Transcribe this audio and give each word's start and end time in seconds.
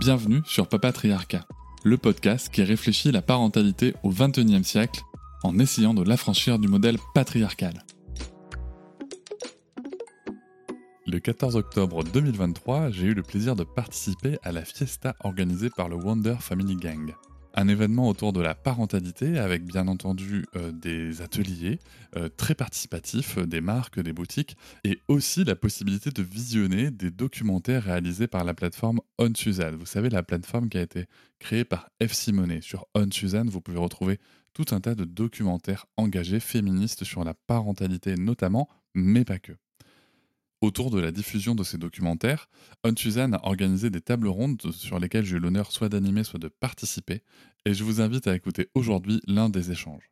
Bienvenue 0.00 0.40
sur 0.46 0.66
Papatriarcat, 0.66 1.44
le 1.84 1.98
podcast 1.98 2.48
qui 2.48 2.62
réfléchit 2.62 3.12
la 3.12 3.20
parentalité 3.20 3.92
au 4.02 4.08
XXIe 4.08 4.64
siècle 4.64 5.02
en 5.42 5.58
essayant 5.58 5.92
de 5.92 6.02
l'affranchir 6.02 6.58
du 6.58 6.68
modèle 6.68 6.96
patriarcal. 7.12 7.84
Le 11.06 11.18
14 11.18 11.56
octobre 11.56 12.02
2023, 12.02 12.88
j'ai 12.92 13.08
eu 13.08 13.14
le 13.14 13.22
plaisir 13.22 13.54
de 13.54 13.62
participer 13.62 14.38
à 14.42 14.52
la 14.52 14.64
fiesta 14.64 15.16
organisée 15.20 15.68
par 15.68 15.90
le 15.90 15.96
Wonder 15.96 16.36
Family 16.40 16.76
Gang. 16.76 17.14
Un 17.60 17.68
événement 17.68 18.08
autour 18.08 18.32
de 18.32 18.40
la 18.40 18.54
parentalité 18.54 19.38
avec 19.38 19.66
bien 19.66 19.86
entendu 19.86 20.46
euh, 20.56 20.72
des 20.72 21.20
ateliers 21.20 21.78
euh, 22.16 22.30
très 22.30 22.54
participatifs, 22.54 23.36
euh, 23.36 23.44
des 23.44 23.60
marques, 23.60 24.00
des 24.00 24.14
boutiques 24.14 24.56
et 24.82 24.98
aussi 25.08 25.44
la 25.44 25.56
possibilité 25.56 26.08
de 26.08 26.22
visionner 26.22 26.90
des 26.90 27.10
documentaires 27.10 27.82
réalisés 27.82 28.28
par 28.28 28.44
la 28.44 28.54
plateforme 28.54 29.00
On. 29.18 29.30
Vous 29.78 29.84
savez, 29.84 30.08
la 30.08 30.22
plateforme 30.22 30.70
qui 30.70 30.78
a 30.78 30.80
été 30.80 31.04
créée 31.38 31.64
par 31.66 31.90
F. 32.02 32.14
Simonet. 32.14 32.62
Sur 32.62 32.86
On 32.94 33.06
vous 33.44 33.60
pouvez 33.60 33.78
retrouver 33.78 34.20
tout 34.54 34.64
un 34.70 34.80
tas 34.80 34.94
de 34.94 35.04
documentaires 35.04 35.84
engagés 35.98 36.40
féministes 36.40 37.04
sur 37.04 37.24
la 37.24 37.34
parentalité 37.34 38.14
notamment, 38.14 38.70
mais 38.94 39.26
pas 39.26 39.38
que. 39.38 39.52
Autour 40.62 40.90
de 40.90 41.00
la 41.00 41.10
diffusion 41.10 41.54
de 41.54 41.64
ces 41.64 41.78
documentaires, 41.78 42.50
On 42.84 42.94
Suzanne 42.94 43.32
a 43.32 43.46
organisé 43.46 43.88
des 43.88 44.02
tables 44.02 44.28
rondes 44.28 44.60
sur 44.72 44.98
lesquelles 44.98 45.24
j'ai 45.24 45.36
eu 45.36 45.40
l'honneur 45.40 45.72
soit 45.72 45.88
d'animer, 45.88 46.22
soit 46.22 46.38
de 46.38 46.48
participer, 46.48 47.22
et 47.64 47.74
je 47.74 47.84
vous 47.84 48.00
invite 48.00 48.26
à 48.26 48.34
écouter 48.34 48.68
aujourd'hui 48.74 49.20
l'un 49.26 49.48
des 49.48 49.70
échanges. 49.70 50.10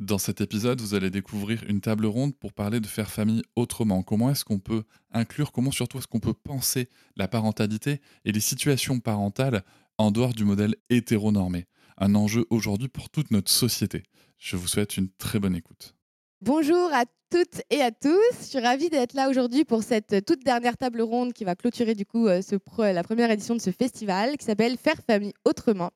Dans 0.00 0.18
cet 0.18 0.40
épisode, 0.40 0.80
vous 0.80 0.94
allez 0.94 1.10
découvrir 1.10 1.62
une 1.68 1.82
table 1.82 2.06
ronde 2.06 2.34
pour 2.34 2.54
parler 2.54 2.80
de 2.80 2.86
faire 2.86 3.10
famille 3.10 3.42
autrement. 3.54 4.02
Comment 4.02 4.30
est-ce 4.30 4.46
qu'on 4.46 4.58
peut 4.58 4.84
inclure, 5.12 5.52
comment 5.52 5.70
surtout 5.70 5.98
est-ce 5.98 6.06
qu'on 6.06 6.20
peut 6.20 6.32
penser 6.32 6.88
la 7.16 7.28
parentalité 7.28 8.00
et 8.24 8.32
les 8.32 8.40
situations 8.40 8.98
parentales 8.98 9.62
en 9.98 10.10
dehors 10.10 10.32
du 10.32 10.46
modèle 10.46 10.74
hétéronormé? 10.88 11.66
Un 11.98 12.14
enjeu 12.14 12.46
aujourd'hui 12.48 12.88
pour 12.88 13.10
toute 13.10 13.30
notre 13.30 13.50
société. 13.50 14.04
Je 14.38 14.56
vous 14.56 14.68
souhaite 14.68 14.96
une 14.96 15.10
très 15.10 15.38
bonne 15.38 15.54
écoute. 15.54 15.94
Bonjour 16.40 16.90
à 16.94 17.04
toutes 17.30 17.60
et 17.68 17.82
à 17.82 17.90
tous. 17.90 18.38
Je 18.40 18.46
suis 18.46 18.58
ravie 18.58 18.88
d'être 18.88 19.12
là 19.12 19.28
aujourd'hui 19.28 19.66
pour 19.66 19.82
cette 19.82 20.24
toute 20.24 20.42
dernière 20.42 20.78
table 20.78 21.02
ronde 21.02 21.34
qui 21.34 21.44
va 21.44 21.54
clôturer 21.54 21.94
du 21.94 22.06
coup 22.06 22.26
euh, 22.26 22.40
la 22.78 23.02
première 23.02 23.30
édition 23.30 23.54
de 23.54 23.60
ce 23.60 23.70
festival 23.70 24.38
qui 24.38 24.46
s'appelle 24.46 24.78
Faire 24.78 25.02
famille 25.06 25.34
autrement. 25.44 25.90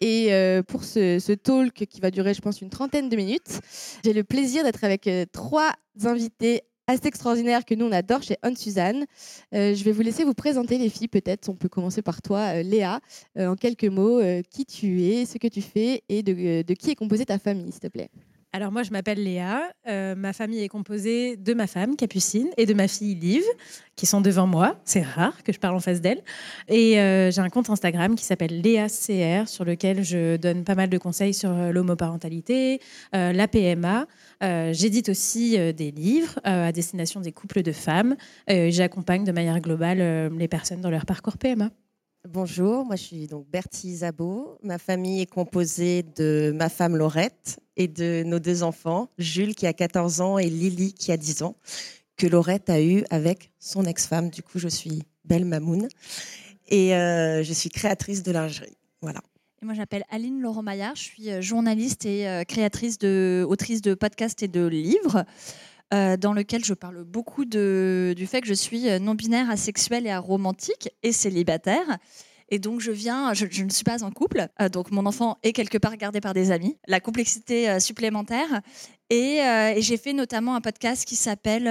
Et 0.00 0.32
euh, 0.32 0.62
pour 0.62 0.84
ce, 0.84 1.32
talk 1.34 1.72
qui 1.72 2.00
va 2.00 2.10
durer, 2.10 2.34
je 2.34 2.40
pense, 2.40 2.60
une 2.60 2.70
trentaine 2.70 3.08
de 3.08 3.16
minutes, 3.16 3.60
j'ai 4.04 4.12
le 4.12 4.24
plaisir 4.24 4.64
d'être 4.64 4.84
avec 4.84 5.06
euh, 5.06 5.24
trois 5.32 5.72
invités 6.04 6.62
assez 6.86 7.06
extraordinaires 7.06 7.66
que 7.66 7.74
nous 7.74 7.84
on 7.84 7.92
adore 7.92 8.22
chez 8.22 8.36
On 8.42 8.54
Suzanne. 8.54 9.04
je 9.52 9.84
vais 9.84 9.92
vous 9.92 10.00
laisser 10.00 10.24
vous 10.24 10.32
présenter 10.32 10.78
les 10.78 10.88
filles. 10.88 11.08
Peut-être 11.08 11.50
on 11.50 11.54
peut 11.54 11.68
commencer 11.68 12.00
par 12.00 12.22
toi, 12.22 12.62
Léa. 12.62 13.00
en 13.36 13.56
quelques 13.56 13.84
mots, 13.84 14.22
qui 14.50 14.64
tu 14.64 15.02
es, 15.02 15.26
ce 15.26 15.36
que 15.36 15.48
tu 15.48 15.60
fais 15.60 16.02
et 16.08 16.22
de 16.22 16.72
qui 16.72 16.90
est 16.90 16.94
composée 16.94 17.26
ta 17.26 17.38
famille, 17.38 17.72
s'il 17.72 17.80
te 17.80 17.88
plaît. 17.88 18.08
Alors 18.54 18.72
moi, 18.72 18.82
je 18.82 18.90
m'appelle 18.90 19.22
Léa. 19.22 19.70
Euh, 19.88 20.14
ma 20.14 20.32
famille 20.32 20.62
est 20.62 20.68
composée 20.68 21.36
de 21.36 21.52
ma 21.52 21.66
femme, 21.66 21.96
Capucine, 21.96 22.48
et 22.56 22.64
de 22.64 22.72
ma 22.72 22.88
fille, 22.88 23.14
Liv, 23.14 23.42
qui 23.94 24.06
sont 24.06 24.22
devant 24.22 24.46
moi. 24.46 24.80
C'est 24.84 25.02
rare 25.02 25.42
que 25.42 25.52
je 25.52 25.58
parle 25.58 25.76
en 25.76 25.80
face 25.80 26.00
d'elle. 26.00 26.22
Et 26.66 26.98
euh, 26.98 27.30
j'ai 27.30 27.42
un 27.42 27.50
compte 27.50 27.68
Instagram 27.68 28.14
qui 28.14 28.24
s'appelle 28.24 28.62
LéaCR, 28.62 29.46
sur 29.46 29.66
lequel 29.66 30.02
je 30.02 30.36
donne 30.36 30.64
pas 30.64 30.74
mal 30.74 30.88
de 30.88 30.96
conseils 30.96 31.34
sur 31.34 31.50
euh, 31.50 31.72
l'homoparentalité, 31.72 32.80
la 33.12 33.48
PMA. 33.48 34.06
J'édite 34.40 35.10
aussi 35.10 35.58
des 35.74 35.90
livres 35.90 36.38
à 36.44 36.72
destination 36.72 37.20
des 37.20 37.32
couples 37.32 37.62
de 37.62 37.72
femmes. 37.72 38.16
J'accompagne 38.48 39.24
de 39.24 39.32
manière 39.32 39.60
globale 39.60 40.32
les 40.36 40.48
personnes 40.48 40.80
dans 40.80 40.90
leur 40.90 41.06
parcours 41.06 41.38
PMA. 41.38 41.70
Bonjour, 42.30 42.84
moi 42.84 42.94
je 42.94 43.04
suis 43.04 43.26
donc 43.26 43.48
Bertie 43.48 43.96
Zabo. 43.96 44.58
Ma 44.62 44.76
famille 44.76 45.22
est 45.22 45.30
composée 45.30 46.04
de 46.14 46.52
ma 46.54 46.68
femme 46.68 46.94
Laurette 46.94 47.58
et 47.78 47.88
de 47.88 48.22
nos 48.22 48.38
deux 48.38 48.62
enfants, 48.62 49.08
Jules 49.16 49.54
qui 49.54 49.66
a 49.66 49.72
14 49.72 50.20
ans 50.20 50.36
et 50.36 50.50
Lily 50.50 50.92
qui 50.92 51.10
a 51.10 51.16
10 51.16 51.42
ans, 51.42 51.56
que 52.18 52.26
Laurette 52.26 52.68
a 52.68 52.82
eu 52.82 53.02
avec 53.08 53.50
son 53.58 53.86
ex-femme. 53.86 54.28
Du 54.28 54.42
coup, 54.42 54.58
je 54.58 54.68
suis 54.68 55.04
Belle 55.24 55.46
Mamoun 55.46 55.88
et 56.68 56.94
euh, 56.94 57.42
je 57.42 57.52
suis 57.54 57.70
créatrice 57.70 58.22
de 58.22 58.30
lingerie. 58.30 58.76
Voilà. 59.00 59.20
Et 59.62 59.64
moi, 59.64 59.72
j'appelle 59.72 60.04
Aline 60.10 60.42
Laurent 60.42 60.62
Maillard. 60.62 60.96
Je 60.96 61.04
suis 61.04 61.30
euh, 61.30 61.40
journaliste 61.40 62.04
et 62.04 62.28
euh, 62.28 62.44
créatrice 62.44 62.98
de, 62.98 63.46
autrice 63.48 63.80
de 63.80 63.94
podcasts 63.94 64.42
et 64.42 64.48
de 64.48 64.66
livres. 64.66 65.24
Dans 65.90 66.32
lequel 66.34 66.64
je 66.64 66.74
parle 66.74 67.04
beaucoup 67.04 67.44
du 67.44 68.26
fait 68.26 68.40
que 68.40 68.46
je 68.46 68.54
suis 68.54 68.86
non-binaire, 69.00 69.50
asexuelle 69.50 70.06
et 70.06 70.10
aromantique 70.10 70.90
et 71.02 71.12
célibataire. 71.12 71.98
Et 72.50 72.58
donc, 72.58 72.80
je 72.80 72.90
viens, 72.90 73.34
je, 73.34 73.44
ne 73.62 73.68
suis 73.68 73.84
pas 73.84 74.02
en 74.02 74.10
couple. 74.10 74.48
Euh, 74.60 74.68
donc, 74.68 74.90
mon 74.90 75.04
enfant 75.04 75.36
est 75.42 75.52
quelque 75.52 75.76
part 75.76 75.96
gardé 75.96 76.20
par 76.20 76.32
des 76.32 76.50
amis. 76.50 76.78
La 76.86 77.00
complexité 77.00 77.68
euh, 77.68 77.78
supplémentaire. 77.78 78.62
Euh, 79.12 79.74
et, 79.74 79.82
j'ai 79.82 79.96
fait 79.98 80.14
notamment 80.14 80.54
un 80.54 80.60
podcast 80.60 81.04
qui 81.04 81.16
s'appelle 81.16 81.64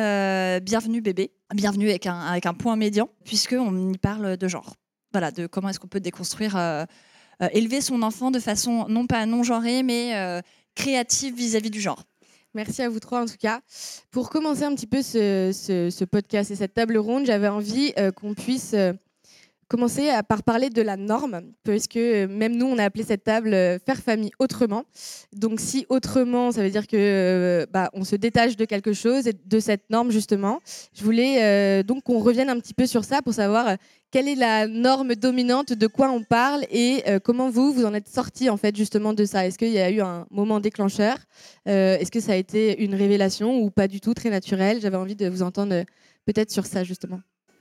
Bienvenue 0.62 1.02
bébé. 1.02 1.32
Bienvenue 1.54 1.90
avec 1.90 2.06
un 2.06 2.54
point 2.54 2.76
médian, 2.76 3.10
puisqu'on 3.26 3.92
y 3.92 3.98
parle 3.98 4.38
de 4.38 4.48
genre. 4.48 4.76
Voilà, 5.14 5.32
de 5.32 5.48
comment 5.48 5.70
est-ce 5.70 5.80
qu'on 5.80 5.88
peut 5.88 6.00
déconstruire, 6.00 6.58
élever 7.52 7.82
son 7.82 8.02
enfant 8.02 8.32
de 8.32 8.40
façon 8.40 8.88
non 8.90 9.08
pas 9.08 9.26
non-genrée, 9.26 9.84
mais 9.84 10.42
créative 10.76 11.36
vis-à-vis 11.36 11.70
du 11.70 11.80
genre. 11.80 12.04
Merci 12.58 12.82
à 12.82 12.90
vous 12.90 13.00
trois 13.00 13.22
en 13.22 13.28
tout 13.28 13.38
cas. 13.40 13.62
Pour 14.10 14.32
commencer 14.32 14.64
un 14.64 14.74
petit 14.74 14.88
peu 14.88 15.04
ce, 15.04 16.04
podcast 16.06 16.50
et 16.50 16.56
cette 16.56 16.74
table 16.74 16.98
ronde, 16.98 17.28
j'avais 17.28 17.48
envie 17.48 17.94
qu'on 18.16 18.34
puisse 18.34 18.76
commencer 19.68 20.10
par 20.28 20.44
parler 20.44 20.70
de 20.70 20.82
la 20.82 20.96
norme, 20.96 21.42
puisque 21.64 21.98
euh, 21.98 22.28
même 22.28 22.56
nous, 22.56 22.66
on 22.66 22.78
a 22.78 22.86
appelé 22.86 23.04
cette 23.04 23.24
table 23.24 23.54
euh, 23.54 23.78
faire 23.80 23.98
famille 23.98 24.32
autrement. 24.40 24.86
Donc, 25.34 25.60
si 25.60 25.86
autrement, 25.90 26.52
ça 26.52 26.64
veut 26.64 26.70
dire 26.70 26.88
que 26.88 26.96
euh, 26.98 27.66
bah, 27.72 27.90
on 27.94 28.04
se 28.04 28.16
détache 28.16 28.56
de 28.56 28.66
quelque 28.66 28.94
chose 28.94 29.28
et 29.28 29.34
de 29.34 29.60
cette 29.60 29.90
norme 29.90 30.12
justement. 30.12 30.60
Je 30.94 31.04
voulais 31.04 31.84
donc 31.84 32.04
qu'on 32.04 32.20
revienne 32.20 32.50
un 32.50 32.60
petit 32.60 32.74
peu 32.74 32.86
sur 32.86 33.04
ça 33.04 33.22
pour 33.22 33.34
savoir 33.34 33.76
quelle 34.12 34.28
est 34.28 34.36
la 34.36 34.68
norme 34.68 35.16
dominante, 35.16 35.74
de 35.74 35.88
quoi 35.88 36.10
on 36.10 36.24
parle 36.24 36.64
et 36.72 37.04
comment 37.24 37.50
vous 37.50 37.74
vous 37.74 37.86
en 37.86 37.94
êtes 37.94 38.08
sorti 38.08 38.50
en 38.50 38.58
fait 38.58 38.76
justement 38.76 39.14
de 39.14 39.26
ça. 39.26 39.46
Est-ce 39.46 39.58
qu'il 39.58 39.72
y 39.72 39.80
a 39.80 39.92
eu 39.92 40.02
un 40.02 40.26
moment 40.32 40.60
déclencheur 40.60 41.18
Est-ce 41.66 42.12
que 42.12 42.20
ça 42.20 42.34
a 42.34 42.36
été 42.36 42.84
une 42.84 42.96
révélation 42.96 43.60
ou 43.60 43.70
pas 43.70 43.88
du 43.88 44.00
tout 44.00 44.14
très 44.14 44.30
naturel? 44.30 44.80
J'avais 44.82 44.98
envie 44.98 45.16
de 45.16 45.28
vous 45.28 45.42
entendre 45.42 45.84
peut-être 46.26 46.52
sur 46.52 46.66
ça 46.66 46.84
justement. 46.84 47.20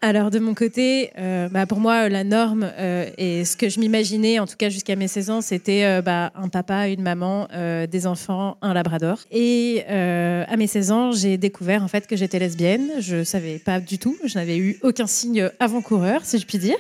Alors 0.09 0.31
de 0.31 0.39
mon 0.39 0.55
côté, 0.55 1.11
euh, 1.19 1.49
bah, 1.49 1.67
pour 1.67 1.81
moi, 1.81 2.09
la 2.09 2.23
norme 2.23 2.71
euh, 2.79 3.11
et 3.19 3.45
ce 3.45 3.57
que 3.57 3.69
je 3.69 3.81
m'imaginais, 3.81 4.39
en 4.39 4.47
tout 4.47 4.55
cas 4.57 4.69
jusqu'à 4.69 4.95
mes 4.95 5.09
16 5.09 5.31
ans, 5.31 5.41
c'était 5.41 5.85
euh, 5.85 6.01
bah, 6.01 6.31
un 6.37 6.47
papa, 6.47 6.87
une 6.87 7.03
maman, 7.03 7.49
des 7.91 8.07
enfants, 8.07 8.57
un 8.63 8.73
labrador. 8.73 9.19
Et 9.33 9.85
à 9.89 10.57
mes 10.57 10.69
16 10.69 10.93
ans, 10.93 11.11
j'ai 11.11 11.39
découvert 11.39 11.83
en 11.83 11.89
fait 11.89 12.07
que 12.07 12.15
j'étais 12.15 12.39
lesbienne. 12.39 12.89
Je 13.01 13.25
savais 13.25 13.59
pas 13.59 13.81
du 13.81 13.99
tout. 13.99 14.17
Je 14.25 14.39
n'avais 14.39 14.59
eu 14.59 14.79
aucun 14.83 15.09
signe 15.09 15.51
avant-coureur, 15.59 16.21
si 16.25 16.39
je 16.39 16.47
puis 16.47 16.59
dire. 16.59 16.79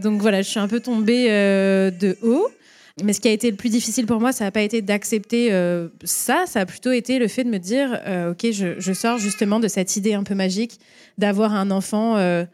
donc 0.00 0.22
voilà, 0.22 0.40
je 0.40 0.48
suis 0.48 0.60
un 0.60 0.68
peu 0.68 0.80
tombée 0.80 1.28
de 1.28 2.16
haut. 2.22 2.48
Mais 3.02 3.12
ce 3.12 3.20
qui 3.20 3.26
a 3.26 3.32
été 3.32 3.50
le 3.50 3.56
plus 3.56 3.70
difficile 3.70 4.06
pour 4.06 4.20
moi, 4.20 4.32
ça 4.32 4.44
n'a 4.44 4.52
pas 4.52 4.62
été 4.62 4.80
d'accepter 4.80 5.50
ça, 6.04 6.44
ça 6.46 6.60
a 6.60 6.66
plutôt 6.66 6.92
été 6.92 7.18
le 7.18 7.26
fait 7.26 7.42
de 7.42 7.50
me 7.50 7.58
dire, 7.58 8.00
ok, 8.30 8.52
je, 8.52 8.92
sors 8.92 9.18
justement 9.18 9.58
de 9.58 9.66
cette 9.66 9.96
idée 9.96 10.14
un 10.14 10.22
peu 10.22 10.36
magique 10.36 10.78
d'avoir 11.18 11.54
un 11.54 11.70
enfant 11.70 12.16
euh, 12.16 12.44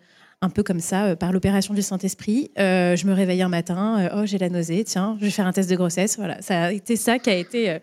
un 0.42 0.50
peu 0.50 0.62
comme 0.62 0.80
ça, 0.80 1.04
euh, 1.04 1.16
par 1.16 1.32
l'opération 1.32 1.74
du 1.74 1.82
Saint-Esprit. 1.82 2.50
Euh, 2.58 2.96
je 2.96 3.06
me 3.06 3.12
réveille 3.12 3.42
un 3.42 3.48
matin, 3.48 4.08
oh 4.14 4.22
j'ai 4.24 4.38
la 4.38 4.48
nausée, 4.48 4.84
tiens, 4.84 5.16
je 5.20 5.26
vais 5.26 5.30
faire 5.30 5.46
un 5.46 5.52
test 5.52 5.68
de 5.68 5.76
grossesse. 5.76 6.16
Voilà, 6.16 6.40
ça 6.40 6.64
a 6.64 6.72
été 6.72 6.96
ça 6.96 7.18
qui 7.18 7.30
a 7.30 7.36
été 7.36 7.78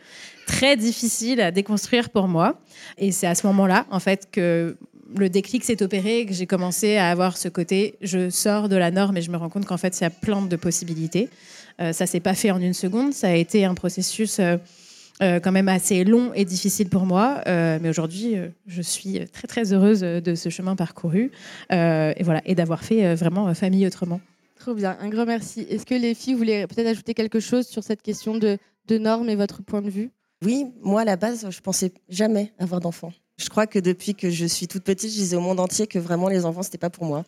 très 0.45 0.75
difficile 0.75 1.41
à 1.41 1.51
déconstruire 1.51 2.09
pour 2.09 2.27
moi. 2.27 2.59
Et 2.97 3.11
c'est 3.11 3.27
à 3.27 3.35
ce 3.35 3.45
moment-là, 3.47 3.85
en 3.91 3.99
fait, 3.99 4.29
que 4.31 4.77
le 5.15 5.29
déclic 5.29 5.63
s'est 5.63 5.81
opéré 5.83 6.25
que 6.25 6.33
j'ai 6.33 6.47
commencé 6.47 6.97
à 6.97 7.09
avoir 7.09 7.37
ce 7.37 7.47
côté, 7.47 7.95
je 8.01 8.29
sors 8.29 8.69
de 8.69 8.75
la 8.75 8.91
norme 8.91 9.17
et 9.17 9.21
je 9.21 9.31
me 9.31 9.37
rends 9.37 9.49
compte 9.49 9.65
qu'en 9.65 9.77
fait, 9.77 9.97
il 9.99 10.03
y 10.03 10.07
a 10.07 10.09
plein 10.09 10.41
de 10.41 10.55
possibilités. 10.55 11.29
Ça 11.79 12.05
s'est 12.05 12.19
pas 12.19 12.33
fait 12.33 12.51
en 12.51 12.59
une 12.59 12.73
seconde, 12.73 13.13
ça 13.13 13.27
a 13.27 13.33
été 13.33 13.65
un 13.65 13.75
processus 13.75 14.39
euh, 14.39 15.39
quand 15.39 15.51
même 15.51 15.67
assez 15.67 16.03
long 16.03 16.31
et 16.33 16.45
difficile 16.45 16.89
pour 16.89 17.05
moi. 17.05 17.41
Euh, 17.47 17.79
mais 17.81 17.89
aujourd'hui, 17.89 18.37
euh, 18.37 18.49
je 18.67 18.81
suis 18.81 19.19
très 19.31 19.47
très 19.47 19.73
heureuse 19.73 20.01
de 20.01 20.35
ce 20.35 20.49
chemin 20.49 20.75
parcouru 20.75 21.31
euh, 21.71 22.13
et 22.15 22.23
voilà 22.23 22.41
et 22.45 22.55
d'avoir 22.55 22.83
fait 22.83 23.05
euh, 23.05 23.15
vraiment 23.15 23.47
euh, 23.47 23.53
famille 23.53 23.85
autrement. 23.87 24.21
Trop 24.59 24.73
bien, 24.73 24.97
un 24.99 25.09
grand 25.09 25.25
merci. 25.25 25.61
Est-ce 25.69 25.85
que 25.85 25.95
les 25.95 26.13
filles 26.13 26.35
voulaient 26.35 26.67
peut-être 26.67 26.87
ajouter 26.87 27.13
quelque 27.13 27.39
chose 27.39 27.65
sur 27.67 27.83
cette 27.83 28.01
question 28.01 28.37
de, 28.37 28.57
de 28.87 28.97
normes 28.97 29.29
et 29.29 29.35
votre 29.35 29.63
point 29.63 29.81
de 29.81 29.89
vue? 29.89 30.11
Oui, 30.45 30.67
moi 30.81 31.01
à 31.01 31.05
la 31.05 31.15
base, 31.15 31.47
je 31.49 31.59
pensais 31.61 31.91
jamais 32.09 32.53
avoir 32.59 32.79
d'enfants. 32.79 33.13
Je 33.37 33.49
crois 33.49 33.67
que 33.67 33.79
depuis 33.79 34.13
que 34.13 34.29
je 34.29 34.45
suis 34.45 34.67
toute 34.67 34.83
petite, 34.83 35.09
je 35.11 35.15
disais 35.15 35.35
au 35.35 35.41
monde 35.41 35.59
entier 35.59 35.87
que 35.87 35.99
vraiment 35.99 36.27
les 36.27 36.45
enfants, 36.45 36.63
c'était 36.63 36.77
pas 36.77 36.89
pour 36.89 37.05
moi. 37.05 37.23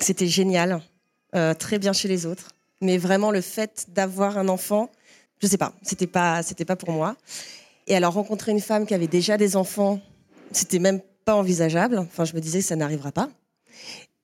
C'était 0.00 0.26
génial, 0.26 0.80
euh, 1.34 1.54
très 1.54 1.78
bien 1.78 1.92
chez 1.92 2.08
les 2.08 2.26
autres. 2.26 2.50
Mais 2.82 2.98
vraiment, 2.98 3.30
le 3.30 3.40
fait 3.40 3.86
d'avoir 3.88 4.36
un 4.36 4.48
enfant, 4.48 4.90
je 5.40 5.46
sais 5.46 5.56
pas, 5.56 5.72
c'était 5.82 6.08
pas, 6.08 6.42
c'était 6.42 6.64
pas 6.64 6.74
pour 6.74 6.90
moi. 6.90 7.16
Et 7.86 7.94
alors, 7.94 8.12
rencontrer 8.14 8.50
une 8.50 8.60
femme 8.60 8.86
qui 8.86 8.92
avait 8.92 9.06
déjà 9.06 9.36
des 9.36 9.56
enfants, 9.56 10.00
c'était 10.50 10.80
même 10.80 11.00
pas 11.24 11.36
envisageable. 11.36 11.96
Enfin, 11.98 12.24
je 12.24 12.34
me 12.34 12.40
disais, 12.40 12.60
ça 12.60 12.74
n'arrivera 12.74 13.12
pas. 13.12 13.30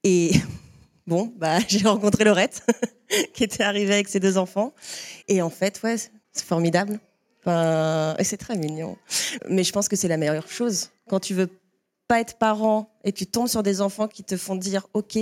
Et 0.02 0.32
bon, 1.06 1.32
bah, 1.36 1.58
j'ai 1.68 1.86
rencontré 1.86 2.24
Laurette, 2.24 2.66
qui 3.32 3.44
était 3.44 3.62
arrivée 3.62 3.94
avec 3.94 4.08
ses 4.08 4.18
deux 4.18 4.38
enfants. 4.38 4.74
Et 5.28 5.40
en 5.40 5.50
fait, 5.50 5.80
ouais, 5.84 5.96
c'est 5.96 6.44
formidable. 6.44 6.98
Enfin, 7.40 8.16
et 8.18 8.24
c'est 8.24 8.38
très 8.38 8.56
mignon. 8.56 8.96
Mais 9.48 9.62
je 9.62 9.72
pense 9.72 9.88
que 9.88 9.94
c'est 9.94 10.08
la 10.08 10.16
meilleure 10.16 10.50
chose. 10.50 10.90
Quand 11.08 11.20
tu 11.20 11.32
veux 11.32 11.48
pas 12.08 12.20
être 12.20 12.38
parent 12.38 12.90
et 13.04 13.12
tu 13.12 13.26
tombes 13.26 13.46
sur 13.46 13.62
des 13.62 13.80
enfants 13.80 14.08
qui 14.08 14.24
te 14.24 14.36
font 14.36 14.56
dire, 14.56 14.88
OK, 14.94 15.16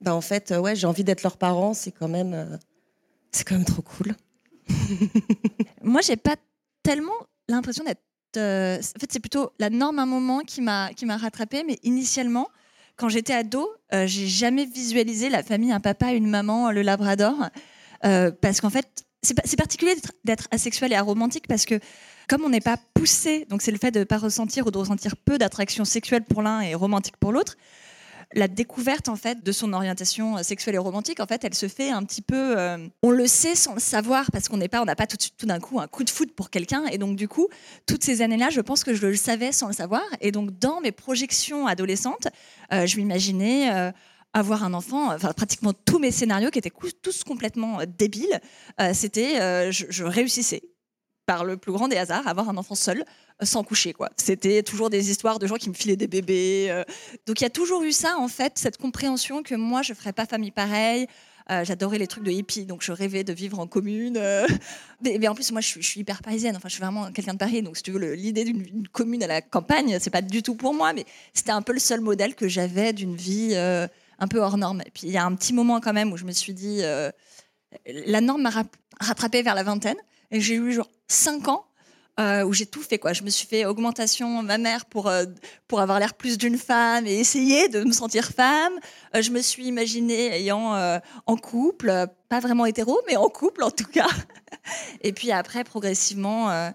bah 0.00 0.14
en 0.14 0.20
fait, 0.20 0.52
euh, 0.52 0.58
ouais, 0.58 0.76
j'ai 0.76 0.86
envie 0.86 1.04
d'être 1.04 1.22
leur 1.22 1.36
parent, 1.36 1.74
c'est 1.74 1.92
quand 1.92 2.08
même, 2.08 2.34
euh, 2.34 2.56
c'est 3.32 3.44
quand 3.44 3.54
même 3.54 3.64
trop 3.64 3.82
cool. 3.82 4.14
Moi, 5.82 6.00
j'ai 6.02 6.16
pas 6.16 6.36
tellement 6.82 7.14
l'impression 7.48 7.84
d'être. 7.84 8.02
euh, 8.36 8.78
en 8.78 9.00
fait, 9.00 9.10
c'est 9.10 9.20
plutôt 9.20 9.52
la 9.58 9.70
norme 9.70 9.98
à 9.98 10.02
un 10.02 10.06
moment 10.06 10.40
qui 10.40 10.60
m'a 10.60 10.92
qui 10.92 11.06
m'a 11.06 11.16
rattrapée. 11.16 11.64
Mais 11.66 11.78
initialement, 11.82 12.48
quand 12.96 13.08
j'étais 13.08 13.32
ado, 13.32 13.68
euh, 13.94 14.06
j'ai 14.06 14.26
jamais 14.26 14.66
visualisé 14.66 15.30
la 15.30 15.42
famille, 15.42 15.72
un 15.72 15.80
papa, 15.80 16.12
une 16.12 16.28
maman, 16.28 16.70
le 16.70 16.82
Labrador, 16.82 17.34
parce 18.02 18.60
qu'en 18.60 18.70
fait, 18.70 19.04
c'est 19.22 19.56
particulier 19.56 19.94
d'être 20.24 20.46
asexuel 20.50 20.92
et 20.92 20.96
aromantique 20.96 21.48
parce 21.48 21.64
que 21.64 21.80
comme 22.28 22.44
on 22.44 22.48
n'est 22.48 22.60
pas 22.60 22.76
poussé, 22.94 23.46
donc 23.48 23.62
c'est 23.62 23.70
le 23.70 23.78
fait 23.78 23.90
de 23.90 24.00
ne 24.00 24.04
pas 24.04 24.18
ressentir 24.18 24.66
ou 24.66 24.70
de 24.70 24.78
ressentir 24.78 25.16
peu 25.16 25.38
d'attraction 25.38 25.84
sexuelle 25.84 26.24
pour 26.24 26.42
l'un 26.42 26.60
et 26.60 26.74
romantique 26.74 27.16
pour 27.18 27.32
l'autre. 27.32 27.56
La 28.34 28.48
découverte 28.48 29.08
en 29.08 29.14
fait 29.14 29.44
de 29.44 29.52
son 29.52 29.72
orientation 29.72 30.36
euh, 30.36 30.42
sexuelle 30.42 30.74
et 30.74 30.78
romantique, 30.78 31.20
en 31.20 31.26
fait, 31.26 31.44
elle 31.44 31.54
se 31.54 31.68
fait 31.68 31.90
un 31.90 32.02
petit 32.02 32.22
peu. 32.22 32.58
euh, 32.58 32.88
on 33.02 33.10
le 33.10 33.26
sait 33.28 33.54
sans 33.54 33.74
le 33.74 33.80
savoir 33.80 34.30
parce 34.32 34.48
qu'on 34.48 34.56
n'est 34.56 34.68
pas, 34.68 34.82
on 34.82 34.84
n'a 34.84 34.96
pas 34.96 35.06
tout, 35.06 35.16
d'un 35.46 35.60
coup 35.60 35.78
un 35.78 35.86
coup 35.86 36.02
de 36.02 36.10
foot 36.10 36.32
pour 36.34 36.50
quelqu'un. 36.50 36.86
Et 36.86 36.98
donc 36.98 37.16
du 37.16 37.28
coup, 37.28 37.48
toutes 37.86 38.02
ces 38.02 38.22
années-là, 38.22 38.50
je 38.50 38.60
pense 38.60 38.82
que 38.82 38.94
je 38.94 39.06
le 39.06 39.14
savais 39.14 39.52
sans 39.52 39.68
le 39.68 39.72
savoir. 39.72 40.02
Et 40.20 40.32
donc 40.32 40.58
dans 40.58 40.80
mes 40.80 40.90
projections 40.92 41.68
adolescentes, 41.68 42.28
euh, 42.72 42.86
je 42.86 42.96
m'imaginais. 42.96 43.92
avoir 44.32 44.64
un 44.64 44.74
enfant, 44.74 45.14
enfin 45.14 45.32
pratiquement 45.32 45.72
tous 45.72 45.98
mes 45.98 46.10
scénarios 46.10 46.50
qui 46.50 46.58
étaient 46.58 46.72
tous 47.02 47.24
complètement 47.24 47.78
débiles, 47.98 48.38
c'était 48.92 49.72
je, 49.72 50.04
réussissais 50.04 50.62
par 51.24 51.44
le 51.44 51.56
plus 51.56 51.72
grand 51.72 51.88
des 51.88 51.96
hasards 51.96 52.28
avoir 52.28 52.50
un 52.50 52.58
enfant 52.58 52.74
seul 52.74 53.04
sans 53.42 53.62
coucher 53.64 53.92
quoi. 53.92 54.10
C'était 54.16 54.62
toujours 54.62 54.88
des 54.90 55.10
histoires 55.10 55.38
de 55.38 55.46
gens 55.46 55.56
qui 55.56 55.68
me 55.68 55.74
filaient 55.74 55.96
des 55.96 56.06
bébés. 56.06 56.68
euh. 56.70 56.84
Donc 57.26 57.40
il 57.40 57.44
y 57.44 57.46
a 57.46 57.50
toujours 57.50 57.82
eu 57.82 57.92
ça 57.92 58.16
en 58.18 58.28
fait, 58.28 58.52
cette 58.56 58.78
compréhension 58.78 59.42
que 59.42 59.54
moi 59.54 59.82
je 59.82 59.92
ferais 59.94 60.12
pas 60.12 60.26
famille 60.26 60.50
pareille. 60.50 61.06
Euh, 61.48 61.64
J'adorais 61.64 61.98
les 61.98 62.08
trucs 62.08 62.24
de 62.24 62.32
hippie, 62.32 62.64
donc 62.64 62.82
je 62.82 62.90
rêvais 62.90 63.22
de 63.22 63.32
vivre 63.32 63.60
en 63.60 63.68
commune. 63.68 64.16
euh. 64.16 64.44
Mais, 65.00 65.28
en 65.28 65.34
plus, 65.36 65.52
moi, 65.52 65.60
je 65.60 65.78
suis, 65.80 66.00
hyper 66.00 66.20
parisienne. 66.20 66.56
Enfin, 66.56 66.66
je 66.68 66.74
suis 66.74 66.82
vraiment 66.82 67.12
quelqu'un 67.12 67.34
de 67.34 67.38
Paris. 67.38 67.62
Donc, 67.62 67.76
si 67.76 67.84
tu 67.84 67.92
veux, 67.92 68.14
l'idée 68.14 68.42
d'une 68.42 68.66
une 68.66 68.88
commune 68.88 69.22
à 69.22 69.28
la 69.28 69.40
campagne, 69.42 69.96
c'est 70.00 70.10
pas 70.10 70.22
du 70.22 70.42
tout 70.42 70.56
pour 70.56 70.74
moi. 70.74 70.92
Mais 70.92 71.04
c'était 71.34 71.52
un 71.52 71.62
peu 71.62 71.72
le 71.72 71.78
seul 71.78 72.00
modèle 72.00 72.34
que 72.34 72.48
j'avais 72.48 72.92
d'une 72.92 73.14
vie 73.14 73.54
un 73.54 74.26
peu 74.28 74.40
hors 74.40 74.56
norme. 74.58 74.80
Et 74.86 74.90
puis, 74.90 75.02
il 75.04 75.10
y 75.12 75.18
a 75.18 75.24
un 75.24 75.36
petit 75.36 75.52
moment 75.52 75.78
quand 75.80 75.92
même 75.92 76.12
où 76.12 76.16
je 76.16 76.24
me 76.24 76.32
suis 76.32 76.52
dit, 76.52 76.80
la 77.86 78.20
norme 78.20 78.42
m'a 78.42 78.50
rap- 78.50 78.76
rattrapée 78.98 79.42
vers 79.42 79.54
la 79.54 79.62
vingtaine. 79.62 79.98
Et 80.32 80.40
j'ai 80.40 80.54
eu 80.54 80.72
genre 80.72 80.90
5 81.06 81.46
ans 81.46 81.64
euh, 82.18 82.44
où 82.44 82.52
j'ai 82.54 82.64
tout 82.64 82.82
fait. 82.82 82.98
Quoi. 82.98 83.12
Je 83.12 83.22
me 83.22 83.30
suis 83.30 83.46
fait 83.46 83.66
augmentation 83.66 84.42
mammaire 84.42 84.86
pour, 84.86 85.08
euh, 85.08 85.26
pour 85.68 85.80
avoir 85.80 85.98
l'air 85.98 86.14
plus 86.14 86.38
d'une 86.38 86.56
femme 86.56 87.06
et 87.06 87.18
essayer 87.18 87.68
de 87.68 87.84
me 87.84 87.92
sentir 87.92 88.30
femme. 88.30 88.72
Euh, 89.14 89.20
je 89.20 89.30
me 89.30 89.40
suis 89.40 89.66
imaginée 89.66 90.34
ayant 90.34 90.74
en 91.26 91.36
couple, 91.36 92.06
pas 92.28 92.40
vraiment 92.40 92.64
hétéro, 92.64 92.98
mais 93.06 93.16
en 93.16 93.28
couple 93.28 93.62
en 93.62 93.70
tout 93.70 93.84
cas. 93.84 94.08
Et 95.02 95.12
puis 95.12 95.30
après, 95.30 95.62
progressivement, 95.62 96.72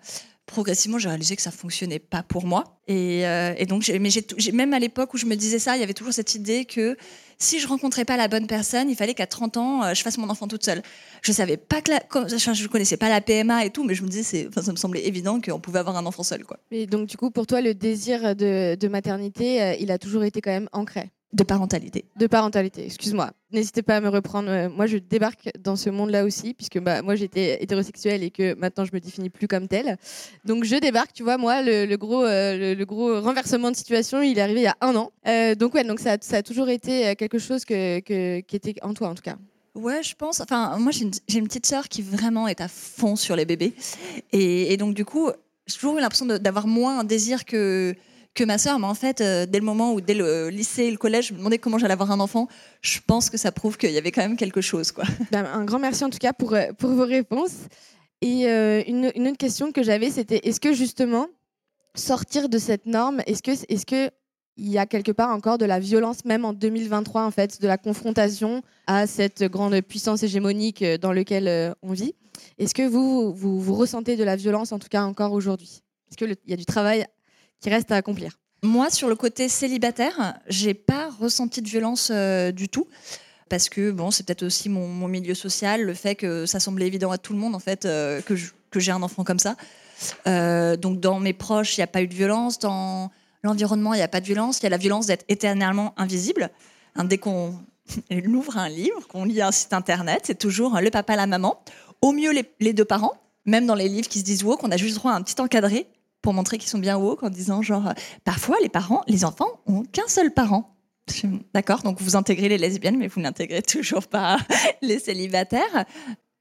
progressivement, 0.51 0.99
j'ai 0.99 1.07
réalisé 1.07 1.35
que 1.35 1.41
ça 1.41 1.49
fonctionnait 1.51 1.99
pas 1.99 2.23
pour 2.23 2.45
moi. 2.45 2.77
Et, 2.87 3.25
euh, 3.25 3.55
donc, 3.65 3.89
mais 3.99 4.09
même 4.53 4.73
à 4.73 4.79
l'époque 4.79 5.13
où 5.13 5.17
je 5.17 5.25
me 5.25 5.35
disais 5.35 5.59
ça, 5.59 5.77
il 5.77 5.79
y 5.79 5.83
avait 5.83 5.93
toujours 5.93 6.13
cette 6.13 6.35
idée 6.35 6.65
que 6.65 6.97
si 7.37 7.59
je 7.59 7.67
rencontrais 7.67 8.05
pas 8.05 8.17
la 8.17 8.27
bonne 8.27 8.47
personne, 8.47 8.89
il 8.89 8.95
fallait 8.95 9.13
qu'à 9.13 9.27
30 9.27 9.57
ans, 9.57 9.83
euh, 9.83 9.93
je 9.93 10.03
fasse 10.03 10.17
mon 10.17 10.29
enfant 10.29 10.47
toute 10.47 10.63
seule. 10.63 10.83
Je 11.21 11.31
savais 11.31 11.57
pas 11.57 11.81
que 11.81 11.91
je 11.91 12.67
connaissais 12.67 12.97
pas 12.97 13.09
la 13.09 13.21
PMA 13.21 13.65
et 13.65 13.69
tout, 13.71 13.83
mais 13.83 13.95
je 13.95 14.03
me 14.03 14.09
disais, 14.09 14.45
enfin, 14.49 14.61
ça 14.61 14.71
me 14.71 14.77
semblait 14.77 15.07
évident 15.07 15.39
qu'on 15.41 15.59
pouvait 15.59 15.79
avoir 15.79 15.97
un 15.97 16.05
enfant 16.05 16.23
seul. 16.23 16.43
Et 16.69 16.85
donc, 16.85 17.07
du 17.07 17.17
coup, 17.17 17.31
pour 17.31 17.47
toi, 17.47 17.61
le 17.61 17.73
désir 17.73 18.35
de, 18.35 18.75
de 18.75 18.87
maternité, 18.87 19.61
euh, 19.61 19.75
il 19.79 19.91
a 19.91 19.97
toujours 19.97 20.23
été 20.23 20.41
quand 20.41 20.51
même 20.51 20.69
ancré? 20.73 21.09
De 21.33 21.43
parentalité. 21.45 22.03
De 22.17 22.27
parentalité, 22.27 22.85
excuse-moi. 22.85 23.31
N'hésitez 23.53 23.81
pas 23.83 23.97
à 23.97 24.01
me 24.01 24.09
reprendre. 24.09 24.49
euh, 24.49 24.69
Moi, 24.69 24.85
je 24.85 24.97
débarque 24.97 25.49
dans 25.59 25.77
ce 25.77 25.89
monde-là 25.89 26.25
aussi, 26.25 26.53
puisque 26.53 26.77
bah, 26.79 27.01
moi, 27.01 27.15
j'étais 27.15 27.63
hétérosexuelle 27.63 28.21
et 28.21 28.31
que 28.31 28.53
maintenant, 28.55 28.83
je 28.83 28.91
me 28.93 28.99
définis 28.99 29.29
plus 29.29 29.47
comme 29.47 29.69
telle. 29.69 29.97
Donc, 30.43 30.65
je 30.65 30.75
débarque, 30.75 31.13
tu 31.13 31.23
vois, 31.23 31.37
moi, 31.37 31.61
le, 31.61 31.85
le 31.85 31.97
gros, 31.97 32.25
euh, 32.25 32.57
le, 32.57 32.73
le 32.73 32.85
gros 32.85 33.21
renversement 33.21 33.71
de 33.71 33.77
situation, 33.77 34.21
il 34.21 34.37
est 34.37 34.41
arrivé 34.41 34.59
il 34.59 34.63
y 34.63 34.67
a 34.67 34.75
un 34.81 34.93
an. 34.97 35.11
Euh, 35.27 35.55
donc, 35.55 35.73
ouais, 35.73 35.85
donc 35.85 36.01
ça, 36.01 36.13
a- 36.13 36.17
ça 36.19 36.37
a 36.37 36.43
toujours 36.43 36.67
été 36.67 37.15
quelque 37.15 37.39
chose 37.39 37.63
que, 37.63 37.99
que- 38.01 38.41
qui 38.41 38.55
était 38.57 38.75
en 38.81 38.93
toi, 38.93 39.07
en 39.07 39.15
tout 39.15 39.23
cas. 39.23 39.37
Ouais, 39.73 40.03
je 40.03 40.15
pense. 40.15 40.41
Enfin, 40.41 40.77
moi, 40.79 40.91
j'ai 40.91 41.03
une, 41.37 41.47
petite 41.47 41.65
sœur 41.65 41.87
qui 41.87 42.01
vraiment 42.01 42.49
est 42.49 42.59
à 42.59 42.67
fond 42.67 43.15
sur 43.15 43.37
les 43.37 43.45
bébés. 43.45 43.73
Et, 44.33 44.73
et 44.73 44.75
donc, 44.75 44.93
du 44.95 45.05
coup, 45.05 45.29
j'ai 45.65 45.75
toujours 45.75 45.97
eu 45.97 46.01
l'impression 46.01 46.25
d'avoir 46.25 46.67
moins 46.67 46.99
un 46.99 47.03
désir 47.05 47.45
que, 47.45 47.95
que 48.33 48.43
ma 48.43 48.57
sœur. 48.57 48.79
Mais 48.79 48.87
en 48.87 48.93
fait, 48.93 49.21
euh, 49.21 49.45
dès 49.45 49.59
le 49.59 49.65
moment 49.65 49.93
où, 49.93 50.01
dès 50.01 50.13
le 50.13 50.49
lycée 50.49 50.83
et 50.83 50.91
le 50.91 50.97
collège, 50.97 51.27
je 51.27 51.33
me 51.33 51.39
demandais 51.39 51.57
comment 51.57 51.77
j'allais 51.77 51.93
avoir 51.93 52.11
un 52.11 52.19
enfant, 52.19 52.47
je 52.81 52.99
pense 53.05 53.29
que 53.29 53.37
ça 53.37 53.51
prouve 53.51 53.77
qu'il 53.77 53.91
y 53.91 53.97
avait 53.97 54.11
quand 54.11 54.21
même 54.21 54.37
quelque 54.37 54.61
chose, 54.61 54.91
quoi. 54.91 55.03
Ben, 55.31 55.45
un 55.45 55.65
grand 55.65 55.79
merci 55.79 56.03
en 56.03 56.09
tout 56.09 56.17
cas 56.17 56.33
pour, 56.33 56.53
euh, 56.53 56.71
pour 56.77 56.91
vos 56.91 57.05
réponses. 57.05 57.55
Et 58.21 58.47
euh, 58.47 58.83
une, 58.87 59.11
une 59.15 59.27
autre 59.27 59.37
question 59.37 59.71
que 59.71 59.83
j'avais, 59.83 60.09
c'était 60.09 60.41
est-ce 60.47 60.59
que 60.59 60.73
justement, 60.73 61.27
sortir 61.95 62.49
de 62.49 62.57
cette 62.57 62.85
norme, 62.85 63.21
est-ce 63.25 63.41
que 63.41 63.51
est-ce 63.51 63.85
que 63.85 64.11
y 64.57 64.77
a 64.77 64.85
quelque 64.85 65.11
part 65.11 65.31
encore 65.31 65.57
de 65.57 65.65
la 65.65 65.79
violence, 65.79 66.23
même 66.25 66.45
en 66.45 66.53
2023, 66.53 67.23
en 67.23 67.31
fait, 67.31 67.59
de 67.61 67.67
la 67.67 67.77
confrontation 67.77 68.61
à 68.85 69.07
cette 69.07 69.43
grande 69.43 69.79
puissance 69.81 70.21
hégémonique 70.21 70.83
dans 71.01 71.13
laquelle 71.13 71.73
on 71.81 71.93
vit? 71.93 72.13
Est-ce 72.59 72.75
que 72.75 72.87
vous, 72.87 73.33
vous, 73.33 73.59
vous 73.59 73.73
ressentez 73.73 74.17
de 74.17 74.23
la 74.23 74.35
violence, 74.35 74.71
en 74.71 74.77
tout 74.77 74.89
cas 74.89 75.03
encore 75.03 75.31
aujourd'hui? 75.31 75.81
Est-ce 76.09 76.17
qu'il 76.17 76.35
y 76.45 76.53
a 76.53 76.57
du 76.57 76.65
travail 76.65 77.07
qui 77.61 77.69
reste 77.69 77.91
à 77.91 77.95
accomplir 77.95 78.37
Moi, 78.63 78.89
sur 78.89 79.07
le 79.07 79.15
côté 79.15 79.47
célibataire, 79.47 80.39
j'ai 80.47 80.73
pas 80.73 81.09
ressenti 81.09 81.61
de 81.61 81.69
violence 81.69 82.09
euh, 82.11 82.51
du 82.51 82.67
tout. 82.67 82.87
Parce 83.49 83.69
que 83.69 83.91
bon, 83.91 84.11
c'est 84.11 84.25
peut-être 84.25 84.43
aussi 84.43 84.69
mon, 84.69 85.07
milieu 85.07 85.33
social, 85.33 85.83
le 85.83 85.93
fait 85.93 86.15
que 86.15 86.45
ça 86.45 86.59
semblait 86.59 86.87
évident 86.87 87.11
à 87.11 87.17
tout 87.17 87.33
le 87.33 87.39
monde 87.39 87.53
en 87.53 87.59
fait 87.59 87.85
euh, 87.85 88.21
que 88.21 88.33
que 88.71 88.79
j'ai 88.79 88.93
un 88.93 89.03
enfant 89.03 89.25
comme 89.25 89.39
ça. 89.39 89.57
Euh, 90.25 90.77
donc 90.77 91.01
dans 91.01 91.19
mes 91.19 91.33
proches, 91.33 91.77
il 91.77 91.81
n'y 91.81 91.83
a 91.83 91.87
pas 91.87 92.01
eu 92.01 92.07
de 92.07 92.13
violence. 92.13 92.59
Dans 92.59 93.11
l'environnement, 93.43 93.93
il 93.93 93.97
n'y 93.97 94.03
a 94.03 94.07
pas 94.07 94.21
de 94.21 94.25
violence. 94.25 94.59
Il 94.59 94.63
y 94.63 94.67
a 94.67 94.69
la 94.69 94.77
violence 94.77 95.07
d'être 95.07 95.25
éternellement 95.27 95.93
invisible. 95.97 96.49
Hein, 96.95 97.03
dès 97.03 97.17
qu'on 97.17 97.59
ouvre 98.09 98.57
un 98.57 98.69
livre, 98.69 99.05
qu'on 99.09 99.25
lit 99.25 99.41
un 99.41 99.51
site 99.51 99.73
internet, 99.73 100.21
c'est 100.23 100.39
toujours 100.39 100.79
le 100.79 100.89
papa, 100.89 101.17
la 101.17 101.27
maman. 101.27 101.61
Au 102.01 102.13
mieux 102.13 102.31
les, 102.31 102.49
les 102.61 102.71
deux 102.71 102.85
parents. 102.85 103.13
Même 103.45 103.65
dans 103.65 103.75
les 103.75 103.89
livres 103.89 104.07
qui 104.07 104.19
se 104.19 104.23
disent 104.23 104.43
woke, 104.43 104.63
on 104.63 104.71
a 104.71 104.77
juste 104.77 104.95
droit 104.95 105.11
à 105.11 105.15
un 105.15 105.21
petit 105.21 105.41
encadré 105.41 105.87
pour 106.21 106.33
montrer 106.33 106.57
qu'ils 106.57 106.69
sont 106.69 106.79
bien 106.79 106.97
woke 106.97 107.23
en 107.23 107.29
disant 107.29 107.61
genre 107.61 107.89
euh, 107.89 107.93
parfois 108.23 108.57
les 108.61 108.69
parents, 108.69 109.01
les 109.07 109.25
enfants 109.25 109.61
ont 109.65 109.83
qu'un 109.83 110.07
seul 110.07 110.33
parent. 110.33 110.75
D'accord, 111.53 111.81
donc 111.81 111.99
vous 111.99 112.15
intégrez 112.15 112.47
les 112.47 112.57
lesbiennes, 112.57 112.97
mais 112.97 113.07
vous 113.07 113.21
n'intégrez 113.21 113.61
toujours 113.67 114.07
pas 114.07 114.37
les 114.81 114.99
célibataires. 114.99 115.85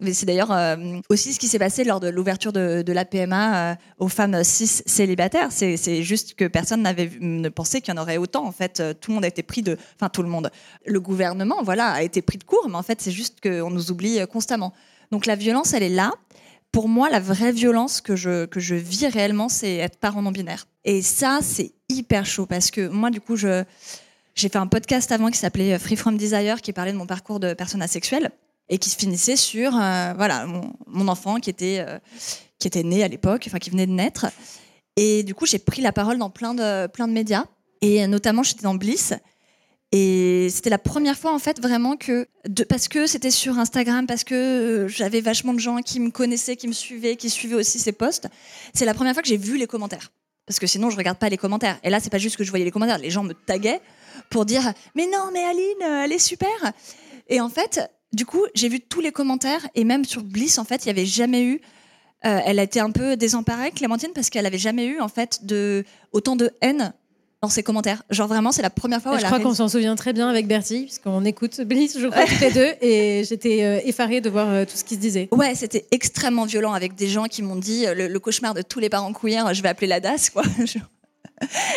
Mais 0.02 0.14
c'est 0.14 0.24
d'ailleurs 0.24 0.52
euh, 0.52 0.98
aussi 1.10 1.34
ce 1.34 1.38
qui 1.38 1.46
s'est 1.46 1.58
passé 1.58 1.84
lors 1.84 2.00
de 2.00 2.08
l'ouverture 2.08 2.54
de, 2.54 2.90
la 2.90 3.04
PMA 3.04 3.72
euh, 3.72 3.74
aux 3.98 4.08
femmes 4.08 4.42
cis 4.44 4.66
célibataires. 4.66 5.48
C'est 5.50 5.76
c'est 5.76 6.02
juste 6.02 6.34
que 6.34 6.46
personne 6.46 6.80
n'avait 6.82 7.10
ne 7.20 7.48
pensait 7.50 7.82
qu'il 7.82 7.94
y 7.94 7.98
en 7.98 8.00
aurait 8.00 8.16
autant. 8.16 8.46
En 8.46 8.52
fait, 8.52 8.82
tout 9.00 9.10
le 9.10 9.16
monde 9.16 9.24
a 9.24 9.28
été 9.28 9.42
pris 9.42 9.62
de, 9.62 9.76
enfin 9.96 10.08
tout 10.08 10.22
le 10.22 10.28
monde, 10.28 10.50
le 10.86 11.00
gouvernement, 11.00 11.62
voilà, 11.62 11.88
a 11.88 12.02
été 12.02 12.22
pris 12.22 12.38
de 12.38 12.44
court. 12.44 12.66
Mais 12.70 12.76
en 12.76 12.82
fait, 12.82 13.02
c'est 13.02 13.10
juste 13.10 13.40
qu'on 13.42 13.70
nous 13.70 13.90
oublie 13.90 14.20
constamment. 14.32 14.72
Donc 15.10 15.26
la 15.26 15.36
violence, 15.36 15.74
elle 15.74 15.82
est 15.82 15.90
là. 15.90 16.12
Pour 16.72 16.88
moi, 16.88 17.10
la 17.10 17.20
vraie 17.20 17.52
violence 17.52 18.00
que 18.00 18.14
je, 18.14 18.46
que 18.46 18.60
je 18.60 18.74
vis 18.74 19.06
réellement, 19.06 19.48
c'est 19.48 19.76
être 19.76 19.98
parent 19.98 20.22
non 20.22 20.30
binaire. 20.30 20.66
Et 20.84 21.02
ça, 21.02 21.40
c'est 21.42 21.72
hyper 21.88 22.26
chaud 22.26 22.46
parce 22.46 22.70
que 22.70 22.88
moi, 22.88 23.10
du 23.10 23.20
coup, 23.20 23.36
j'ai 23.36 23.64
fait 24.36 24.56
un 24.56 24.66
podcast 24.66 25.10
avant 25.10 25.30
qui 25.30 25.38
s'appelait 25.38 25.78
Free 25.78 25.96
From 25.96 26.16
Desire, 26.16 26.60
qui 26.62 26.72
parlait 26.72 26.92
de 26.92 26.96
mon 26.96 27.06
parcours 27.06 27.40
de 27.40 27.54
personne 27.54 27.82
asexuelle 27.82 28.30
et 28.68 28.78
qui 28.78 28.88
se 28.88 28.96
finissait 28.96 29.36
sur 29.36 29.76
euh, 29.76 30.12
voilà 30.16 30.46
mon, 30.46 30.72
mon 30.86 31.08
enfant 31.08 31.40
qui 31.40 31.50
était 31.50 31.84
euh, 31.86 31.98
qui 32.60 32.68
était 32.68 32.84
né 32.84 33.02
à 33.02 33.08
l'époque, 33.08 33.44
enfin 33.48 33.58
qui 33.58 33.70
venait 33.70 33.86
de 33.86 33.92
naître. 33.92 34.26
Et 34.96 35.22
du 35.22 35.34
coup, 35.34 35.46
j'ai 35.46 35.58
pris 35.58 35.82
la 35.82 35.92
parole 35.92 36.18
dans 36.18 36.30
plein 36.30 36.54
de, 36.54 36.86
plein 36.86 37.08
de 37.08 37.12
médias. 37.12 37.46
Et 37.80 38.06
notamment, 38.06 38.42
j'étais 38.42 38.62
dans 38.62 38.74
Bliss. 38.74 39.14
Et 39.92 40.48
c'était 40.50 40.70
la 40.70 40.78
première 40.78 41.18
fois, 41.18 41.34
en 41.34 41.40
fait, 41.40 41.60
vraiment 41.60 41.96
que, 41.96 42.28
de, 42.48 42.62
parce 42.62 42.86
que 42.86 43.06
c'était 43.06 43.32
sur 43.32 43.58
Instagram, 43.58 44.06
parce 44.06 44.22
que 44.22 44.34
euh, 44.34 44.88
j'avais 44.88 45.20
vachement 45.20 45.52
de 45.52 45.58
gens 45.58 45.78
qui 45.78 45.98
me 45.98 46.10
connaissaient, 46.10 46.54
qui 46.56 46.68
me 46.68 46.72
suivaient, 46.72 47.16
qui 47.16 47.28
suivaient 47.28 47.56
aussi 47.56 47.80
ces 47.80 47.90
posts, 47.90 48.28
c'est 48.72 48.84
la 48.84 48.94
première 48.94 49.14
fois 49.14 49.22
que 49.22 49.28
j'ai 49.28 49.36
vu 49.36 49.58
les 49.58 49.66
commentaires. 49.66 50.12
Parce 50.46 50.60
que 50.60 50.66
sinon, 50.68 50.90
je 50.90 50.96
regarde 50.96 51.18
pas 51.18 51.28
les 51.28 51.36
commentaires. 51.36 51.78
Et 51.82 51.90
là, 51.90 51.98
c'est 51.98 52.10
pas 52.10 52.18
juste 52.18 52.36
que 52.36 52.44
je 52.44 52.50
voyais 52.50 52.64
les 52.64 52.70
commentaires, 52.70 52.98
les 52.98 53.10
gens 53.10 53.24
me 53.24 53.34
taguaient 53.34 53.80
pour 54.30 54.44
dire 54.44 54.72
Mais 54.94 55.06
non, 55.06 55.30
mais 55.32 55.44
Aline, 55.44 55.82
euh, 55.82 56.04
elle 56.04 56.12
est 56.12 56.20
super. 56.20 56.72
Et 57.28 57.40
en 57.40 57.48
fait, 57.48 57.80
du 58.12 58.26
coup, 58.26 58.44
j'ai 58.54 58.68
vu 58.68 58.80
tous 58.80 59.00
les 59.00 59.12
commentaires, 59.12 59.66
et 59.74 59.82
même 59.82 60.04
sur 60.04 60.22
Bliss, 60.22 60.58
en 60.58 60.64
fait, 60.64 60.84
il 60.84 60.86
n'y 60.86 60.90
avait 60.90 61.06
jamais 61.06 61.42
eu. 61.44 61.60
euh, 62.26 62.40
elle 62.44 62.60
a 62.60 62.62
été 62.62 62.78
un 62.78 62.90
peu 62.92 63.16
désemparée, 63.16 63.72
Clémentine, 63.72 64.10
parce 64.14 64.30
qu'elle 64.30 64.46
avait 64.46 64.58
jamais 64.58 64.86
eu, 64.86 65.00
en 65.00 65.08
fait, 65.08 65.44
de, 65.46 65.84
autant 66.12 66.36
de 66.36 66.50
haine 66.60 66.92
dans 67.42 67.48
ses 67.48 67.62
commentaires. 67.62 68.02
Genre 68.10 68.28
vraiment, 68.28 68.52
c'est 68.52 68.62
la 68.62 68.70
première 68.70 69.00
fois 69.00 69.12
où 69.12 69.14
je 69.16 69.20
elle 69.22 69.26
crois 69.26 69.40
qu'on 69.40 69.54
s'en 69.54 69.68
souvient 69.68 69.96
très 69.96 70.12
bien 70.12 70.28
avec 70.28 70.46
Bertie, 70.46 70.82
puisqu'on 70.82 71.24
écoute 71.24 71.60
Bliss, 71.62 71.98
je 71.98 72.06
crois, 72.06 72.26
toutes 72.26 72.40
les 72.40 72.52
deux, 72.52 72.72
et 72.82 73.24
j'étais 73.24 73.64
euh, 73.64 73.80
effarée 73.84 74.20
de 74.20 74.28
voir 74.28 74.48
euh, 74.48 74.64
tout 74.66 74.76
ce 74.76 74.84
qui 74.84 74.96
se 74.96 75.00
disait. 75.00 75.28
Ouais, 75.32 75.54
c'était 75.54 75.86
extrêmement 75.90 76.44
violent 76.44 76.74
avec 76.74 76.94
des 76.94 77.08
gens 77.08 77.24
qui 77.24 77.42
m'ont 77.42 77.56
dit 77.56 77.86
euh, 77.86 77.94
le, 77.94 78.08
le 78.08 78.20
cauchemar 78.20 78.52
de 78.52 78.60
tous 78.60 78.78
les 78.78 78.90
parents 78.90 79.12
queer, 79.14 79.54
je 79.54 79.62
vais 79.62 79.70
appeler 79.70 79.86
la 79.86 80.00
DAS, 80.00 80.30
quoi. 80.30 80.42
Je, 80.66 80.78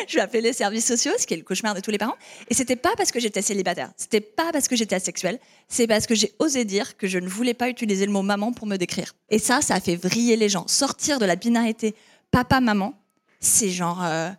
je 0.10 0.15
vais 0.15 0.22
appeler 0.22 0.41
les 0.41 0.51
services 0.51 0.86
sociaux, 0.86 1.13
ce 1.17 1.25
qui 1.25 1.34
est 1.34 1.38
le 1.38 1.43
cauchemar 1.43 1.74
de 1.74 1.79
tous 1.79 1.89
les 1.89 1.98
parents. 1.98 2.17
Et 2.50 2.53
c'était 2.53 2.75
pas 2.75 2.91
parce 2.98 3.13
que 3.13 3.22
j'étais 3.22 3.41
célibataire, 3.41 3.91
c'était 3.96 4.20
pas 4.20 4.51
parce 4.51 4.67
que 4.67 4.75
j'étais 4.75 4.96
asexuelle, 4.96 5.39
c'est 5.70 5.88
parce 5.88 6.05
que 6.05 6.15
j'ai 6.15 6.34
osé 6.39 6.65
dire 6.65 6.98
que 6.98 7.08
je 7.08 7.17
ne 7.17 7.29
voulais 7.29 7.53
pas 7.53 7.70
utiliser 7.70 8.05
le 8.05 8.12
mot 8.12 8.24
maman 8.24 8.51
pour 8.51 8.67
me 8.67 8.75
décrire. 8.75 9.15
Et 9.29 9.39
ça, 9.39 9.62
ça 9.62 9.75
a 9.75 9.79
fait 9.79 9.96
vriller 9.96 10.36
les 10.36 10.50
gens. 10.50 10.67
Sortir 10.67 11.17
de 11.17 11.24
la 11.25 11.38
binarité 11.38 11.96
papa-maman, 12.32 12.93
c'est 13.39 13.70
genre 13.70 14.01
euh, 14.03 14.29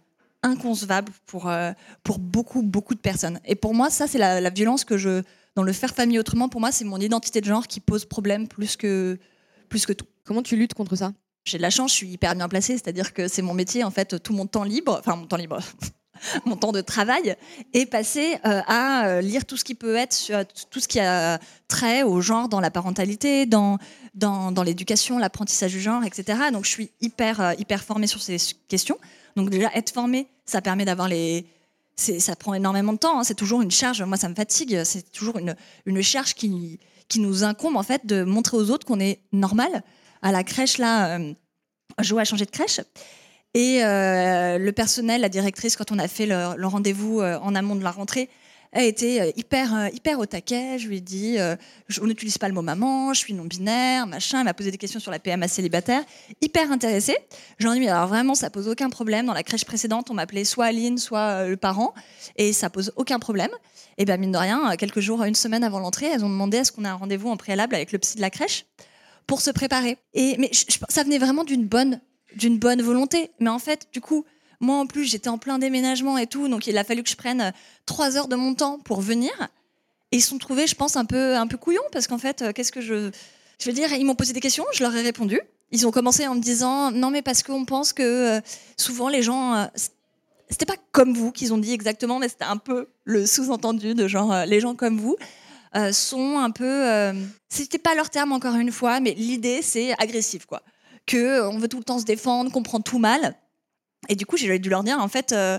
inconcevable 0.44 1.10
pour, 1.26 1.48
euh, 1.48 1.72
pour 2.04 2.18
beaucoup, 2.20 2.62
beaucoup 2.62 2.94
de 2.94 3.00
personnes. 3.00 3.40
Et 3.44 3.56
pour 3.56 3.74
moi, 3.74 3.90
ça, 3.90 4.06
c'est 4.06 4.18
la, 4.18 4.40
la 4.40 4.50
violence 4.50 4.84
que 4.84 4.96
je. 4.96 5.22
Dans 5.56 5.62
le 5.62 5.72
faire 5.72 5.94
famille 5.94 6.18
autrement, 6.18 6.48
pour 6.48 6.60
moi, 6.60 6.72
c'est 6.72 6.84
mon 6.84 6.98
identité 6.98 7.40
de 7.40 7.46
genre 7.46 7.68
qui 7.68 7.78
pose 7.78 8.04
problème 8.04 8.48
plus 8.48 8.76
que, 8.76 9.18
plus 9.68 9.86
que 9.86 9.92
tout. 9.92 10.06
Comment 10.24 10.42
tu 10.42 10.56
luttes 10.56 10.74
contre 10.74 10.96
ça? 10.96 11.12
J'ai 11.44 11.58
de 11.58 11.62
la 11.62 11.70
chance, 11.70 11.92
je 11.92 11.96
suis 11.96 12.08
hyper 12.08 12.34
bien 12.34 12.48
placée, 12.48 12.72
c'est-à-dire 12.72 13.12
que 13.12 13.28
c'est 13.28 13.42
mon 13.42 13.54
métier, 13.54 13.84
en 13.84 13.90
fait, 13.90 14.20
tout 14.20 14.32
mon 14.32 14.46
temps 14.46 14.64
libre, 14.64 14.96
enfin 14.98 15.14
mon 15.14 15.26
temps 15.26 15.36
libre, 15.36 15.60
mon 16.44 16.56
temps 16.56 16.72
de 16.72 16.80
travail 16.80 17.36
est 17.72 17.86
passé 17.86 18.36
euh, 18.46 18.62
à 18.66 19.06
euh, 19.06 19.20
lire 19.20 19.44
tout 19.44 19.56
ce 19.56 19.62
qui 19.62 19.76
peut 19.76 19.94
être, 19.94 20.16
tout 20.70 20.80
ce 20.80 20.88
qui 20.88 20.98
a 20.98 21.38
trait 21.68 22.02
au 22.02 22.20
genre 22.20 22.48
dans 22.48 22.60
la 22.60 22.72
parentalité, 22.72 23.46
dans, 23.46 23.78
dans, 24.14 24.50
dans 24.50 24.62
l'éducation, 24.64 25.18
l'apprentissage 25.18 25.70
du 25.70 25.80
genre, 25.80 26.02
etc. 26.02 26.50
Donc 26.52 26.64
je 26.64 26.70
suis 26.70 26.90
hyper, 27.00 27.54
hyper 27.58 27.84
formée 27.84 28.08
sur 28.08 28.22
ces 28.22 28.38
questions. 28.66 28.98
Donc 29.36 29.50
déjà, 29.50 29.70
être 29.74 29.90
formée, 29.90 30.28
ça 30.44 30.60
permet 30.60 30.84
d'avoir 30.84 31.08
les... 31.08 31.46
Ça 31.96 32.34
prend 32.34 32.54
énormément 32.54 32.92
de 32.92 32.98
temps, 32.98 33.20
hein. 33.20 33.24
c'est 33.24 33.36
toujours 33.36 33.62
une 33.62 33.70
charge, 33.70 34.02
moi 34.02 34.16
ça 34.16 34.28
me 34.28 34.34
fatigue, 34.34 34.82
c'est 34.82 35.12
toujours 35.12 35.38
une, 35.38 35.54
une 35.86 36.02
charge 36.02 36.34
qui, 36.34 36.80
qui 37.08 37.20
nous 37.20 37.44
incombe 37.44 37.76
en 37.76 37.84
fait 37.84 38.04
de 38.04 38.24
montrer 38.24 38.56
aux 38.56 38.70
autres 38.70 38.84
qu'on 38.84 38.98
est 38.98 39.20
normal. 39.30 39.84
À 40.20 40.32
la 40.32 40.42
crèche, 40.42 40.78
là, 40.78 41.16
euh, 41.16 41.34
Joe 42.00 42.18
a 42.20 42.24
changé 42.24 42.46
de 42.46 42.50
crèche. 42.50 42.80
Et 43.54 43.84
euh, 43.84 44.58
le 44.58 44.72
personnel, 44.72 45.20
la 45.20 45.28
directrice, 45.28 45.76
quand 45.76 45.92
on 45.92 45.98
a 46.00 46.08
fait 46.08 46.26
le, 46.26 46.56
le 46.56 46.66
rendez-vous 46.66 47.20
euh, 47.20 47.38
en 47.38 47.54
amont 47.54 47.76
de 47.76 47.84
la 47.84 47.92
rentrée, 47.92 48.28
a 48.75 48.83
été 48.83 49.23
euh, 49.23 49.31
hyper, 49.37 49.75
euh, 49.75 49.88
hyper 49.93 50.19
au 50.19 50.26
taquet. 50.26 50.78
Je 50.78 50.88
lui 50.88 50.99
ai 50.99 51.00
dit, 51.00 51.38
euh, 51.38 51.57
on 52.02 52.07
n'utilise 52.07 52.38
pas 52.38 52.49
le 52.49 52.54
mot 52.54 52.62
maman, 52.62 53.14
je 53.14 53.21
suis 53.21 53.33
non-binaire, 53.33 54.07
machin. 54.07 54.40
Elle 54.40 54.45
m'a 54.45 54.54
posé 54.54 54.71
des 54.71 54.78
questions 54.78 55.00
sur 55.00 55.11
la 55.11 55.19
PMA 55.19 55.49
célibataire. 55.49 56.02
Hyper 56.40 56.71
intéressée. 56.71 57.16
J'en 57.59 57.73
ai 57.73 57.78
mais 57.78 57.88
alors 57.88 58.09
vraiment, 58.09 58.35
ça 58.35 58.50
pose 58.50 58.69
aucun 58.69 58.90
problème. 58.90 59.26
Dans 59.26 59.33
la 59.33 59.43
crèche 59.43 59.64
précédente, 59.64 60.11
on 60.11 60.14
m'appelait 60.14 60.45
soit 60.45 60.66
Aline, 60.66 60.99
soit 60.99 61.47
le 61.47 61.57
parent. 61.57 61.95
Et 62.37 62.52
ça 62.52 62.69
pose 62.69 62.93
aucun 62.97 63.19
problème. 63.19 63.50
Et 63.97 64.04
bien, 64.04 64.16
mine 64.16 64.33
de 64.33 64.38
rien, 64.38 64.76
quelques 64.76 65.00
jours, 65.00 65.23
une 65.23 65.37
semaine 65.37 65.62
avant 65.62 65.78
l'entrée, 65.78 66.07
elles 66.07 66.25
ont 66.25 66.28
demandé 66.28 66.59
est-ce 66.59 66.73
qu'on 66.73 66.85
a 66.85 66.90
un 66.90 66.95
rendez-vous 66.95 67.28
en 67.28 67.37
préalable 67.37 67.75
avec 67.75 67.93
le 67.93 67.99
psy 67.99 68.16
de 68.16 68.21
la 68.21 68.31
crèche 68.31 68.66
pour 69.26 69.40
se 69.40 69.50
préparer. 69.50 69.99
Et, 70.14 70.37
mais 70.38 70.50
ça 70.88 71.02
venait 71.02 71.19
vraiment 71.19 71.45
d'une 71.45 71.64
bonne, 71.64 72.00
d'une 72.37 72.59
bonne 72.59 72.83
volonté. 72.83 73.31
Mais 73.40 73.50
en 73.50 73.59
fait, 73.59 73.88
du 73.93 74.00
coup, 74.00 74.25
moi 74.64 74.76
en 74.78 74.87
plus, 74.87 75.04
j'étais 75.04 75.28
en 75.28 75.38
plein 75.38 75.59
déménagement 75.59 76.18
et 76.18 76.26
tout, 76.26 76.49
donc 76.49 76.66
il 76.66 76.76
a 76.76 76.85
fallu 76.85 77.02
que 77.02 77.11
je 77.11 77.16
prenne 77.16 77.40
euh, 77.40 77.50
trois 77.87 78.16
heures 78.16 78.28
de 78.28 78.37
mon 78.37 78.54
temps 78.54 78.78
pour 78.78 79.00
venir. 79.00 79.30
Et 80.11 80.16
ils 80.16 80.21
se 80.21 80.28
sont 80.28 80.38
trouvés, 80.38 80.66
je 80.66 80.75
pense, 80.75 80.97
un 80.97 81.04
peu, 81.04 81.37
un 81.37 81.47
peu 81.47 81.56
couillons, 81.56 81.83
parce 81.92 82.06
qu'en 82.06 82.18
fait, 82.18 82.42
euh, 82.42 82.52
qu'est-ce 82.52 82.73
que 82.73 82.80
je. 82.80 83.11
Je 83.61 83.66
veux 83.66 83.73
dire, 83.73 83.92
ils 83.92 84.04
m'ont 84.04 84.16
posé 84.16 84.33
des 84.33 84.40
questions, 84.40 84.64
je 84.73 84.83
leur 84.83 84.94
ai 84.97 85.02
répondu. 85.02 85.40
Ils 85.71 85.87
ont 85.87 85.92
commencé 85.92 86.26
en 86.26 86.35
me 86.35 86.40
disant 86.40 86.90
non, 86.90 87.11
mais 87.11 87.23
parce 87.23 87.42
qu'on 87.42 87.64
pense 87.64 87.92
que 87.92 88.02
euh, 88.38 88.40
souvent 88.76 89.09
les 89.09 89.23
gens. 89.23 89.68
c'était 90.50 90.66
pas 90.66 90.76
comme 90.90 91.14
vous 91.14 91.30
qu'ils 91.30 91.54
ont 91.54 91.59
dit 91.59 91.73
exactement, 91.73 92.18
mais 92.18 92.28
c'était 92.28 92.44
un 92.44 92.56
peu 92.56 92.88
le 93.04 93.26
sous-entendu 93.26 93.94
de 93.94 94.09
genre 94.09 94.44
les 94.44 94.61
gens 94.61 94.75
comme 94.75 94.99
vous 94.99 95.16
sont 95.92 96.38
un 96.38 96.50
peu. 96.50 97.12
c'était 97.49 97.78
pas 97.78 97.94
leur 97.94 98.11
terme 98.11 98.33
encore 98.33 98.56
une 98.56 98.73
fois, 98.73 99.00
mais 99.00 99.14
l'idée 99.14 99.62
c'est 99.62 99.94
agressif 100.00 100.47
quoi. 100.47 100.62
Que 101.06 101.42
on 101.49 101.59
veut 101.59 101.68
tout 101.68 101.78
le 101.78 101.85
temps 101.85 101.99
se 101.99 102.04
défendre, 102.04 102.50
qu'on 102.50 102.62
prend 102.62 102.80
tout 102.80 102.99
mal. 102.99 103.37
Et 104.08 104.16
du 104.16 104.26
coup, 104.26 104.37
j'ai 104.37 104.58
dû 104.58 104.68
leur 104.68 104.82
dire 104.82 104.99
en 104.99 105.08
fait. 105.08 105.32
euh, 105.32 105.58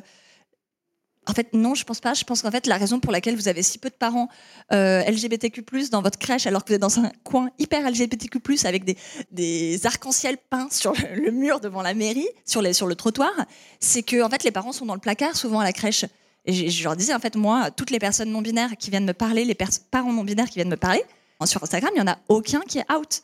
en 1.28 1.34
fait, 1.34 1.54
non, 1.54 1.74
je 1.74 1.84
pense 1.84 2.00
pas. 2.00 2.14
Je 2.14 2.24
pense 2.24 2.44
qu'en 2.44 2.52
fait, 2.52 2.68
la 2.68 2.78
raison 2.78 3.00
pour 3.00 3.12
laquelle 3.12 3.36
vous 3.36 3.48
avez 3.48 3.64
si 3.64 3.80
peu 3.80 3.90
de 3.90 3.96
parents 3.96 4.30
euh, 4.72 5.02
LGBTQ+ 5.04 5.90
dans 5.90 6.04
votre 6.04 6.20
crèche, 6.20 6.46
alors 6.46 6.64
que 6.64 6.70
vous 6.70 6.76
êtes 6.76 6.82
dans 6.82 7.00
un 7.00 7.12
coin 7.24 7.50
hyper 7.58 7.90
LGBTQ+ 7.90 8.40
avec 8.64 8.86
des, 8.86 8.96
des 9.32 9.86
arcs-en-ciel 9.88 10.38
peints 10.52 10.68
sur 10.70 10.94
le, 11.16 11.32
mur 11.32 11.60
devant 11.60 11.82
la 11.82 11.96
mairie, 11.96 12.28
sur, 12.46 12.64
sur 12.76 12.86
le 12.86 12.96
trottoir, 12.96 13.34
c'est 13.80 14.04
que 14.04 14.22
en 14.22 14.30
fait, 14.30 14.44
les 14.44 14.52
parents 14.52 14.72
sont 14.72 14.86
dans 14.86 14.94
le 14.94 15.00
placard 15.00 15.36
souvent 15.36 15.62
à 15.62 15.64
la 15.64 15.74
crèche. 15.74 16.06
Et 16.46 16.54
je, 16.54 16.68
je 16.68 16.84
leur 16.84 16.96
disais, 16.96 17.16
en 17.16 17.20
fait, 17.20 17.36
moi, 17.36 17.72
toutes 17.72 17.90
les 17.90 17.98
personnes 17.98 18.30
non 18.30 18.44
binaires 18.44 18.78
qui 18.78 18.92
viennent 18.92 19.06
me 19.06 19.14
parler, 19.14 19.46
les 19.46 19.58
parents 19.90 20.14
non 20.14 20.24
binaires 20.24 20.48
qui 20.48 20.56
viennent 20.56 20.70
me 20.70 20.78
parler, 20.78 21.04
sur 21.44 21.62
Instagram, 21.62 21.92
il 21.96 22.00
y 22.00 22.02
en 22.02 22.08
a 22.08 22.18
aucun 22.30 22.62
qui 22.62 22.80
est 22.80 22.92
out. 22.92 23.22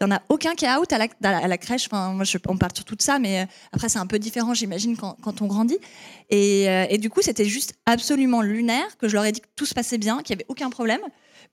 Il 0.00 0.06
n'y 0.06 0.12
en 0.12 0.16
a 0.16 0.22
aucun 0.30 0.54
qui 0.54 0.64
est 0.64 0.74
out 0.74 0.90
à 0.92 0.98
la, 0.98 1.58
crèche. 1.58 1.86
Enfin, 1.86 2.18
je- 2.24 2.38
on 2.48 2.56
parle 2.56 2.72
sur 2.74 2.84
tout 2.86 2.96
ça, 2.98 3.18
mais 3.18 3.40
euh, 3.42 3.44
après, 3.72 3.90
c'est 3.90 3.98
un 3.98 4.06
peu 4.06 4.18
différent, 4.18 4.54
j'imagine, 4.54 4.96
quand, 4.96 5.42
on 5.42 5.46
grandit. 5.46 5.78
Et, 6.30 6.68
euh, 6.70 6.86
et 6.88 6.96
du 6.96 7.10
coup, 7.10 7.20
c'était 7.20 7.44
juste 7.44 7.74
absolument 7.84 8.40
lunaire 8.40 8.96
que 8.96 9.08
je 9.08 9.14
leur 9.14 9.26
ai 9.26 9.32
dit 9.32 9.40
que 9.40 9.48
tout 9.56 9.66
se 9.66 9.74
passait 9.74 9.98
bien, 9.98 10.22
qu'il 10.22 10.34
n'y 10.34 10.40
avait 10.42 10.46
aucun 10.48 10.70
problème, 10.70 11.00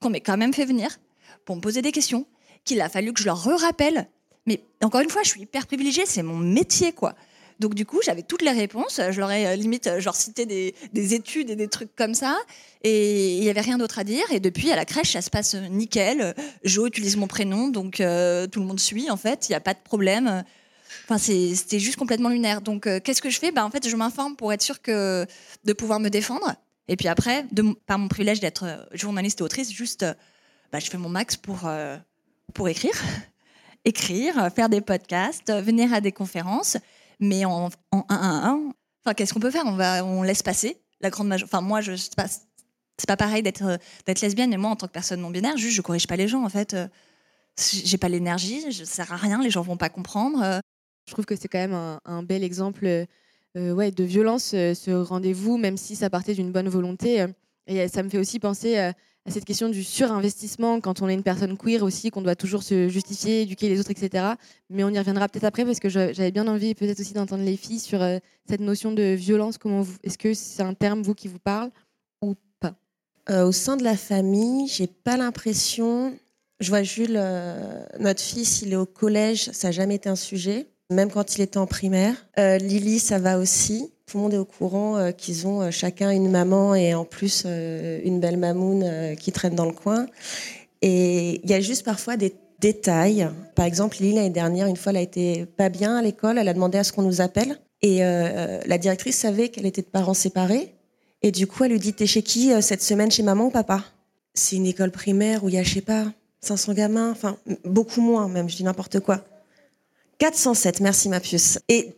qu'on 0.00 0.08
m'ait 0.08 0.22
quand 0.22 0.38
même 0.38 0.54
fait 0.54 0.64
venir 0.64 0.96
pour 1.44 1.56
me 1.56 1.60
poser 1.60 1.82
des 1.82 1.92
questions, 1.92 2.26
qu'il 2.64 2.80
a 2.80 2.88
fallu 2.88 3.12
que 3.12 3.20
je 3.20 3.26
leur 3.26 3.42
rappelle. 3.60 4.08
Mais 4.46 4.62
encore 4.82 5.02
une 5.02 5.10
fois, 5.10 5.22
je 5.24 5.28
suis 5.28 5.42
hyper 5.42 5.66
privilégiée, 5.66 6.06
c'est 6.06 6.22
mon 6.22 6.38
métier, 6.38 6.92
quoi. 6.92 7.14
Donc 7.58 7.74
du 7.74 7.84
coup, 7.84 8.00
j'avais 8.04 8.22
toutes 8.22 8.42
les 8.42 8.52
réponses. 8.52 9.00
Je 9.10 9.18
leur 9.18 9.30
ai 9.30 9.46
euh, 9.46 9.56
limite 9.56 9.88
euh, 9.88 10.00
genre 10.00 10.14
cité 10.14 10.46
des, 10.46 10.74
des 10.92 11.14
études 11.14 11.50
et 11.50 11.56
des 11.56 11.68
trucs 11.68 11.94
comme 11.96 12.14
ça. 12.14 12.36
Et 12.84 13.36
il 13.36 13.42
y 13.42 13.50
avait 13.50 13.60
rien 13.60 13.78
d'autre 13.78 13.98
à 13.98 14.04
dire. 14.04 14.24
Et 14.30 14.38
depuis, 14.38 14.70
à 14.70 14.76
la 14.76 14.84
crèche, 14.84 15.12
ça 15.12 15.22
se 15.22 15.30
passe 15.30 15.54
euh, 15.54 15.66
nickel. 15.68 16.34
Jo 16.62 16.86
utilise 16.86 17.16
mon 17.16 17.26
prénom, 17.26 17.68
donc 17.68 17.96
tout 17.96 18.02
le 18.60 18.66
monde 18.66 18.80
suit. 18.80 19.10
En 19.10 19.16
fait, 19.16 19.48
il 19.48 19.52
n'y 19.52 19.56
a 19.56 19.60
pas 19.60 19.74
de 19.74 19.80
problème. 19.82 20.44
Enfin, 21.04 21.18
c'était 21.18 21.80
juste 21.80 21.96
complètement 21.96 22.28
lunaire. 22.28 22.60
Donc, 22.60 22.88
qu'est-ce 23.02 23.22
que 23.22 23.30
je 23.30 23.38
fais? 23.38 23.50
Bah, 23.50 23.64
En 23.64 23.70
fait, 23.70 23.88
je 23.88 23.96
m'informe 23.96 24.36
pour 24.36 24.52
être 24.52 24.62
sûre 24.62 24.78
de 24.86 25.72
pouvoir 25.72 26.00
me 26.00 26.08
défendre. 26.08 26.54
Et 26.86 26.96
puis 26.96 27.08
après, 27.08 27.44
par 27.86 27.98
mon 27.98 28.08
privilège 28.08 28.40
d'être 28.40 28.88
journaliste 28.92 29.40
et 29.40 29.42
autrice, 29.42 29.72
juste, 29.72 30.06
bah, 30.72 30.78
je 30.78 30.88
fais 30.88 30.98
mon 30.98 31.08
max 31.08 31.36
pour, 31.36 31.68
pour 32.54 32.68
écrire. 32.68 32.94
écrire, 33.84 34.50
faire 34.54 34.68
des 34.68 34.80
podcasts, 34.80 35.52
venir 35.52 35.92
à 35.92 36.00
des 36.00 36.12
conférences, 36.12 36.76
mais 37.20 37.44
en, 37.44 37.68
en 37.92 38.04
1 38.08 38.14
à 38.16 38.48
1. 38.50 38.72
Enfin, 39.04 39.14
qu'est-ce 39.14 39.32
qu'on 39.34 39.40
peut 39.40 39.50
faire? 39.50 39.64
On, 39.66 39.72
va, 39.76 40.04
on 40.04 40.22
laisse 40.22 40.42
passer 40.42 40.80
la 41.00 41.10
grande 41.10 41.28
majorité. 41.28 41.54
Enfin, 41.54 41.64
moi, 41.66 41.80
je 41.80 41.96
c'est 41.96 42.14
pas, 42.16 42.26
c'est 42.28 43.06
pas 43.06 43.16
pareil 43.16 43.42
d'être 43.42 43.62
euh, 43.64 43.76
d'être 44.06 44.20
lesbienne, 44.20 44.50
mais 44.50 44.56
moi, 44.56 44.70
en 44.70 44.76
tant 44.76 44.86
que 44.86 44.92
personne 44.92 45.20
non 45.20 45.30
binaire, 45.30 45.56
juste, 45.56 45.76
je 45.76 45.82
corrige 45.82 46.06
pas 46.06 46.16
les 46.16 46.28
gens, 46.28 46.44
en 46.44 46.48
fait. 46.48 46.74
Euh, 46.74 46.88
J'ai 47.56 47.98
pas 47.98 48.08
l'énergie, 48.08 48.70
je 48.70 48.84
sers 48.84 49.12
à 49.12 49.16
rien, 49.16 49.42
les 49.42 49.50
gens 49.50 49.62
vont 49.62 49.76
pas 49.76 49.88
comprendre. 49.88 50.42
euh. 50.42 50.60
Je 51.06 51.12
trouve 51.12 51.24
que 51.24 51.36
c'est 51.36 51.48
quand 51.48 51.58
même 51.58 51.98
un, 52.04 52.22
bel 52.22 52.44
exemple 52.44 52.84
ouais, 53.56 53.90
de 53.90 54.04
violence, 54.04 54.50
ce 54.50 54.90
rendez-vous, 54.90 55.56
même 55.56 55.78
si 55.78 55.96
ça 55.96 56.10
partait 56.10 56.34
d'une 56.34 56.52
bonne 56.52 56.68
volonté. 56.68 57.24
et 57.66 57.88
ça 57.88 58.02
me 58.02 58.10
fait 58.10 58.18
aussi 58.18 58.38
penser 58.38 58.92
à 59.28 59.30
cette 59.30 59.44
question 59.44 59.68
du 59.68 59.84
surinvestissement 59.84 60.80
quand 60.80 61.02
on 61.02 61.08
est 61.08 61.12
une 61.12 61.22
personne 61.22 61.58
queer 61.58 61.82
aussi, 61.82 62.10
qu'on 62.10 62.22
doit 62.22 62.34
toujours 62.34 62.62
se 62.62 62.88
justifier, 62.88 63.42
éduquer 63.42 63.68
les 63.68 63.78
autres, 63.78 63.90
etc. 63.90 64.24
Mais 64.70 64.84
on 64.84 64.88
y 64.88 64.98
reviendra 64.98 65.28
peut-être 65.28 65.44
après 65.44 65.66
parce 65.66 65.80
que 65.80 65.90
j'avais 65.90 66.30
bien 66.30 66.48
envie 66.48 66.74
peut-être 66.74 66.98
aussi 66.98 67.12
d'entendre 67.12 67.44
les 67.44 67.58
filles 67.58 67.78
sur 67.78 68.02
euh, 68.02 68.18
cette 68.48 68.60
notion 68.60 68.90
de 68.90 69.02
violence. 69.02 69.58
Comment 69.58 69.84
est-ce 70.02 70.16
que 70.16 70.32
c'est 70.32 70.62
un 70.62 70.72
terme 70.72 71.02
vous 71.02 71.14
qui 71.14 71.28
vous 71.28 71.38
parle 71.38 71.70
ou 72.22 72.36
pas? 72.58 72.74
Euh, 73.28 73.46
au 73.46 73.52
sein 73.52 73.76
de 73.76 73.84
la 73.84 73.98
famille, 73.98 74.66
j'ai 74.66 74.86
pas 74.86 75.18
l'impression. 75.18 76.18
Je 76.60 76.70
vois 76.70 76.82
Jules, 76.82 77.16
euh, 77.16 77.84
notre 78.00 78.22
fils, 78.22 78.62
il 78.62 78.72
est 78.72 78.76
au 78.76 78.86
collège, 78.86 79.50
ça 79.52 79.68
n'a 79.68 79.72
jamais 79.72 79.96
été 79.96 80.08
un 80.08 80.16
sujet, 80.16 80.68
même 80.90 81.10
quand 81.10 81.36
il 81.36 81.42
était 81.42 81.58
en 81.58 81.66
primaire. 81.66 82.14
Euh, 82.38 82.58
Lily, 82.58 82.98
ça 82.98 83.18
va 83.18 83.38
aussi. 83.38 83.90
Tout 84.06 84.16
le 84.16 84.22
monde 84.22 84.34
est 84.34 84.38
au 84.38 84.44
courant 84.44 84.96
euh, 84.96 85.10
qu'ils 85.10 85.46
ont 85.46 85.62
euh, 85.62 85.70
chacun 85.70 86.10
une 86.10 86.30
maman 86.30 86.74
et 86.74 86.94
en 86.94 87.04
plus 87.04 87.44
une 87.44 88.20
belle 88.20 88.38
mamoune 88.38 89.16
qui 89.16 89.32
traîne 89.32 89.54
dans 89.54 89.66
le 89.66 89.72
coin. 89.72 90.06
Et 90.80 91.40
il 91.44 91.50
y 91.50 91.54
a 91.54 91.60
juste 91.60 91.84
parfois 91.84 92.16
des 92.16 92.34
détails. 92.60 93.28
Par 93.54 93.66
exemple, 93.66 93.98
Lily, 94.00 94.14
l'année 94.14 94.30
dernière, 94.30 94.66
une 94.66 94.76
fois, 94.76 94.90
elle 94.90 94.98
a 94.98 95.02
été 95.02 95.44
pas 95.44 95.68
bien 95.68 95.96
à 95.96 96.02
l'école, 96.02 96.38
elle 96.38 96.48
a 96.48 96.54
demandé 96.54 96.78
à 96.78 96.84
ce 96.84 96.92
qu'on 96.92 97.02
nous 97.02 97.20
appelle. 97.20 97.58
Et 97.82 97.98
la 98.00 98.78
directrice 98.78 99.16
savait 99.16 99.50
qu'elle 99.50 99.66
était 99.66 99.82
de 99.82 99.86
parents 99.86 100.14
séparés. 100.14 100.74
Et 101.22 101.32
du 101.32 101.46
coup, 101.46 101.64
elle 101.64 101.72
lui 101.72 101.78
dit 101.78 101.92
T'es 101.92 102.06
chez 102.06 102.22
qui 102.22 102.50
cette 102.62 102.82
semaine 102.82 103.10
Chez 103.10 103.22
maman 103.22 103.46
ou 103.46 103.50
papa? 103.50 103.84
C'est 104.34 104.56
une 104.56 104.66
école 104.66 104.90
primaire 104.90 105.44
où 105.44 105.48
il 105.48 105.56
y 105.56 105.58
a, 105.58 105.62
je 105.62 105.74
sais 105.74 105.80
pas, 105.80 106.06
500 106.40 106.74
gamins, 106.74 107.10
enfin, 107.10 107.36
beaucoup 107.64 108.00
moins 108.00 108.28
même, 108.28 108.48
je 108.48 108.56
dis 108.56 108.64
n'importe 108.64 109.00
quoi. 109.00 109.24
407, 110.18 110.80
merci 110.80 111.08
ma 111.08 111.20
puce. 111.20 111.58
Et 111.68 111.94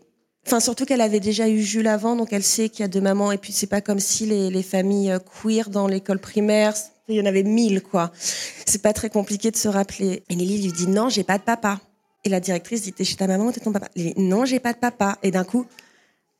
Enfin, 0.46 0.58
surtout 0.58 0.86
qu'elle 0.86 1.02
avait 1.02 1.20
déjà 1.20 1.48
eu 1.48 1.60
Jules 1.60 1.86
avant, 1.86 2.16
donc 2.16 2.32
elle 2.32 2.42
sait 2.42 2.70
qu'il 2.70 2.80
y 2.80 2.84
a 2.84 2.88
deux 2.88 3.00
mamans. 3.00 3.30
Et 3.30 3.38
puis, 3.38 3.52
c'est 3.52 3.66
pas 3.66 3.82
comme 3.82 4.00
si 4.00 4.24
les, 4.24 4.50
les, 4.50 4.62
familles 4.62 5.18
queer 5.42 5.68
dans 5.68 5.86
l'école 5.86 6.18
primaire, 6.18 6.74
il 7.08 7.16
y 7.16 7.20
en 7.20 7.26
avait 7.26 7.42
mille, 7.42 7.82
quoi. 7.82 8.10
C'est 8.14 8.82
pas 8.82 8.92
très 8.92 9.10
compliqué 9.10 9.50
de 9.50 9.56
se 9.56 9.68
rappeler. 9.68 10.22
Et 10.28 10.34
Lily 10.34 10.62
lui 10.62 10.72
dit 10.72 10.86
non, 10.86 11.08
j'ai 11.08 11.24
pas 11.24 11.38
de 11.38 11.42
papa. 11.42 11.80
Et 12.24 12.28
la 12.28 12.40
directrice 12.40 12.82
dit 12.82 12.92
t'es 12.92 13.04
chez 13.04 13.16
ta 13.16 13.26
maman 13.26 13.46
ou 13.46 13.52
t'es 13.52 13.60
ton 13.60 13.72
papa? 13.72 13.88
Lily, 13.96 14.14
non, 14.16 14.44
j'ai 14.44 14.60
pas 14.60 14.72
de 14.72 14.78
papa. 14.78 15.18
Et 15.22 15.30
d'un 15.30 15.44
coup, 15.44 15.66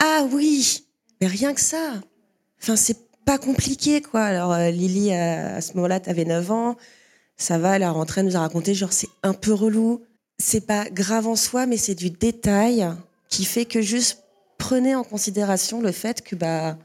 ah 0.02 0.26
oui, 0.32 0.86
mais 1.20 1.26
rien 1.26 1.52
que 1.54 1.60
ça. 1.60 2.00
Enfin, 2.62 2.76
c'est 2.76 2.98
pas 3.24 3.38
compliqué, 3.38 4.00
quoi. 4.00 4.22
Alors, 4.22 4.52
euh, 4.52 4.70
Lily, 4.70 5.12
à, 5.12 5.56
à 5.56 5.60
ce 5.60 5.74
moment-là, 5.74 6.00
t'avais 6.00 6.24
9 6.24 6.50
ans. 6.50 6.76
Ça 7.36 7.58
va, 7.58 7.76
elle 7.76 7.82
a 7.82 7.90
rentré, 7.90 8.20
elle 8.20 8.26
nous 8.26 8.36
a 8.36 8.40
raconté, 8.40 8.74
genre, 8.74 8.92
c'est 8.92 9.08
un 9.22 9.34
peu 9.34 9.52
relou. 9.52 10.02
C'est 10.40 10.66
pas 10.66 10.86
grave 10.90 11.26
en 11.28 11.36
soi, 11.36 11.66
mais 11.66 11.76
c'est 11.76 11.94
du 11.94 12.10
détail 12.10 12.88
qui 13.28 13.44
fait 13.44 13.64
que 13.66 13.80
juste 13.82 14.24
prenez 14.58 14.94
en 14.94 15.04
considération 15.04 15.80
le 15.80 15.92
fait 15.92 16.22
que 16.22 16.34
bah 16.34 16.76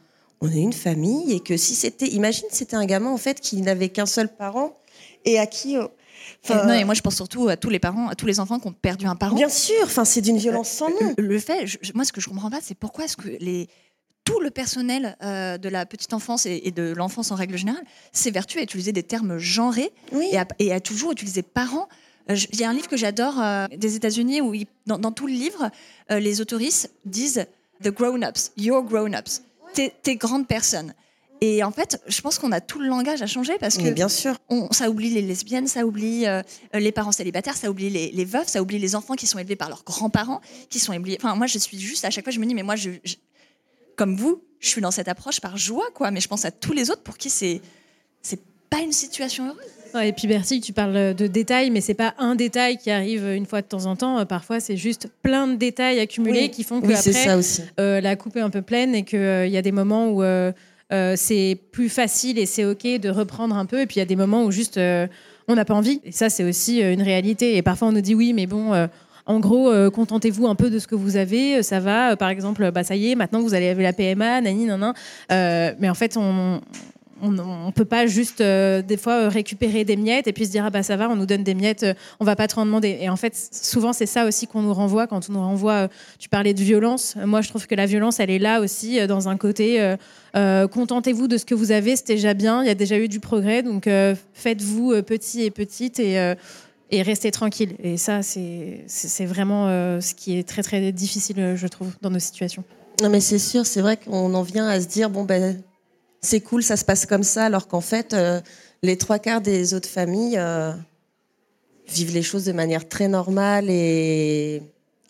on 0.41 0.49
est 0.51 0.61
une 0.61 0.73
famille 0.73 1.31
et 1.33 1.39
que 1.39 1.57
si 1.57 1.73
c'était 1.75 2.07
imagine 2.07 2.45
c'était 2.51 2.75
un 2.75 2.85
gamin 2.85 3.09
en 3.09 3.17
fait 3.17 3.39
qui 3.39 3.61
n'avait 3.61 3.89
qu'un 3.89 4.05
seul 4.05 4.29
parent 4.33 4.77
et 5.25 5.39
à 5.39 5.45
qui 5.47 5.75
euh, 5.77 5.87
non, 6.49 6.73
et 6.73 6.83
moi 6.85 6.93
je 6.93 7.01
pense 7.01 7.15
surtout 7.15 7.47
à 7.49 7.57
tous 7.57 7.69
les 7.69 7.79
parents, 7.79 8.07
à 8.07 8.15
tous 8.15 8.25
les 8.25 8.39
enfants 8.39 8.59
qui 8.59 8.67
ont 8.67 8.73
perdu 8.73 9.05
un 9.07 9.15
parent. 9.15 9.35
Bien 9.35 9.49
sûr, 9.49 9.75
enfin 9.83 10.05
c'est 10.05 10.21
d'une 10.21 10.37
violence 10.37 10.69
sans 10.69 10.89
nom. 10.89 11.13
Le, 11.17 11.23
le 11.27 11.39
fait, 11.39 11.65
je, 11.67 11.77
moi 11.93 12.03
ce 12.05 12.11
que 12.13 12.21
je 12.21 12.29
comprends 12.29 12.49
pas, 12.49 12.59
c'est 12.61 12.75
pourquoi 12.75 13.05
est-ce 13.05 13.17
que 13.17 13.29
les 13.39 13.67
tout 14.23 14.39
le 14.39 14.49
personnel 14.49 15.15
euh, 15.23 15.57
de 15.57 15.69
la 15.69 15.85
petite 15.85 16.13
enfance 16.13 16.45
et, 16.45 16.61
et 16.65 16.71
de 16.71 16.93
l'enfance 16.95 17.31
en 17.31 17.35
règle 17.35 17.57
générale 17.57 17.83
s'évertue 18.11 18.57
à 18.59 18.63
utiliser 18.63 18.91
des 18.91 19.03
termes 19.03 19.37
genrés 19.37 19.91
Oui. 20.13 20.27
et, 20.31 20.37
à, 20.37 20.47
et 20.59 20.73
à 20.73 20.79
toujours 20.79 21.11
utiliser 21.11 21.43
parents. 21.43 21.87
Euh, 22.29 22.35
Il 22.51 22.59
y 22.59 22.63
a 22.63 22.69
un 22.69 22.73
livre 22.73 22.87
que 22.87 22.97
j'adore 22.97 23.39
euh, 23.41 23.67
des 23.75 23.95
États-Unis 23.95 24.41
où 24.41 24.53
il- 24.53 24.67
dans, 24.87 24.97
dans 24.97 25.11
tout 25.11 25.27
le 25.27 25.33
livre, 25.33 25.69
euh, 26.11 26.19
les 26.19 26.41
autoristes 26.41 26.91
disent 27.05 27.45
the 27.83 27.89
grown-ups, 27.89 28.51
your 28.57 28.83
grown-ups, 28.83 29.43
tes, 29.73 29.93
tes 30.01 30.15
grandes 30.15 30.47
personnes. 30.47 30.93
Et 31.41 31.63
en 31.63 31.71
fait, 31.71 32.01
je 32.07 32.21
pense 32.21 32.39
qu'on 32.39 32.53
a 32.53 32.61
tout 32.61 32.79
le 32.79 32.87
langage 32.87 33.21
à 33.21 33.27
changer 33.27 33.57
parce 33.59 33.77
que 33.77 33.83
Mais 33.83 33.91
bien 33.91 34.07
sûr. 34.07 34.37
on, 34.49 34.71
ça 34.71 34.89
oublie 34.89 35.09
les 35.09 35.21
lesbiennes, 35.21 35.67
ça 35.67 35.85
oublie 35.85 36.25
euh, 36.25 36.41
les 36.73 36.93
parents 36.93 37.11
célibataires, 37.11 37.57
ça 37.57 37.69
oublie 37.69 37.89
les, 37.89 38.09
les 38.11 38.25
veufs, 38.25 38.47
ça 38.47 38.61
oublie 38.61 38.79
les 38.79 38.95
enfants 38.95 39.15
qui 39.15 39.27
sont 39.27 39.37
élevés 39.37 39.57
par 39.57 39.67
leurs 39.67 39.83
grands-parents, 39.83 40.39
qui 40.69 40.79
sont 40.79 40.93
élevés. 40.93 41.17
Enfin, 41.19 41.35
moi, 41.35 41.45
je 41.47 41.57
suis 41.59 41.77
juste 41.79 42.05
à 42.05 42.09
chaque 42.09 42.23
fois, 42.23 42.31
je 42.31 42.39
me 42.39 42.45
dis, 42.45 42.55
mais 42.55 42.63
moi, 42.63 42.77
je, 42.77 42.91
je- 43.03 43.15
comme 43.97 44.15
vous, 44.15 44.41
je 44.61 44.69
suis 44.69 44.81
dans 44.81 44.91
cette 44.91 45.09
approche 45.09 45.41
par 45.41 45.57
joie, 45.57 45.87
quoi. 45.93 46.09
Mais 46.09 46.21
je 46.21 46.27
pense 46.29 46.45
à 46.45 46.51
tous 46.51 46.71
les 46.73 46.89
autres 46.89 47.03
pour 47.03 47.17
qui 47.17 47.29
c'est 47.29 47.61
c'est 48.21 48.39
pas 48.69 48.79
une 48.79 48.93
situation 48.93 49.47
heureuse. 49.49 49.59
Ouais, 49.95 50.09
et 50.09 50.13
puis 50.13 50.27
Bertie, 50.27 50.59
tu 50.61 50.73
parles 50.73 51.13
de 51.15 51.27
détails, 51.27 51.69
mais 51.71 51.79
c'est 51.81 51.93
pas 51.93 52.13
un 52.19 52.35
détail 52.35 52.77
qui 52.77 52.91
arrive 52.91 53.25
une 53.33 53.45
fois 53.45 53.61
de 53.61 53.67
temps 53.67 53.85
en 53.85 53.95
temps. 53.95 54.19
Euh, 54.19 54.25
Parfois, 54.25 54.59
c'est 54.59 54.75
juste 54.77 55.07
plein 55.23 55.47
de 55.47 55.55
détails 55.55 55.99
accumulés 55.99 56.41
Oui. 56.43 56.49
qui 56.51 56.63
font 56.63 56.81
que 56.81 56.87
Oui, 56.87 56.93
après, 56.95 57.11
ça 57.13 57.37
aussi. 57.37 57.61
euh, 57.79 58.01
la 58.01 58.15
coupe 58.15 58.35
est 58.35 58.41
un 58.41 58.49
peu 58.49 58.61
pleine 58.61 58.93
et 58.93 59.03
qu'il 59.03 59.47
y 59.47 59.57
a 59.57 59.61
des 59.61 59.71
moments 59.71 60.09
où 60.09 60.21
euh, 60.21 60.51
euh, 60.91 61.13
c'est 61.15 61.57
plus 61.71 61.87
facile 61.89 62.37
et 62.37 62.45
c'est 62.45 62.65
OK 62.65 62.83
de 62.85 63.09
reprendre 63.09 63.55
un 63.55 63.65
peu. 63.65 63.79
Et 63.81 63.85
puis 63.85 63.95
il 63.95 63.99
y 63.99 64.01
a 64.01 64.05
des 64.05 64.15
moments 64.17 64.43
où 64.43 64.51
juste 64.51 64.77
euh, 64.77 65.07
on 65.47 65.55
n'a 65.55 65.63
pas 65.65 65.73
envie. 65.75 66.01
Et 66.03 66.11
ça, 66.11 66.29
c'est 66.29 66.43
aussi 66.43 66.83
euh, 66.83 66.91
une 66.93 67.01
réalité. 67.01 67.55
Et 67.55 67.61
parfois, 67.61 67.87
on 67.87 67.91
nous 67.93 68.01
dit 68.01 68.15
oui, 68.15 68.33
mais 68.33 68.47
bon. 68.47 68.73
euh, 68.73 68.87
en 69.27 69.39
gros, 69.39 69.71
euh, 69.71 69.89
contentez-vous 69.89 70.45
un 70.45 70.53
peu 70.53 70.69
de 70.69 70.77
ce 70.77 70.85
que 70.85 70.93
vous 70.93 71.15
avez, 71.17 71.57
euh, 71.57 71.61
ça 71.63 71.79
va. 71.79 72.11
Euh, 72.11 72.15
par 72.15 72.29
exemple, 72.29 72.69
bah 72.71 72.83
ça 72.83 72.95
y 72.95 73.09
est, 73.11 73.15
maintenant 73.15 73.41
vous 73.41 73.55
allez 73.55 73.69
avec 73.69 73.83
la 73.83 73.91
PMA, 73.93 74.41
nani, 74.41 74.65
nanan. 74.65 74.93
Euh, 75.31 75.71
mais 75.79 75.89
en 75.89 75.95
fait, 75.95 76.15
on 76.15 76.61
on 77.21 77.31
ne 77.31 77.71
peut 77.71 77.85
pas 77.85 78.07
juste 78.07 78.41
euh, 78.41 78.81
des 78.81 78.97
fois 78.97 79.13
euh, 79.13 79.29
récupérer 79.29 79.85
des 79.85 79.95
miettes 79.95 80.27
et 80.27 80.33
puis 80.33 80.45
se 80.45 80.51
dire 80.51 80.65
ah 80.65 80.69
bah 80.69 80.83
ça 80.83 80.97
va, 80.97 81.09
on 81.09 81.15
nous 81.15 81.25
donne 81.25 81.43
des 81.43 81.53
miettes, 81.53 81.83
euh, 81.83 81.93
on 82.19 82.25
va 82.25 82.35
pas 82.35 82.47
trop 82.47 82.61
en 82.61 82.65
demander. 82.65 82.97
Et 82.99 83.09
en 83.09 83.15
fait, 83.15 83.33
souvent 83.51 83.93
c'est 83.93 84.05
ça 84.05 84.25
aussi 84.25 84.47
qu'on 84.47 84.61
nous 84.61 84.73
renvoie 84.73 85.07
quand 85.07 85.29
on 85.29 85.33
nous 85.33 85.39
renvoie. 85.39 85.87
tu 86.19 86.29
parlais 86.29 86.53
de 86.53 86.61
violence. 86.61 87.15
Moi, 87.23 87.41
je 87.41 87.49
trouve 87.49 87.67
que 87.67 87.75
la 87.75 87.85
violence, 87.85 88.19
elle 88.19 88.29
est 88.29 88.39
là 88.39 88.59
aussi 88.59 89.05
dans 89.07 89.29
un 89.29 89.37
côté. 89.37 89.95
contentez-vous 90.33 91.27
de 91.27 91.37
ce 91.37 91.45
que 91.45 91.55
vous 91.55 91.71
avez, 91.71 91.95
c'est 91.95 92.07
déjà 92.07 92.33
bien. 92.33 92.63
Il 92.63 92.67
y 92.67 92.71
a 92.71 92.75
déjà 92.75 92.97
eu 92.97 93.07
du 93.07 93.19
progrès, 93.19 93.63
donc 93.63 93.89
faites-vous 94.33 95.01
petit 95.03 95.43
et 95.43 95.51
petite 95.51 95.99
et 95.99 96.35
restez 96.91 97.31
tranquille. 97.31 97.75
Et 97.83 97.97
ça, 97.97 98.21
c'est 98.21 99.25
vraiment 99.25 99.67
ce 100.01 100.13
qui 100.13 100.37
est 100.37 100.47
très 100.47 100.63
très 100.63 100.91
difficile, 100.91 101.53
je 101.55 101.67
trouve, 101.67 101.93
dans 102.01 102.09
nos 102.09 102.19
situations. 102.19 102.63
Non, 103.01 103.09
mais 103.09 103.19
c'est 103.19 103.39
sûr, 103.39 103.65
c'est 103.65 103.81
vrai 103.81 103.97
qu'on 103.97 104.33
en 104.33 104.43
vient 104.43 104.67
à 104.67 104.79
se 104.79 104.87
dire 104.87 105.09
bon 105.09 105.23
ben 105.23 105.61
c'est 106.25 106.41
cool, 106.41 106.63
ça 106.63 106.75
se 106.75 106.83
passe 106.83 107.05
comme 107.05 107.23
ça, 107.23 107.45
alors 107.45 107.67
qu'en 107.67 107.81
fait 107.81 108.13
euh, 108.13 108.41
les 108.83 108.97
trois 108.97 109.19
quarts 109.19 109.41
des 109.41 109.73
autres 109.73 109.89
familles 109.89 110.37
euh, 110.37 110.71
vivent 111.87 112.13
les 112.13 112.23
choses 112.23 112.45
de 112.45 112.51
manière 112.51 112.87
très 112.87 113.07
normale 113.07 113.69
et 113.69 114.61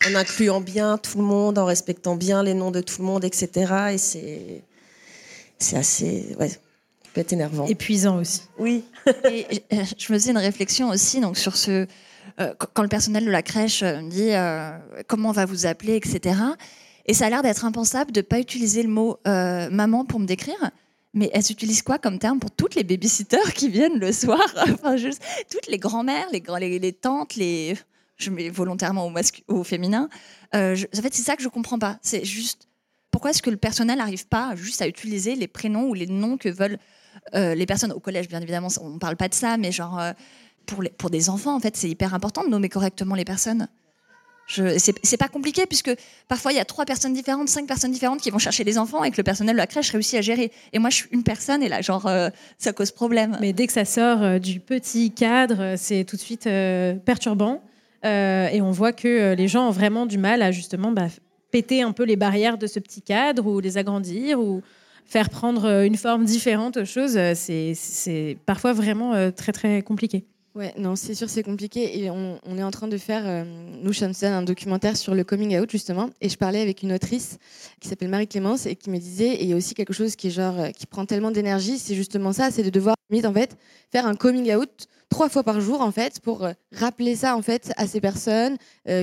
en 0.08 0.14
incluant 0.14 0.60
bien 0.60 0.98
tout 0.98 1.18
le 1.18 1.24
monde, 1.24 1.58
en 1.58 1.64
respectant 1.64 2.16
bien 2.16 2.42
les 2.42 2.54
noms 2.54 2.70
de 2.70 2.80
tout 2.80 3.00
le 3.00 3.06
monde, 3.06 3.24
etc. 3.24 3.72
Et 3.92 3.98
c'est 3.98 4.62
c'est 5.58 5.76
assez 5.76 6.36
ouais, 6.38 6.50
ça 6.50 6.58
peut 7.14 7.22
être 7.22 7.32
énervant. 7.32 7.66
Épuisant 7.66 8.18
aussi. 8.18 8.42
oui. 8.58 8.84
Et 9.30 9.62
je 9.98 10.12
me 10.12 10.18
faisais 10.18 10.30
une 10.30 10.38
réflexion 10.38 10.90
aussi 10.90 11.20
donc 11.20 11.38
sur 11.38 11.56
ce 11.56 11.86
euh, 12.40 12.52
quand 12.58 12.82
le 12.82 12.88
personnel 12.88 13.24
de 13.24 13.30
la 13.30 13.42
crèche 13.42 13.82
me 13.82 14.10
dit 14.10 14.32
euh, 14.32 14.76
comment 15.06 15.30
on 15.30 15.32
va 15.32 15.46
vous 15.46 15.66
appeler, 15.66 15.96
etc. 15.96 16.38
Et 17.06 17.14
ça 17.14 17.26
a 17.26 17.30
l'air 17.30 17.42
d'être 17.42 17.64
impensable 17.64 18.12
de 18.12 18.20
pas 18.20 18.38
utiliser 18.38 18.82
le 18.82 18.88
mot 18.88 19.18
euh, 19.26 19.70
maman 19.70 20.04
pour 20.04 20.20
me 20.20 20.26
décrire. 20.26 20.58
Mais 21.16 21.30
elles 21.32 21.50
utilisent 21.50 21.82
quoi 21.82 21.98
comme 21.98 22.18
terme 22.20 22.38
pour 22.38 22.50
toutes 22.52 22.74
les 22.76 22.84
babysitters 22.84 23.52
qui 23.54 23.68
viennent 23.68 23.98
le 23.98 24.12
soir 24.12 24.38
Toutes 25.50 25.66
les 25.68 25.78
grand-mères, 25.78 26.26
les, 26.30 26.78
les, 26.78 26.92
tantes, 26.92 27.34
les... 27.34 27.74
Je 28.18 28.30
mets 28.30 28.48
volontairement 28.50 29.06
au, 29.06 29.10
mascu- 29.10 29.42
au 29.48 29.64
féminin. 29.64 30.08
Euh, 30.54 30.74
je- 30.74 30.86
En 30.96 31.02
fait, 31.02 31.12
c'est 31.12 31.22
ça 31.22 31.34
que 31.36 31.42
je 31.42 31.48
comprends 31.48 31.78
pas. 31.78 31.98
C'est 32.02 32.24
juste 32.24 32.68
pourquoi 33.10 33.30
est-ce 33.30 33.42
que 33.42 33.50
le 33.50 33.56
personnel 33.56 33.98
n'arrive 33.98 34.26
pas 34.28 34.54
juste 34.56 34.80
à 34.82 34.86
utiliser 34.88 35.34
les 35.34 35.48
prénoms 35.48 35.88
ou 35.88 35.94
les 35.94 36.06
noms 36.06 36.36
que 36.36 36.48
veulent 36.50 36.78
euh, 37.34 37.54
les 37.54 37.66
personnes 37.66 37.92
au 37.92 38.00
collège, 38.00 38.28
bien 38.28 38.40
évidemment, 38.40 38.68
on 38.80 38.90
ne 38.90 38.98
parle 38.98 39.16
pas 39.16 39.28
de 39.28 39.34
ça, 39.34 39.56
mais 39.56 39.72
genre 39.72 39.98
euh, 39.98 40.12
pour, 40.66 40.82
les, 40.82 40.90
pour 40.90 41.08
des 41.10 41.28
enfants, 41.30 41.54
en 41.56 41.60
fait, 41.60 41.76
c'est 41.76 41.88
hyper 41.88 42.12
important 42.14 42.44
de 42.44 42.48
nommer 42.50 42.68
correctement 42.68 43.14
les 43.14 43.24
personnes. 43.24 43.68
C'est 44.48 45.16
pas 45.16 45.28
compliqué 45.28 45.66
puisque 45.66 45.90
parfois 46.28 46.52
il 46.52 46.56
y 46.56 46.60
a 46.60 46.64
trois 46.64 46.84
personnes 46.84 47.12
différentes, 47.12 47.48
cinq 47.48 47.66
personnes 47.66 47.90
différentes 47.90 48.20
qui 48.20 48.30
vont 48.30 48.38
chercher 48.38 48.64
les 48.64 48.78
enfants 48.78 49.02
et 49.02 49.10
que 49.10 49.16
le 49.16 49.24
personnel 49.24 49.56
de 49.56 49.58
la 49.58 49.66
crèche 49.66 49.90
réussit 49.90 50.18
à 50.18 50.22
gérer. 50.22 50.52
Et 50.72 50.78
moi, 50.78 50.90
je 50.90 50.96
suis 50.96 51.08
une 51.10 51.24
personne 51.24 51.62
et 51.62 51.68
là, 51.68 51.82
genre, 51.82 52.06
euh, 52.06 52.28
ça 52.58 52.72
cause 52.72 52.92
problème. 52.92 53.36
Mais 53.40 53.52
dès 53.52 53.66
que 53.66 53.72
ça 53.72 53.84
sort 53.84 54.22
euh, 54.22 54.38
du 54.38 54.60
petit 54.60 55.10
cadre, 55.10 55.60
euh, 55.60 55.74
c'est 55.76 56.04
tout 56.04 56.16
de 56.16 56.20
suite 56.20 56.48
perturbant. 57.04 57.62
Et 58.04 58.60
on 58.62 58.70
voit 58.70 58.92
que 58.92 59.34
les 59.34 59.48
gens 59.48 59.66
ont 59.66 59.72
vraiment 59.72 60.06
du 60.06 60.16
mal 60.16 60.40
à 60.40 60.52
justement 60.52 60.92
bah, 60.92 61.08
péter 61.50 61.82
un 61.82 61.90
peu 61.90 62.04
les 62.04 62.14
barrières 62.14 62.56
de 62.56 62.68
ce 62.68 62.78
petit 62.78 63.02
cadre 63.02 63.44
ou 63.48 63.58
les 63.58 63.78
agrandir 63.78 64.38
ou 64.38 64.62
faire 65.04 65.28
prendre 65.28 65.82
une 65.82 65.96
forme 65.96 66.24
différente 66.24 66.76
aux 66.76 66.84
choses. 66.84 67.18
C'est 67.34 68.38
parfois 68.46 68.74
vraiment 68.74 69.32
très 69.32 69.50
très 69.50 69.82
compliqué. 69.82 70.24
Ouais, 70.56 70.72
non, 70.78 70.96
c'est 70.96 71.14
sûr, 71.14 71.28
c'est 71.28 71.42
compliqué. 71.42 72.02
Et 72.02 72.10
on, 72.10 72.38
est 72.56 72.62
en 72.62 72.70
train 72.70 72.88
de 72.88 72.96
faire, 72.96 73.24
euh, 73.26 73.44
nous, 73.82 73.92
Shamsen, 73.92 74.32
un 74.32 74.40
documentaire 74.40 74.96
sur 74.96 75.14
le 75.14 75.22
coming 75.22 75.58
out, 75.58 75.70
justement. 75.70 76.08
Et 76.22 76.30
je 76.30 76.38
parlais 76.38 76.62
avec 76.62 76.82
une 76.82 76.94
autrice 76.94 77.36
qui 77.78 77.88
s'appelle 77.88 78.08
Marie-Clémence 78.08 78.64
et 78.64 78.74
qui 78.74 78.88
me 78.88 78.96
disait, 78.96 79.34
et 79.34 79.42
il 79.42 79.50
y 79.50 79.52
a 79.52 79.56
aussi 79.56 79.74
quelque 79.74 79.92
chose 79.92 80.16
qui 80.16 80.28
est 80.28 80.30
genre, 80.30 80.58
euh, 80.58 80.70
qui 80.70 80.86
prend 80.86 81.04
tellement 81.04 81.30
d'énergie, 81.30 81.76
c'est 81.76 81.94
justement 81.94 82.32
ça, 82.32 82.50
c'est 82.50 82.62
de 82.62 82.70
devoir, 82.70 82.96
en 83.12 83.32
fait, 83.34 83.54
faire 83.92 84.06
un 84.06 84.14
coming 84.14 84.54
out 84.54 84.86
trois 85.10 85.28
fois 85.28 85.42
par 85.42 85.60
jour, 85.60 85.82
en 85.82 85.90
fait, 85.90 86.20
pour 86.20 86.42
euh, 86.42 86.54
rappeler 86.72 87.16
ça, 87.16 87.36
en 87.36 87.42
fait, 87.42 87.74
à 87.76 87.86
ces 87.86 88.00
personnes 88.00 88.56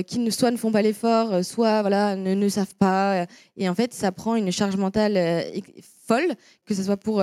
qui 0.08 0.18
ne, 0.18 0.30
soit 0.30 0.50
ne 0.50 0.56
font 0.56 0.72
pas 0.72 0.82
l'effort, 0.82 1.44
soit, 1.44 1.82
voilà, 1.82 2.16
ne, 2.16 2.48
savent 2.48 2.74
pas. 2.74 3.26
et 3.56 3.68
en 3.68 3.76
fait, 3.76 3.94
ça 3.94 4.10
prend 4.10 4.34
une 4.34 4.50
charge 4.50 4.76
mentale 4.76 5.44
folle, 6.08 6.34
que 6.66 6.74
ce 6.74 6.82
soit 6.82 6.96
pour. 6.96 7.22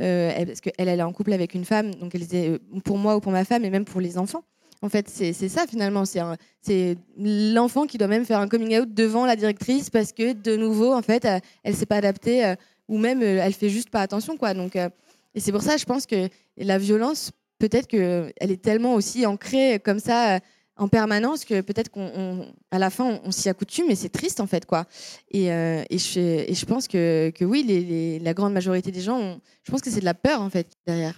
Euh, 0.00 0.32
elle- 0.36 0.46
parce 0.46 0.60
qu'elle 0.60 0.72
elle 0.78 0.88
est 1.00 1.02
en 1.02 1.12
couple 1.12 1.32
avec 1.32 1.54
une 1.54 1.64
femme, 1.64 1.94
donc 1.94 2.14
elle 2.14 2.22
était 2.22 2.48
euh, 2.50 2.58
pour 2.84 2.98
moi 2.98 3.16
ou 3.16 3.20
pour 3.20 3.32
ma 3.32 3.44
femme 3.44 3.64
et 3.64 3.70
même 3.70 3.84
pour 3.84 4.00
les 4.00 4.18
enfants. 4.18 4.44
En 4.82 4.88
fait, 4.90 5.08
c'est 5.08 5.32
ça 5.48 5.66
finalement. 5.66 6.04
C'est 6.04 6.96
l'enfant 7.18 7.86
qui 7.86 7.96
doit 7.98 8.08
même 8.08 8.24
faire 8.26 8.40
un 8.40 8.46
coming 8.48 8.78
out 8.78 8.92
devant 8.92 9.24
la 9.24 9.34
directrice 9.34 9.88
parce 9.88 10.12
que 10.12 10.32
de 10.34 10.54
nouveau, 10.56 10.92
en 10.92 11.00
fait, 11.02 11.24
euh, 11.24 11.38
elle 11.64 11.74
s'est 11.74 11.86
pas 11.86 11.96
adaptée 11.96 12.54
ou 12.86 12.98
même 12.98 13.22
elle 13.22 13.52
fait 13.54 13.70
juste 13.70 13.88
pas 13.90 14.02
attention, 14.02 14.36
quoi. 14.36 14.52
Donc, 14.52 14.76
et 14.76 15.40
c'est 15.40 15.50
pour 15.50 15.62
ça, 15.62 15.76
je 15.78 15.84
pense 15.86 16.06
que 16.06 16.28
la 16.58 16.76
violence, 16.78 17.32
peut-être 17.58 17.86
que 17.88 18.30
elle 18.38 18.50
est 18.50 18.60
tellement 18.62 18.94
aussi 18.94 19.24
ancrée 19.26 19.80
comme 19.82 19.98
ça. 19.98 20.40
En 20.76 20.88
permanence 20.88 21.44
que 21.44 21.60
peut-être 21.62 21.90
qu'on 21.90 22.10
on- 22.14 22.52
à 22.70 22.78
la 22.78 22.90
fin 22.90 23.20
on, 23.24 23.30
s'y 23.30 23.48
accoutume 23.48 23.86
mais 23.88 23.94
c'est 23.94 24.08
triste 24.10 24.40
en 24.40 24.46
fait 24.46 24.66
quoi 24.66 24.86
et, 25.30 25.50
euh, 25.52 25.82
et, 25.90 25.98
je, 25.98 26.20
et 26.20 26.54
je 26.54 26.66
pense 26.66 26.86
que, 26.86 27.30
que 27.34 27.44
oui 27.44 28.18
la 28.22 28.34
grande 28.34 28.52
majorité 28.52 28.90
des 28.92 29.00
gens 29.00 29.18
ont- 29.18 29.40
je 29.62 29.70
pense 29.70 29.80
que 29.80 29.90
c'est 29.90 30.00
de 30.00 30.04
la 30.04 30.14
peur 30.14 30.40
en 30.42 30.50
fait 30.50 30.68
derrière 30.86 31.16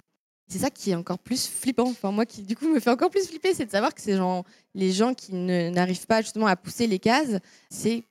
C'est 0.51 0.59
ça 0.59 0.69
qui 0.71 0.89
est 0.91 0.95
encore 0.95 1.19
plus 1.19 1.47
flippant. 1.47 1.89
Enfin, 1.89 2.11
moi, 2.11 2.25
qui 2.25 2.41
du 2.41 2.55
coup 2.55 2.67
me 2.67 2.79
fait 2.79 2.89
encore 2.89 3.11
plus 3.11 3.27
flipper, 3.27 3.53
c'est 3.53 3.67
de 3.67 3.71
savoir 3.71 3.93
que 3.93 4.01
ces 4.01 4.15
gens, 4.17 4.43
les 4.73 4.91
gens 4.91 5.13
qui 5.13 5.31
n'arrivent 5.35 6.07
pas 6.07 6.21
justement 6.23 6.47
à 6.47 6.55
pousser 6.55 6.87
les 6.87 6.97
cases, 6.97 7.37
c'est 7.69 8.03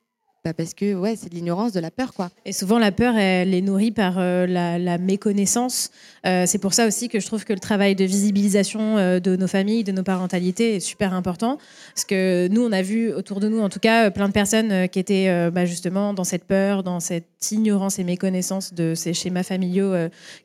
bah, 0.45 0.55
parce 0.55 0.73
que 0.73 0.95
ouais, 0.95 1.17
c'est 1.17 1.29
de 1.29 1.35
l'ignorance, 1.35 1.73
de 1.73 1.81
la 1.81 1.91
peur, 1.91 2.15
quoi. 2.15 2.31
Et 2.45 2.53
souvent, 2.53 2.79
la 2.79 2.93
peur, 2.93 3.17
elle 3.17 3.55
est 3.55 3.61
nourrie 3.61 3.91
par 3.91 4.15
euh, 4.19 4.47
la, 4.47 4.97
méconnaissance. 4.97 5.91
Euh, 6.27 6.45
c'est 6.47 6.59
pour 6.59 6.75
ça 6.75 6.87
aussi 6.87 7.09
que 7.09 7.19
je 7.19 7.27
trouve 7.27 7.45
que 7.45 7.53
le 7.53 7.59
travail 7.59 7.97
de 7.97 8.05
visibilisation 8.05 8.99
euh, 8.99 9.19
de 9.19 9.35
nos 9.35 9.49
familles, 9.49 9.83
de 9.83 9.91
nos 9.91 10.05
parentalités 10.05 10.77
est 10.77 10.81
super 10.81 11.13
important. 11.13 11.59
Parce 11.93 12.05
que 12.05 12.47
nous, 12.53 12.65
on 12.65 12.71
a 12.71 12.83
vu 12.83 13.13
autour 13.13 13.41
de 13.41 13.49
nous, 13.49 13.61
en 13.61 13.69
tout 13.69 13.81
cas, 13.81 14.13
plein 14.13 14.29
de 14.29 14.33
personnes 14.33 14.89
qui 14.89 15.01
étaient 15.01 15.51
bah, 15.51 15.67
justement 15.67 16.15
dans 16.15 16.23
cette 16.23 16.45
peur, 16.45 16.85
dans 16.85 17.01
cette 17.01 17.51
ignorance 17.51 17.99
et 17.99 18.05
méconnaissance 18.05 18.75
de 18.75 18.95
ces 18.95 19.15
schémas 19.15 19.43
familiaux 19.43 19.93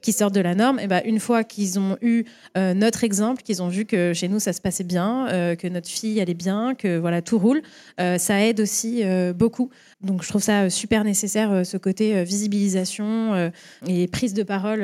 qui 0.02 0.12
sortent 0.12 0.34
de 0.34 0.42
la 0.42 0.56
norme. 0.56 0.80
Et 0.80 0.88
bah, 0.88 1.04
une 1.06 1.20
fois 1.20 1.44
qu'ils 1.44 1.80
ont 1.80 1.98
eu 2.02 2.26
notre 2.56 3.04
exemple, 3.04 3.44
qu'ils 3.44 3.62
ont 3.62 3.68
vu 3.68 3.86
que 3.86 4.14
chez 4.14 4.28
nous, 4.28 4.40
ça 4.40 4.54
se 4.54 4.62
passait 4.62 4.84
bien, 4.84 5.56
que 5.56 5.68
notre 5.68 5.90
fille 5.90 6.20
allait 6.20 6.34
bien, 6.34 6.74
que 6.76 6.98
voilà, 6.98 7.22
tout 7.22 7.38
roule, 7.38 7.62
ça 7.98 8.44
aide 8.44 8.60
aussi 8.60 9.04
beaucoup. 9.36 9.70
Donc 10.04 10.22
je 10.22 10.30
trouve 10.30 10.44
ça 10.44 10.64
euh, 10.64 10.70
super 10.70 11.04
nécessaire, 11.04 11.52
euh, 11.52 11.64
ce 11.64 11.78
côté 11.78 12.18
euh, 12.18 12.24
visibilisation 12.24 13.52
et 13.88 14.08
prise 14.08 14.34
de 14.34 14.44
parole, 14.44 14.80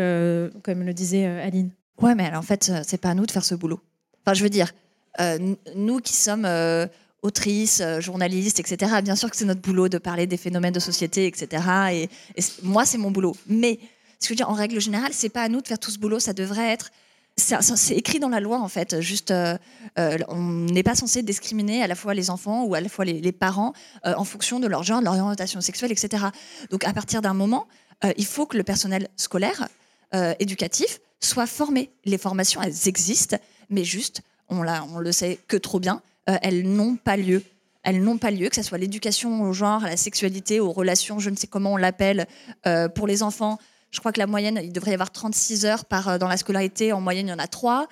comme 0.63 0.83
le 0.83 0.93
disait 0.93 1.25
Aline. 1.25 1.71
Ouais, 2.01 2.15
mais 2.15 2.25
alors, 2.25 2.39
en 2.39 2.43
fait, 2.43 2.71
c'est 2.85 2.99
pas 2.99 3.09
à 3.09 3.13
nous 3.13 3.25
de 3.25 3.31
faire 3.31 3.43
ce 3.43 3.55
boulot. 3.55 3.79
Enfin, 4.25 4.33
je 4.33 4.43
veux 4.43 4.49
dire, 4.49 4.71
nous 5.75 5.99
qui 5.99 6.13
sommes 6.13 6.47
autrices, 7.21 7.83
journalistes, 7.99 8.59
etc., 8.59 9.01
bien 9.03 9.15
sûr 9.15 9.29
que 9.29 9.35
c'est 9.35 9.45
notre 9.45 9.61
boulot 9.61 9.89
de 9.89 9.97
parler 9.97 10.27
des 10.27 10.37
phénomènes 10.37 10.73
de 10.73 10.79
société, 10.79 11.27
etc. 11.27 11.63
Et, 11.91 12.03
et 12.35 12.43
moi, 12.63 12.85
c'est 12.85 12.97
mon 12.97 13.11
boulot. 13.11 13.35
Mais, 13.47 13.79
ce 14.19 14.27
que 14.27 14.27
je 14.27 14.29
veux 14.29 14.35
dire, 14.35 14.49
en 14.49 14.53
règle 14.53 14.79
générale, 14.79 15.11
c'est 15.13 15.29
pas 15.29 15.43
à 15.43 15.49
nous 15.49 15.61
de 15.61 15.67
faire 15.67 15.79
tout 15.79 15.91
ce 15.91 15.99
boulot. 15.99 16.19
Ça 16.19 16.33
devrait 16.33 16.69
être. 16.69 16.91
C'est 17.39 17.95
écrit 17.95 18.19
dans 18.19 18.29
la 18.29 18.39
loi, 18.39 18.59
en 18.59 18.67
fait. 18.67 18.99
Juste, 19.01 19.31
euh, 19.31 19.57
euh, 19.97 20.17
on 20.27 20.41
n'est 20.41 20.83
pas 20.83 20.95
censé 20.95 21.23
discriminer 21.23 21.81
à 21.81 21.87
la 21.87 21.95
fois 21.95 22.13
les 22.13 22.29
enfants 22.29 22.63
ou 22.65 22.75
à 22.75 22.81
la 22.81 22.89
fois 22.89 23.05
les, 23.05 23.31
parents 23.31 23.73
euh, 24.05 24.13
en 24.15 24.23
fonction 24.23 24.59
de 24.59 24.67
leur 24.67 24.83
genre, 24.83 24.99
de 24.99 25.05
leur 25.05 25.13
orientation 25.13 25.61
sexuelle, 25.61 25.91
etc. 25.91 26.25
Donc, 26.69 26.83
à 26.85 26.93
partir 26.93 27.21
d'un 27.21 27.33
moment, 27.33 27.67
il 28.17 28.25
faut 28.25 28.45
que 28.45 28.55
le 28.55 28.63
personnel 28.63 29.09
scolaire, 29.17 29.67
éducatif, 30.39 30.99
soit 31.19 31.47
formé. 31.47 31.91
Les 32.05 32.17
formations, 32.17 32.61
elles 32.61 32.87
existent, 32.87 33.37
mais 33.69 33.83
juste, 33.83 34.21
on, 34.47 34.63
le 34.63 35.11
sait 35.11 35.37
que 35.47 35.57
trop 35.57 35.79
bien, 35.79 36.01
elles 36.25 36.63
n'ont 36.63 36.95
pas 36.95 37.17
lieu. 37.17 37.43
Elles 37.83 38.01
n'ont 38.01 38.17
pas 38.17 38.31
lieu, 38.31 38.47
que 38.49 38.55
ce 38.55 38.63
soit 38.63 38.77
l'éducation 38.77 39.41
au 39.41 39.51
genre, 39.51 39.83
à 39.83 39.89
la 39.89 39.97
sexualité, 39.97 40.61
aux 40.61 40.71
relations, 40.71 41.19
je 41.19 41.29
ne 41.29 41.35
sais 41.35 41.47
comment 41.47 41.73
on 41.73 41.77
l'appelle, 41.77 42.25
pour 42.95 43.05
les 43.05 43.21
enfants. 43.21 43.59
Je 43.91 43.99
crois 43.99 44.11
que 44.11 44.19
la 44.19 44.27
moyenne, 44.27 44.59
il 44.63 44.71
devrait 44.71 44.91
y 44.91 44.93
avoir 44.93 45.11
36 45.11 45.65
heures 45.65 45.85
par, 45.85 46.07
euh, 46.09 46.17
dans 46.17 46.27
la 46.27 46.37
scolarité. 46.37 46.93
En 46.93 47.01
moyenne, 47.01 47.27
il 47.27 47.31
y 47.31 47.33
en 47.33 47.39
a 47.39 47.47
3. 47.47 47.87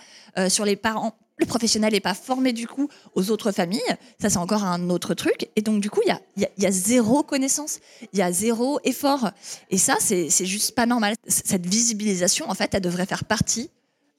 sur 0.50 0.66
les 0.66 0.76
parents, 0.76 1.16
le 1.40 1.46
professionnel 1.46 1.94
n'est 1.94 2.00
pas 2.00 2.14
formé 2.14 2.52
du 2.54 2.68
coup 2.68 2.90
aux 3.16 3.30
autres 3.32 3.52
familles. 3.52 3.82
Ça, 4.20 4.30
c'est 4.30 4.38
encore 4.38 4.64
un 4.64 4.90
autre 4.90 5.14
truc. 5.14 5.50
Et 5.56 5.62
donc, 5.62 5.82
du 5.82 5.90
coup, 5.90 6.02
il 6.06 6.10
y 6.10 6.44
a, 6.46 6.50
y 6.58 6.66
a- 6.66 6.72
zéro 6.72 7.24
connaissance, 7.24 7.80
il 8.14 8.20
y 8.20 8.22
a 8.22 8.32
zéro 8.32 8.80
effort. 8.84 9.32
Et 9.70 9.78
ça, 9.78 9.96
c'est 10.00 10.30
juste 10.46 10.74
pas 10.76 10.86
normal. 10.86 11.16
Cette 11.28 11.66
visibilisation, 11.66 12.50
en 12.50 12.54
fait, 12.56 12.74
elle 12.74 12.82
devrait 12.82 13.06
faire 13.06 13.26
partie 13.26 13.70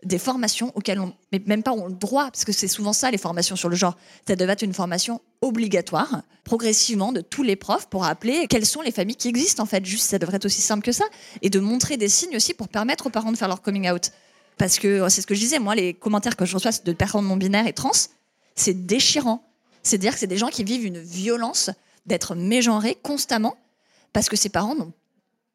des 0.05 0.19
formations 0.19 0.73
auxquelles 0.77 1.01
on, 1.01 1.13
mais 1.33 1.43
même 1.47 1.63
pas 1.63 1.73
on 1.73 1.89
le 1.89 1.95
droit, 1.95 2.25
parce 2.31 2.45
que 2.45 2.53
c'est 2.53 2.69
souvent 2.69 2.93
ça 2.93 3.11
les 3.11 3.19
formations 3.19 3.57
sur 3.57 3.69
le 3.69 3.77
genre. 3.77 3.97
Ça 4.27 4.37
devait 4.37 4.53
être 4.53 4.63
une 4.63 4.75
formation 4.75 5.21
obligatoire, 5.41 6.23
progressivement, 6.45 7.13
de 7.13 7.21
tous 7.21 7.43
les 7.43 7.57
profs 7.57 7.89
pour 7.89 8.05
rappeler 8.05 8.47
quelles 8.49 8.67
sont 8.67 8.81
les 8.81 8.93
familles 8.93 9.17
qui 9.17 9.29
existent 9.29 9.63
en 9.63 9.67
fait. 9.67 9.85
Juste, 9.85 10.05
ça 10.09 10.19
devrait 10.19 10.37
être 10.37 10.45
aussi 10.45 10.61
simple 10.61 10.85
que 10.85 10.93
ça, 10.93 11.05
et 11.43 11.51
de 11.51 11.59
montrer 11.59 11.97
des 11.97 12.09
signes 12.09 12.37
aussi 12.37 12.55
pour 12.55 12.69
permettre 12.69 13.07
aux 13.07 13.11
parents 13.11 13.33
de 13.33 13.37
faire 13.37 13.49
leur 13.49 13.61
coming 13.61 13.91
out. 13.91 14.13
Parce 14.57 14.79
que 14.79 15.09
c'est 15.09 15.23
ce 15.23 15.27
que 15.27 15.35
je 15.35 15.41
disais, 15.41 15.59
moi, 15.59 15.75
les 15.75 15.95
commentaires 15.95 16.37
que 16.37 16.45
je 16.45 16.55
reçois 16.55 16.73
de 16.85 16.93
personnes 16.93 17.27
non 17.27 17.37
binaires 17.37 17.67
et 17.67 17.73
trans, 17.73 17.91
c'est 18.55 18.87
déchirant. 18.87 19.45
C'est-à-dire 19.83 20.13
que 20.13 20.19
c'est 20.19 20.27
des 20.27 20.37
gens 20.37 20.49
qui 20.49 20.65
vivent 20.65 20.85
une 20.85 20.99
violence 20.99 21.71
d'être 22.07 22.35
mégenrés 22.35 22.97
constamment 23.03 23.57
parce 24.13 24.29
que 24.29 24.37
ces 24.37 24.49
parents 24.49 24.75
n'ont 24.75 24.93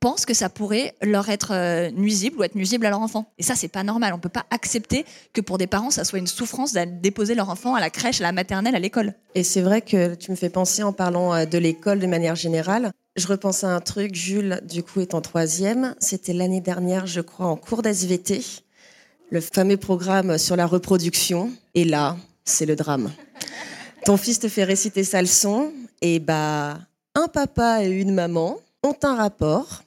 pensent 0.03 0.25
que 0.25 0.33
ça 0.33 0.49
pourrait 0.49 0.95
leur 1.01 1.29
être 1.29 1.53
euh, 1.53 1.89
nuisible 1.91 2.37
ou 2.37 2.43
être 2.43 2.55
nuisible 2.55 2.85
à 2.85 2.89
leur 2.89 2.99
enfant. 2.99 3.31
Et 3.37 3.43
ça, 3.43 3.55
c'est 3.55 3.69
pas 3.69 3.83
normal. 3.83 4.13
On 4.13 4.19
peut 4.19 4.27
pas 4.27 4.45
accepter 4.51 5.05
que 5.31 5.39
pour 5.39 5.57
des 5.57 5.65
parents, 5.65 5.91
ça 5.91 6.03
soit 6.03 6.19
une 6.19 6.27
souffrance 6.27 6.73
d'aller 6.73 6.91
déposer 6.91 7.35
leur 7.35 7.49
enfant 7.49 7.73
à 7.73 7.79
la 7.79 7.89
crèche, 7.89 8.19
à 8.19 8.23
la 8.23 8.33
maternelle, 8.33 8.75
à 8.75 8.79
l'école. 8.79 9.13
Et 9.33 9.43
c'est 9.43 9.61
vrai 9.61 9.79
que 9.79 10.15
tu 10.15 10.29
me 10.31 10.35
fais 10.35 10.49
penser 10.49 10.83
en 10.83 10.91
parlant 10.91 11.33
euh, 11.33 11.45
de 11.45 11.57
l'école 11.57 11.99
de 11.99 12.07
manière 12.07 12.35
générale. 12.35 12.91
Je 13.15 13.27
repense 13.27 13.63
à 13.63 13.69
un 13.69 13.79
truc, 13.79 14.13
Jules, 14.13 14.59
du 14.67 14.83
coup, 14.83 14.99
est 14.99 15.13
en 15.13 15.21
troisième. 15.21 15.95
C'était 15.99 16.33
l'année 16.33 16.59
dernière, 16.59 17.07
je 17.07 17.21
crois, 17.21 17.45
en 17.45 17.55
cours 17.55 17.81
d'SVT, 17.81 18.41
le 19.29 19.39
fameux 19.39 19.77
programme 19.77 20.37
sur 20.37 20.57
la 20.57 20.65
reproduction. 20.65 21.49
Et 21.75 21.85
là, 21.85 22.17
c'est 22.43 22.65
le 22.65 22.75
drame. 22.75 23.09
Ton 24.03 24.17
fils 24.17 24.39
te 24.39 24.49
fait 24.49 24.65
réciter 24.65 25.05
sa 25.05 25.21
leçon, 25.21 25.71
et 26.01 26.19
bah, 26.19 26.77
un 27.15 27.29
papa 27.29 27.85
et 27.85 27.89
une 27.89 28.13
maman 28.13 28.57
ont 28.83 28.97
un 29.03 29.15
rapport. 29.15 29.83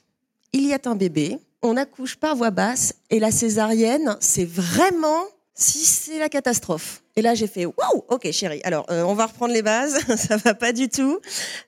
Il 0.58 0.64
y 0.66 0.72
a 0.72 0.78
un 0.86 0.96
bébé, 0.96 1.36
on 1.60 1.76
accouche 1.76 2.16
par 2.16 2.34
voie 2.34 2.50
basse, 2.50 2.94
et 3.10 3.18
la 3.18 3.30
césarienne, 3.30 4.16
c'est 4.20 4.46
vraiment 4.46 5.26
si 5.52 5.80
c'est 5.80 6.18
la 6.18 6.30
catastrophe. 6.30 7.02
Et 7.14 7.20
là, 7.20 7.34
j'ai 7.34 7.46
fait 7.46 7.66
waouh, 7.66 8.04
ok, 8.08 8.30
chérie. 8.30 8.62
Alors, 8.64 8.86
euh, 8.90 9.02
on 9.02 9.12
va 9.12 9.26
reprendre 9.26 9.52
les 9.52 9.60
bases. 9.60 9.98
ça 10.16 10.38
va 10.38 10.54
pas 10.54 10.72
du 10.72 10.88
tout. 10.88 11.20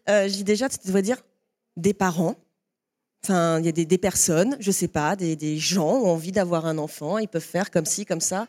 Euh, 0.09 0.27
j'ai 0.27 0.42
déjà, 0.42 0.70
tu 0.70 0.79
devrais 0.87 1.03
dire 1.03 1.18
des 1.77 1.92
parents. 1.92 2.37
Enfin, 3.22 3.59
il 3.59 3.66
y 3.66 3.68
a 3.68 3.72
des, 3.72 3.98
personnes, 3.98 4.57
je 4.59 4.70
sais 4.70 4.88
pas, 4.88 5.16
des, 5.16 5.59
gens 5.59 5.96
ont 5.96 6.09
envie 6.09 6.33
d'avoir 6.33 6.64
un 6.64 6.79
enfant, 6.79 7.18
ils 7.18 7.29
peuvent 7.29 7.42
faire 7.42 7.70
comme 7.70 7.85
ci, 7.85 8.07
comme 8.07 8.22
ça. 8.22 8.46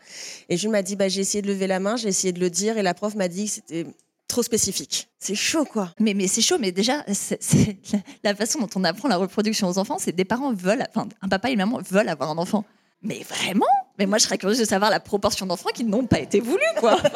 Et 0.48 0.56
Jules 0.56 0.70
m'a 0.70 0.80
dit, 0.80 0.96
bah, 0.96 1.08
j'ai 1.08 1.20
essayé 1.20 1.42
de 1.42 1.48
lever 1.48 1.66
la 1.66 1.80
main, 1.80 1.96
j'ai 1.96 2.08
essayé 2.08 2.32
de 2.32 2.40
le 2.40 2.48
dire, 2.48 2.78
et 2.78 2.82
la 2.82 2.94
prof 2.94 3.14
m'a 3.14 3.28
dit 3.28 3.46
c'était 3.46 3.84
trop 4.30 4.42
spécifique. 4.42 5.08
C'est 5.18 5.34
chaud, 5.34 5.64
quoi. 5.64 5.92
Mais, 6.00 6.14
mais 6.14 6.26
c'est 6.26 6.40
chaud, 6.40 6.56
mais 6.58 6.72
déjà, 6.72 7.04
c'est 7.12 7.76
la, 8.24 8.34
façon 8.34 8.58
dont 8.60 8.70
on 8.76 8.84
apprend 8.84 9.08
la 9.08 9.16
reproduction 9.18 9.68
aux 9.68 9.78
enfants, 9.78 9.98
c'est 9.98 10.12
des 10.12 10.24
parents 10.24 10.52
veulent, 10.54 10.86
enfin, 10.94 11.08
un 11.20 11.28
papa 11.28 11.50
et 11.50 11.52
une 11.52 11.58
maman 11.58 11.80
veulent 11.88 12.08
avoir 12.08 12.30
un 12.30 12.38
enfant. 12.38 12.64
Mais 13.02 13.22
vraiment? 13.28 13.66
Mais 13.98 14.06
moi, 14.06 14.18
je 14.18 14.24
serais 14.24 14.38
curieuse 14.38 14.58
de 14.58 14.64
savoir 14.64 14.90
la 14.90 15.00
proportion 15.00 15.46
d'enfants 15.46 15.70
qui 15.74 15.84
n'ont 15.84 16.06
pas 16.06 16.20
été 16.20 16.40
voulus, 16.40 16.62
quoi. 16.78 16.98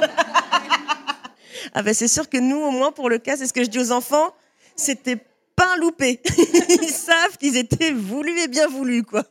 Ah 1.73 1.83
ben 1.83 1.95
c'est 1.95 2.09
sûr 2.09 2.29
que 2.29 2.37
nous, 2.37 2.57
au 2.61 2.71
moins 2.71 2.93
pour 2.93 3.09
le 3.09 3.19
cas, 3.19 3.37
c'est 3.37 3.47
ce 3.47 3.53
que 3.53 3.65
je 3.65 3.69
dis 3.71 3.79
aux 3.79 3.91
enfants, 3.91 4.33
c'était 4.77 5.17
pas 5.57 5.73
un 5.75 5.77
loupé. 5.79 6.21
Ils 6.69 6.89
savent 6.91 7.37
qu'ils 7.39 7.57
étaient 7.57 7.91
voulus 7.91 8.39
et 8.41 8.49
bien 8.49 8.69
voulus, 8.69 9.03
quoi. 9.03 9.25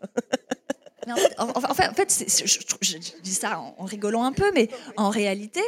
Mais 1.06 1.13
en 1.13 1.15
fait, 1.17 1.36
en, 1.38 1.50
en 1.50 1.74
fait, 1.74 1.88
en 1.89 1.93
fait, 1.93 2.12
c'est- 2.12 2.30
c'est- 2.30 2.48
je, 2.48 2.60
je- 2.82 2.91
je 2.98 2.98
dis 3.22 3.34
ça 3.34 3.60
en, 3.60 3.76
en 3.78 3.86
rigolant 3.86 4.24
un 4.24 4.32
peu, 4.32 4.50
mais 4.56 4.67
en 4.98 5.10
réalité, 5.10 5.62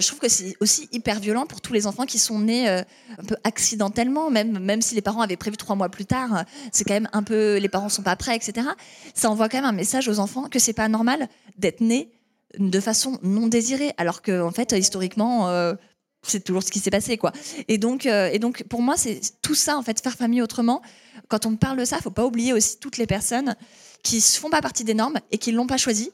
je 0.00 0.06
trouve 0.06 0.18
que 0.18 0.28
c'est 0.28 0.56
aussi 0.60 0.88
hyper 0.92 1.20
violent 1.20 1.46
pour 1.46 1.60
tous 1.60 1.72
les 1.72 1.86
enfants 1.86 2.04
qui 2.04 2.18
sont 2.18 2.40
nés 2.40 2.68
euh, 2.68 2.82
un 3.18 3.24
peu 3.24 3.36
accidentellement, 3.44 4.30
même, 4.30 4.58
même 4.58 4.82
si 4.82 4.94
les 4.94 5.02
parents 5.02 5.20
avaient 5.20 5.36
prévu 5.36 5.56
trois 5.56 5.76
mois 5.76 5.88
plus 5.88 6.06
tard, 6.06 6.36
euh, 6.36 6.42
c'est 6.72 6.84
quand 6.84 6.94
même 6.94 7.08
un 7.12 7.22
peu, 7.22 7.56
les 7.56 7.68
parents 7.68 7.88
sont 7.88 8.02
pas 8.02 8.16
prêts, 8.16 8.36
etc. 8.36 8.68
Ça 9.14 9.30
envoie 9.30 9.48
quand 9.48 9.58
même 9.58 9.64
un 9.64 9.72
message 9.72 10.08
aux 10.08 10.18
enfants 10.18 10.48
que 10.48 10.58
c'est 10.58 10.72
pas 10.72 10.88
normal 10.88 11.28
d'être 11.56 11.80
né 11.80 12.10
de 12.58 12.80
façon 12.80 13.18
non 13.22 13.46
désirée, 13.46 13.92
alors 13.98 14.22
que 14.22 14.42
en 14.42 14.50
fait, 14.50 14.72
historiquement, 14.72 15.48
euh, 15.48 15.74
c'est 16.22 16.42
toujours 16.42 16.62
ce 16.62 16.70
qui 16.70 16.80
s'est 16.80 16.90
passé, 16.90 17.16
quoi. 17.16 17.32
Et 17.68 17.78
donc, 17.78 18.06
euh, 18.06 18.30
et 18.32 18.38
donc, 18.38 18.64
pour 18.64 18.82
moi, 18.82 18.96
c'est 18.96 19.20
tout 19.42 19.54
ça, 19.54 19.76
en 19.76 19.82
fait, 19.82 20.00
faire 20.00 20.14
famille 20.14 20.42
autrement. 20.42 20.82
Quand 21.28 21.46
on 21.46 21.56
parle 21.56 21.78
de 21.78 21.84
ça, 21.84 21.98
faut 21.98 22.10
pas 22.10 22.26
oublier 22.26 22.52
aussi 22.52 22.78
toutes 22.78 22.96
les 22.96 23.06
personnes 23.06 23.54
qui 24.02 24.16
ne 24.16 24.20
font 24.20 24.50
pas 24.50 24.62
partie 24.62 24.84
des 24.84 24.94
normes 24.94 25.18
et 25.30 25.38
qui 25.38 25.52
l'ont 25.52 25.66
pas 25.66 25.76
choisi. 25.76 26.10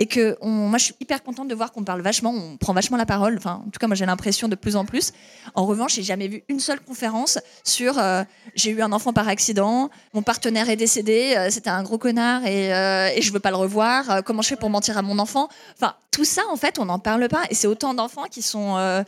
Et 0.00 0.06
que 0.06 0.36
on, 0.40 0.48
moi, 0.48 0.78
je 0.78 0.84
suis 0.84 0.94
hyper 1.00 1.22
contente 1.22 1.48
de 1.48 1.54
voir 1.54 1.72
qu'on 1.72 1.82
parle 1.82 2.02
vachement, 2.02 2.30
on 2.30 2.56
prend 2.56 2.72
vachement 2.72 2.96
la 2.96 3.06
parole. 3.06 3.36
Enfin, 3.36 3.62
en 3.66 3.70
tout 3.70 3.78
cas, 3.80 3.86
moi, 3.88 3.96
j'ai 3.96 4.06
l'impression 4.06 4.48
de 4.48 4.54
plus 4.54 4.76
en 4.76 4.84
plus. 4.84 5.12
En 5.54 5.66
revanche, 5.66 5.94
j'ai 5.94 6.02
jamais 6.02 6.28
vu 6.28 6.44
une 6.48 6.60
seule 6.60 6.80
conférence 6.80 7.38
sur 7.64 7.98
euh, 7.98 8.22
j'ai 8.54 8.70
eu 8.70 8.80
un 8.80 8.92
enfant 8.92 9.12
par 9.12 9.28
accident, 9.28 9.90
mon 10.14 10.22
partenaire 10.22 10.70
est 10.70 10.76
décédé, 10.76 11.34
euh, 11.36 11.50
c'était 11.50 11.70
un 11.70 11.82
gros 11.82 11.98
connard 11.98 12.46
et, 12.46 12.72
euh, 12.72 13.08
et 13.14 13.22
je 13.22 13.32
veux 13.32 13.40
pas 13.40 13.50
le 13.50 13.56
revoir. 13.56 14.10
euh, 14.10 14.20
comment 14.22 14.42
je 14.42 14.48
fais 14.48 14.56
pour 14.56 14.70
mentir 14.70 14.96
à 14.98 15.02
mon 15.02 15.18
enfant? 15.18 15.48
Enfin, 15.74 15.94
tout 16.10 16.24
ça, 16.24 16.42
en 16.50 16.56
fait, 16.56 16.78
on 16.78 16.84
n'en 16.84 16.98
parle 16.98 17.28
pas. 17.28 17.42
Et 17.50 17.54
c'est 17.54 17.66
autant 17.66 17.94
d'enfants 17.94 18.24
qui 18.30 18.42
sont 18.42 19.04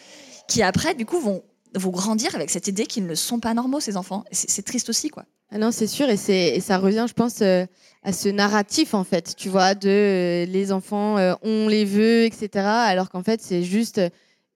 qui 0.48 0.62
après, 0.64 0.94
du 0.94 1.07
coup, 1.07 1.20
vont 1.20 1.42
vont 1.74 1.90
grandir 1.90 2.35
avec 2.35 2.50
cette 2.50 2.68
idée 2.68 2.87
qu'ils 2.87 3.06
ne 3.06 3.14
sont 3.14 3.40
pas 3.40 3.54
normaux 3.54 3.80
ces 3.80 3.96
enfants. 3.96 4.24
C'est 4.33 4.64
triste 4.64 4.88
aussi, 4.88 5.09
quoi. 5.09 5.24
Ah 5.52 5.59
non, 5.59 5.72
c'est 5.72 5.88
sûr, 5.88 6.09
et, 6.09 6.61
ça 6.61 6.78
revient, 6.78 7.06
je 7.09 7.12
pense, 7.12 7.42
euh, 7.42 7.66
à 8.04 8.12
ce 8.12 8.28
narratif, 8.28 8.94
en 8.94 9.02
fait, 9.02 9.35
tu 9.37 9.48
vois, 9.48 9.74
de 9.74 9.88
euh, 9.88 10.44
les 10.46 10.70
enfants, 10.70 11.18
euh, 11.18 11.35
on 11.42 11.66
les 11.66 11.85
veut, 11.85 12.24
etc. 12.24 12.64
Alors 12.64 13.11
qu'en 13.11 13.24
fait, 13.24 13.42
c'est 13.42 13.64
juste 13.64 14.00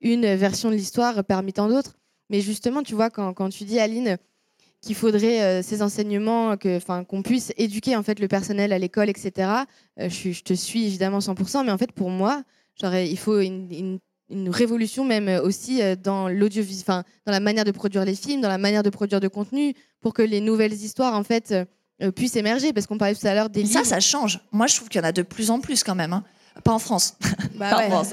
une 0.01 0.35
version 0.37 0.71
de 0.71 0.77
l'histoire 0.77 1.25
parmi 1.25 1.53
tant 1.53 1.69
d'autres. 1.69 1.97
Mais 2.31 2.41
justement, 2.41 2.85
tu 2.85 2.95
vois, 2.95 3.11
quand, 3.11 3.35
quand 3.35 3.49
tu 3.49 3.65
dis, 3.65 3.81
Aline, 3.81 4.19
qu'il 4.83 4.95
faudrait 4.95 5.43
euh, 5.43 5.63
ces 5.63 5.83
enseignements, 5.83 6.57
qu'on 6.57 7.23
puisse 7.23 7.53
éduquer 7.57 7.97
en 7.97 8.05
fait 8.05 8.21
le 8.21 8.29
personnel 8.29 8.73
à 8.73 8.79
l'école, 8.79 9.09
etc. 9.09 9.65
je, 9.97 10.43
te 10.43 10.55
suis 10.55 10.87
évidemment 10.87 11.19
100%, 11.19 11.65
mais 11.65 11.73
en 11.73 11.79
fait, 11.79 11.91
pour 11.91 12.11
moi, 12.11 12.45
il 12.83 13.19
faut 13.19 13.41
une- 13.41 13.99
une 14.35 14.51
révolution 14.51 15.05
même 15.05 15.29
aussi 15.43 15.81
euh, 15.81 15.97
dans 15.97 16.29
l'audiovisuel, 16.29 16.83
enfin, 16.87 17.05
dans 17.25 17.33
la 17.33 17.41
manière 17.41 17.65
de 17.65 17.71
produire 17.71 18.05
les 18.05 18.15
films, 18.15 18.41
dans 18.43 18.49
la 18.49 18.59
manière 18.59 18.83
de 18.83 18.91
produire 18.91 19.21
de 19.21 19.29
contenu, 19.29 19.75
pour 20.03 20.13
que 20.13 20.23
les 20.23 20.41
nouvelles 20.41 20.73
histoires 20.75 21.15
en 21.15 21.25
fait 21.25 21.53
euh, 21.53 21.65
euh, 22.03 22.11
puissent 22.11 22.37
émerger. 22.37 22.73
Parce 22.73 22.87
qu'on 22.87 22.99
parlait 22.99 23.15
tout 23.15 23.27
à 23.27 23.35
l'heure 23.35 23.49
des 23.49 23.61
Et 23.61 23.67
ça, 23.67 23.79
livres. 23.81 23.87
ça 23.91 24.01
change. 24.01 24.41
Moi, 24.53 24.67
je 24.67 24.77
trouve 24.77 24.89
qu'il 24.89 25.01
y 25.01 25.05
en 25.05 25.09
a 25.09 25.13
de 25.13 25.23
plus 25.23 25.51
en 25.51 25.61
plus 25.61 25.83
quand 25.85 25.95
même. 25.95 26.13
hein. 26.13 26.25
Pas 26.63 26.73
en 26.73 26.79
France. 26.79 27.15
Bah 27.57 27.71
Pas 27.71 27.77
en 27.77 27.79
ouais, 27.81 27.89
France. 27.91 28.13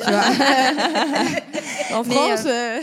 en 1.94 2.04
France, 2.04 2.42
euh, 2.46 2.80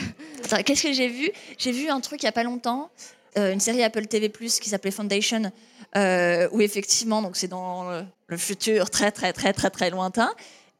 Qu'est-ce 0.64 0.82
que 0.82 0.92
j'ai 0.92 1.08
vu? 1.08 1.30
J'ai 1.58 1.72
vu 1.72 1.88
un 1.88 2.00
truc 2.00 2.22
il 2.22 2.26
y 2.26 2.28
a 2.28 2.32
pas 2.32 2.44
longtemps, 2.44 2.90
euh, 3.36 3.52
une 3.52 3.60
série 3.60 3.82
Apple 3.82 4.06
TV+ 4.06 4.30
qui 4.30 4.68
s'appelait 4.68 4.90
Foundation, 4.90 5.50
euh, 5.96 6.48
où 6.52 6.60
effectivement, 6.60 7.22
donc 7.22 7.36
c'est 7.36 7.48
dans 7.48 7.90
le, 7.90 8.02
le 8.28 8.36
futur 8.36 8.88
très 8.90 9.10
très 9.10 9.32
très 9.32 9.52
très 9.52 9.70
très 9.70 9.90
lointain. 9.90 10.30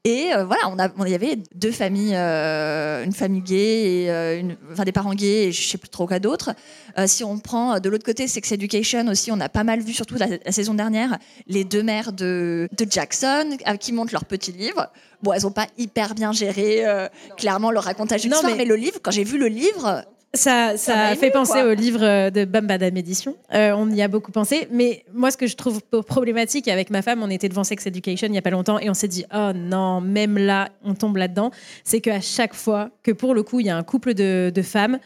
Et 0.05 0.33
euh, 0.33 0.45
voilà, 0.45 0.69
on 0.71 0.79
a, 0.79 0.89
on- 0.97 1.05
y 1.05 1.15
avait 1.15 1.37
deux 1.55 1.73
familles, 1.73 2.15
euh, 2.15 3.05
une 3.05 3.13
famille 3.13 3.43
gay 3.43 4.05
et 4.05 4.11
euh, 4.11 4.39
une, 4.39 4.57
enfin 4.73 4.85
des 4.85 4.93
parents 4.93 5.13
gays 5.13 5.49
et 5.49 5.53
je 5.53 5.69
sais 5.69 5.77
plus 5.77 5.89
trop 5.89 6.07
quoi 6.07 6.19
d'autre. 6.21 6.55
Euh, 6.99 7.07
si 7.07 7.25
on 7.25 7.39
prend 7.39 7.75
euh, 7.75 7.79
de 7.81 7.89
l'autre 7.91 8.05
côté 8.05 8.29
Sex 8.29 8.53
Education 8.53 9.07
aussi, 9.09 9.33
on 9.33 9.41
a 9.41 9.49
pas 9.49 9.65
mal 9.65 9.81
vu, 9.81 9.93
surtout 9.93 10.15
la, 10.15 10.29
la 10.45 10.53
saison 10.53 10.75
dernière, 10.75 11.19
les 11.49 11.65
deux 11.65 11.83
mères 11.83 12.13
de, 12.13 12.69
de 12.79 12.87
Jackson 12.89 13.57
euh, 13.67 13.77
qui 13.77 13.93
montent 13.93 14.13
leur 14.13 14.25
petit 14.25 14.53
livre. 14.53 14.87
Bon, 15.23 15.33
elles 15.33 15.47
ont 15.47 15.51
pas 15.53 15.67
hyper 15.77 16.15
bien 16.15 16.31
géré 16.33 16.87
euh, 16.87 17.09
clairement 17.37 17.71
leur 17.73 17.83
racontage 17.85 18.23
d'histoire, 18.23 18.45
mais- 18.45 18.57
mais... 18.59 18.65
le 18.65 18.77
livre, 18.77 18.99
quand 19.03 19.11
j'ai 19.11 19.25
vu 19.25 19.37
le 19.37 19.49
livre, 19.49 20.05
Ça, 20.35 20.77
ça 20.77 21.15
fait 21.17 21.31
penser 21.31 21.61
quoi. 21.61 21.65
au 21.65 21.75
livre 21.75 22.03
euh, 22.03 22.31
de 22.31 22.45
Bambadam 22.45 22.95
Édition. 22.97 23.35
Euh, 23.55 23.73
on 23.75 23.91
y 23.91 24.03
a 24.03 24.09
beaucoup 24.09 24.31
pensé. 24.31 24.69
Mais 24.71 25.05
moi, 25.15 25.31
ce 25.31 25.39
que 25.39 25.47
je 25.47 25.57
trouve 25.57 25.81
problématique 26.07 26.69
avec 26.69 26.91
ma 26.91 27.01
femme, 27.01 27.23
on 27.23 27.31
était 27.31 27.49
devant 27.49 27.65
Sex 27.65 27.87
Education 27.87 28.27
il 28.27 28.33
n'y 28.33 28.39
a 28.39 28.43
pas 28.43 28.51
longtemps 28.51 28.79
et 28.79 28.91
on 28.91 28.95
s'est 28.95 29.09
dit, 29.09 29.25
oh 29.35 29.53
non, 29.55 30.03
même 30.03 30.37
là, 30.37 30.69
on 30.85 30.95
tombe 30.95 31.17
là-dedans. 31.17 31.51
C'est 31.83 32.01
qu'à 32.01 32.21
chaque 32.21 32.55
fois 32.55 32.91
que 33.03 33.11
pour 33.11 33.35
le 33.35 33.43
coup, 33.43 33.61
il 33.61 33.67
y 33.67 33.71
a 33.71 33.77
un 33.77 33.83
couple 33.83 34.13
de, 34.13 34.53
de 34.55 34.63
femmes, 34.63 34.99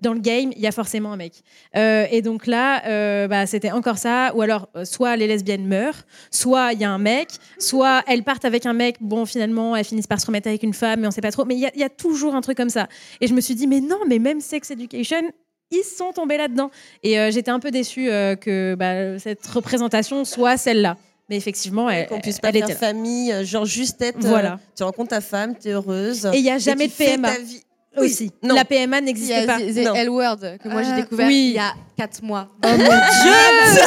dans 0.00 0.12
le 0.14 0.20
game, 0.20 0.52
il 0.56 0.60
y 0.62 0.66
a 0.66 0.72
forcément 0.72 1.12
un 1.12 1.16
mec. 1.16 1.34
Euh, 1.76 2.06
et 2.10 2.22
donc 2.22 2.46
là, 2.46 2.82
euh, 2.86 3.28
bah, 3.28 3.46
c'était 3.46 3.70
encore 3.70 3.98
ça. 3.98 4.32
Ou 4.34 4.42
alors, 4.42 4.68
euh, 4.76 4.84
soit 4.84 5.16
les 5.16 5.26
lesbiennes 5.26 5.66
meurent, 5.66 6.02
soit 6.30 6.72
il 6.72 6.80
y 6.80 6.84
a 6.84 6.90
un 6.90 6.98
mec, 6.98 7.28
soit 7.58 8.02
elles 8.06 8.22
partent 8.22 8.44
avec 8.44 8.66
un 8.66 8.72
mec. 8.72 8.96
Bon, 9.00 9.26
finalement, 9.26 9.76
elles 9.76 9.84
finissent 9.84 10.06
par 10.06 10.20
se 10.20 10.26
remettre 10.26 10.48
avec 10.48 10.62
une 10.62 10.74
femme, 10.74 11.00
mais 11.00 11.06
on 11.06 11.10
sait 11.10 11.20
pas 11.20 11.32
trop. 11.32 11.44
Mais 11.44 11.54
il 11.54 11.60
y, 11.60 11.66
a- 11.66 11.76
y 11.76 11.90
toujours 11.96 12.34
un 12.34 12.40
truc 12.40 12.56
comme 12.56 12.70
ça. 12.70 12.88
Et 13.20 13.26
je 13.26 13.34
me 13.34 13.40
suis 13.40 13.54
dit, 13.54 13.66
mais 13.66 13.80
non, 13.80 13.98
mais 14.08 14.18
même 14.18 14.40
Sex 14.40 14.70
Education, 14.70 15.22
ils 15.70 15.84
sont 15.84 16.12
tombés 16.12 16.36
là-dedans. 16.36 16.70
Et 17.02 17.18
euh, 17.18 17.30
j'étais 17.30 17.50
un 17.50 17.60
peu 17.60 17.70
déçue 17.70 18.06
que 18.40 18.74
bah, 18.78 19.18
cette 19.18 19.46
représentation 19.46 20.24
soit 20.24 20.56
celle-là. 20.56 20.96
Mais 21.28 21.36
effectivement, 21.36 21.88
elle, 21.88 22.08
Qu'on 22.08 22.18
puisse 22.20 22.40
pas 22.40 22.48
elle 22.48 22.66
faire 22.66 22.76
famille, 22.76 23.32
genre 23.44 23.64
juste 23.64 24.02
être. 24.02 24.16
euh, 24.24 24.28
Voilà. 24.28 24.58
tu 24.76 24.82
rencontres 24.82 25.10
ta 25.10 25.20
femme, 25.20 25.54
tu 25.56 25.68
es 25.68 25.72
heureuse. 25.72 26.26
Et 26.34 26.38
il 26.38 26.42
n'y 26.42 26.50
a 26.50 26.58
jamais 26.58 26.88
de 26.88 26.92
PMA 26.92 27.32
ta 27.32 27.40
vie. 27.40 27.62
Oui, 27.96 28.06
aussi. 28.06 28.30
non. 28.42 28.54
La 28.54 28.64
PMA 28.64 28.98
il 28.98 29.02
y 29.02 29.04
n'existait 29.06 29.34
a 29.42 29.46
pas. 29.46 29.58
The, 29.58 29.74
The 29.74 29.78
Non. 29.86 29.94
L 29.94 30.08
Word 30.10 30.38
que 30.62 30.68
moi 30.68 30.82
j'ai 30.82 30.92
Euh, 30.92 30.96
découvert 30.96 31.26
oui. 31.26 31.48
il 31.50 31.52
y 31.56 31.58
a 31.58 31.74
4 31.98 32.22
mois. 32.22 32.48
Oh 32.64 32.68
mon 32.68 32.76
Dieu 32.78 33.82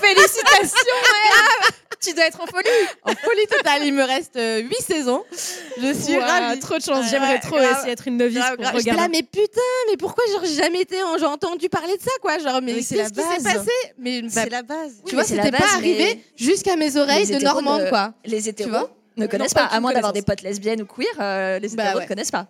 Félicitations 0.00 0.76
Léa 1.02 1.70
Tu 2.00 2.14
dois 2.14 2.26
être 2.26 2.40
en 2.40 2.46
folie 2.46 2.68
En 3.04 3.10
folie 3.14 3.46
totale, 3.48 3.82
il 3.84 3.92
me 3.94 4.02
reste 4.02 4.38
8 4.38 4.74
saisons. 4.82 5.22
Je 5.80 5.92
suis 5.92 6.16
Ouah, 6.16 6.24
ravie. 6.48 6.58
Trop 6.60 6.78
de 6.78 6.82
chance. 6.82 7.04
Ouais, 7.04 7.10
J'aimerais 7.10 7.38
trop 7.40 7.56
grave. 7.56 7.72
essayer 7.72 7.86
d'être 7.94 8.08
une 8.08 8.16
novice 8.16 8.38
Grave, 8.38 8.54
pour 8.56 8.62
grave. 8.64 8.74
J'étais 8.78 8.90
regarder. 8.90 9.12
là, 9.12 9.18
mais 9.20 9.22
putain, 9.22 9.60
mais 9.90 9.96
pourquoi 9.96 10.24
j'ai 10.44 10.54
jamais 10.54 10.80
été, 10.80 11.02
en- 11.02 11.18
j'ai 11.18 11.26
entendu 11.26 11.68
parler 11.68 11.96
de 11.96 12.02
ça, 12.02 12.10
quoi? 12.20 12.38
Genre, 12.38 12.60
mais 12.62 12.74
Oui, 12.74 12.82
c'est 12.82 12.96
qu'est-ce 12.96 13.12
qui 13.12 13.20
s'est 13.20 13.42
passé? 13.52 13.70
Mais 13.98 14.22
bah, 14.22 14.28
C'est 14.32 14.50
la 14.50 14.62
base. 14.62 14.92
tu 15.04 15.10
Oui, 15.10 15.14
vois, 15.14 15.24
c'était 15.24 15.50
pas 15.52 15.64
arrivé 15.76 16.24
jusqu'à 16.36 16.76
mes 16.76 16.96
oreilles 16.96 17.26
les 17.26 17.38
de 17.38 17.44
Normande, 17.44 17.86
quoi. 17.90 18.14
les 18.24 18.48
hétéros 18.48 18.70
vois? 18.70 18.90
ne 19.18 19.26
connaissent 19.26 19.52
pas 19.54 19.66
pas, 19.68 19.74
à 19.76 19.78
moins 19.80 19.92
d'avoir 19.92 20.12
des 20.14 20.22
potes 20.22 20.40
lesbiennes 20.42 20.82
ou 20.82 20.86
queer, 20.86 21.06
euh, 21.20 21.58
les 21.58 21.68
Bah 21.68 21.82
hétéros 21.84 21.98
ouais. 21.98 22.04
ne 22.04 22.08
connaissent 22.08 22.30
pas. 22.30 22.46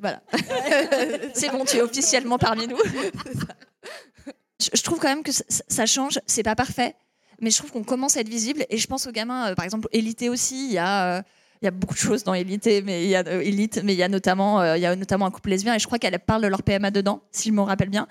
Voilà. 0.00 0.22
C'est 1.34 1.50
bon, 1.50 1.64
tu 1.64 1.76
es 1.76 1.82
officiellement 1.82 2.38
parmi 2.38 2.66
nous. 2.66 2.76
je, 4.60 4.82
trouve 4.82 4.98
quand 4.98 5.08
même 5.08 5.22
que 5.22 5.32
ça, 5.32 5.86
change, 5.86 6.20
c'est 6.26 6.42
pas 6.42 6.54
parfait, 6.54 6.94
mais 7.40 7.50
je 7.50 7.58
trouve 7.58 7.72
qu'on 7.72 7.84
commence 7.84 8.16
à 8.16 8.20
être 8.20 8.28
visible 8.28 8.64
et 8.68 8.76
je 8.76 8.86
pense 8.86 9.06
aux 9.06 9.12
gamins, 9.12 9.50
euh, 9.50 9.54
par 9.54 9.64
exemple, 9.64 9.88
Élité 9.92 10.28
aussi, 10.28 10.66
il 10.66 10.72
y 10.72 10.78
a. 10.78 11.18
euh, 11.18 11.22
il 11.62 11.64
y 11.64 11.68
a 11.68 11.70
beaucoup 11.70 11.94
de 11.94 11.98
choses 11.98 12.22
dans 12.22 12.34
Élité, 12.34 12.82
mais 12.82 13.04
il 13.04 13.08
y 13.08 13.16
a 13.16 13.24
euh, 13.26 13.40
Élite, 13.40 13.80
mais 13.82 13.94
il 13.94 13.96
y 13.96 14.02
a 14.02 14.08
notamment, 14.08 14.74
il 14.74 14.80
y 14.80 14.84
a 14.84 14.94
notamment 14.94 15.24
un 15.24 15.30
couple 15.30 15.48
lesbien 15.48 15.74
et 15.74 15.78
je 15.78 15.86
crois 15.86 15.98
qu'elle 15.98 16.18
parle 16.18 16.42
de 16.42 16.48
leur 16.48 16.62
PMA 16.62 16.90
dedans, 16.90 17.22
si 17.32 17.48
je 17.48 17.54
me 17.54 17.62
rappelle 17.62 17.88
bien. 17.88 18.06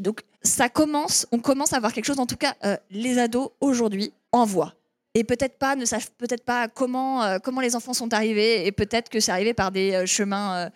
Donc 0.00 0.22
ça 0.42 0.68
commence, 0.68 1.24
on 1.30 1.38
commence 1.38 1.72
à 1.72 1.78
voir 1.78 1.92
quelque 1.92 2.06
chose. 2.06 2.18
En 2.18 2.26
tout 2.26 2.36
cas, 2.36 2.56
les 2.90 3.18
ados 3.18 3.50
aujourd'hui 3.60 4.12
en 4.32 4.44
voient 4.44 4.74
et 5.14 5.24
peut-être 5.24 5.58
pas 5.58 5.76
ne 5.76 5.84
savent 5.84 6.10
peut-être 6.18 6.44
pas 6.44 6.68
comment 6.68 7.22
euh, 7.22 7.38
comment 7.38 7.60
les 7.60 7.74
enfants 7.74 7.94
sont 7.94 8.12
arrivés 8.14 8.66
et 8.66 8.72
peut-être 8.72 9.08
que 9.08 9.20
c'est 9.20 9.32
arrivé 9.32 9.54
par 9.54 9.72
des 9.72 9.92
euh, 9.92 10.06
chemins 10.06 10.56
euh, 10.56 10.70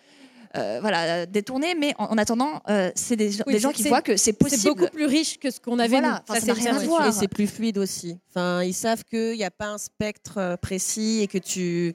euh, 0.57 0.79
voilà 0.81 1.25
détournés 1.25 1.75
mais 1.75 1.93
en, 1.97 2.05
en 2.05 2.17
attendant 2.17 2.61
euh, 2.69 2.91
c'est 2.95 3.15
des, 3.15 3.41
Oui, 3.45 3.53
des 3.53 3.59
gens 3.59 3.71
qui 3.71 3.83
voient 3.83 4.01
que 4.01 4.17
c'est 4.17 4.33
possible 4.33 4.61
C'est 4.61 4.69
beaucoup 4.69 4.89
plus 4.91 5.05
riche 5.05 5.37
que 5.39 5.51
ce 5.51 5.59
qu'on 5.59 5.79
avait 5.79 5.89
Voilà, 5.99 6.09
nous. 6.09 6.15
enfin, 6.29 6.39
ça 6.39 6.45
c'est 6.45 6.51
rien 6.51 6.71
à 6.71 6.79
certain. 6.79 6.87
voir. 6.87 7.07
Et 7.07 7.11
c'est 7.11 7.27
plus 7.27 7.47
fluide 7.47 7.77
aussi. 7.77 8.17
Enfin, 8.29 8.63
ils 8.63 8.73
savent 8.73 9.03
qu'il 9.03 9.33
n'y 9.37 9.43
a 9.43 9.51
pas 9.51 9.67
un 9.67 9.77
spectre 9.77 10.37
euh, 10.37 10.57
précis 10.57 11.19
et 11.21 11.27
que 11.27 11.37
tu 11.37 11.93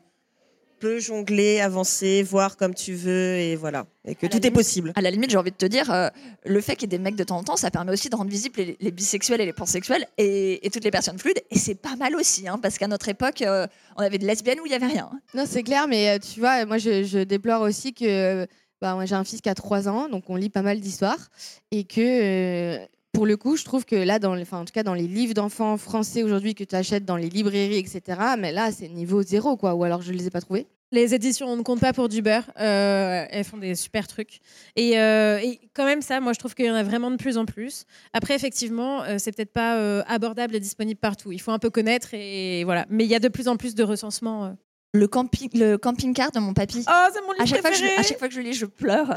peux 0.81 0.99
jongler, 0.99 1.61
avancer, 1.61 2.23
voir 2.23 2.57
comme 2.57 2.75
tu 2.75 2.95
veux 2.95 3.37
et 3.37 3.55
voilà. 3.57 3.87
Et 4.07 4.15
que 4.15 4.27
tout 4.27 4.39
est 4.39 4.41
limite- 4.41 4.55
possible. 4.55 4.93
à 4.97 5.01
la 5.03 5.11
limite 5.11 5.31
j'ai 5.31 5.37
envie 5.37 5.51
de 5.51 5.57
te 5.57 5.67
dire 5.67 5.91
euh, 5.93 6.09
le 6.47 6.61
fait 6.61 6.75
qu'il 6.75 6.91
y 6.91 6.95
ait 6.95 6.99
des 6.99 7.03
mecs 7.03 7.17
de 7.17 7.25
temps 7.25 7.37
en 7.37 7.45
temps 7.45 7.57
ça 7.57 7.71
permet 7.71 7.93
aussi 7.93 8.09
de 8.09 8.17
rendre 8.17 8.31
visibles 8.31 8.57
les, 8.59 8.77
les 8.81 8.91
bisexuels 8.91 9.41
et 9.41 9.47
les 9.47 9.53
pansexuels 9.53 10.07
et, 10.19 10.67
et 10.67 10.71
toutes 10.71 10.85
les 10.85 10.91
personnes 10.91 11.19
fluides 11.19 11.43
et 11.51 11.59
c'est 11.59 11.75
pas 11.75 11.97
mal 11.97 12.17
aussi 12.17 12.49
hein, 12.49 12.59
parce 12.61 12.79
qu'à 12.79 12.89
notre 12.89 13.09
époque 13.09 13.43
euh, 13.43 13.67
on 13.97 14.01
avait 14.03 14.19
des 14.19 14.27
lesbiennes 14.27 14.59
où 14.61 14.67
il 14.67 14.73
y 14.73 14.75
avait 14.75 14.87
rien 14.87 15.11
Non, 15.35 15.45
c'est 15.47 15.63
clair, 15.63 15.87
mais 15.87 16.09
euh, 16.11 16.19
tu 16.19 16.41
vois, 16.41 16.65
moi, 16.65 16.79
je, 16.79 17.05
je 17.05 17.19
déplore 17.19 17.61
aussi 17.63 17.93
que 17.93 18.47
bah, 18.81 18.95
moi, 18.95 19.05
j'ai 19.05 19.15
un 19.15 19.25
fils 19.25 19.43
qui 19.43 19.49
a 19.51 19.55
3 19.55 19.89
ans, 19.89 20.09
donc 20.09 20.25
on 20.31 20.37
lit 20.37 20.49
pas 20.49 20.63
mal 20.63 20.81
d'histoires, 20.81 21.29
et 21.71 21.85
que 21.85 22.01
euh, 22.01 22.87
pour 23.13 23.27
le 23.27 23.37
coup, 23.37 23.57
je 23.57 23.65
trouve 23.65 23.85
que 23.85 23.97
là, 23.97 24.19
dans, 24.19 24.39
enfin, 24.41 24.61
en 24.61 24.65
tout 24.65 24.73
cas, 24.73 24.83
dans 24.83 24.95
les 24.95 25.09
livres 25.09 25.35
d'enfants 25.35 25.77
français 25.77 26.23
aujourd'hui 26.23 26.55
que 26.55 26.65
tu 26.65 26.75
achètes 26.75 27.05
dans 27.05 27.17
les 27.17 27.29
librairies, 27.29 27.77
etc., 27.79 28.03
mais 28.39 28.53
là, 28.53 28.71
c'est 28.73 28.89
niveau 28.89 29.23
zéro, 29.23 29.57
quoi, 29.57 29.75
ou 29.75 29.85
alors 29.85 30.03
je 30.03 30.13
les 30.13 30.27
ai 30.27 30.31
pas 30.31 30.41
trouvés. 30.41 30.67
Les 30.93 31.15
éditions 31.15 31.47
On 31.47 31.57
ne 31.57 31.63
compte 31.63 31.79
pas 31.81 31.93
pour 31.93 32.09
du 32.09 32.21
beurre. 32.21 32.51
euh, 32.59 33.25
elles 33.31 33.45
font 33.45 33.59
des 33.59 33.77
super 33.77 34.09
trucs. 34.09 34.41
Et, 34.75 34.99
euh, 34.99 35.39
et 35.39 35.61
quand 35.73 35.85
même, 35.85 36.03
ça, 36.03 36.21
moi, 36.21 36.33
je 36.33 36.39
trouve 36.41 36.55
qu'il 36.55 36.67
y 36.67 36.71
en 36.71 36.75
a 36.75 36.83
vraiment 36.83 37.13
de 37.13 37.17
plus 37.17 37.37
en 37.39 37.47
plus. 37.47 37.85
Après, 38.13 38.35
effectivement, 38.35 39.05
euh, 39.05 39.17
c'est 39.19 39.31
peut-être 39.31 39.53
pas 39.53 40.03
abordable 40.03 40.57
et 40.57 40.61
disponible 40.61 40.99
partout. 40.99 41.31
Il 41.31 41.41
faut 41.41 41.53
un 41.53 41.61
peu 41.61 41.71
connaître 41.71 42.09
et 42.13 42.65
voilà. 42.65 42.87
Mais 42.91 43.05
il 43.05 43.11
y 43.11 43.15
a 43.15 43.21
de 43.21 43.29
plus 43.29 43.47
en 43.47 43.57
plus 43.57 43.77
de 43.77 43.85
recensements. 43.85 44.57
Le 44.93 45.07
camping 45.07 45.51
le 45.55 45.77
camping-car 45.77 46.33
de 46.33 46.41
mon 46.41 46.53
papy 46.53 46.85
Oh, 46.89 47.07
c'est 47.13 47.21
mon 47.23 47.33
livre 47.33 47.43
à 47.43 47.47
chaque, 47.47 47.61
fois 47.61 47.71
que 47.71 47.77
je, 47.77 47.99
à 47.99 48.03
chaque 48.03 48.19
fois 48.19 48.29
que 48.29 48.35
je 48.35 48.41
lis, 48.41 48.55
je 48.55 48.67
pleure. 48.67 49.15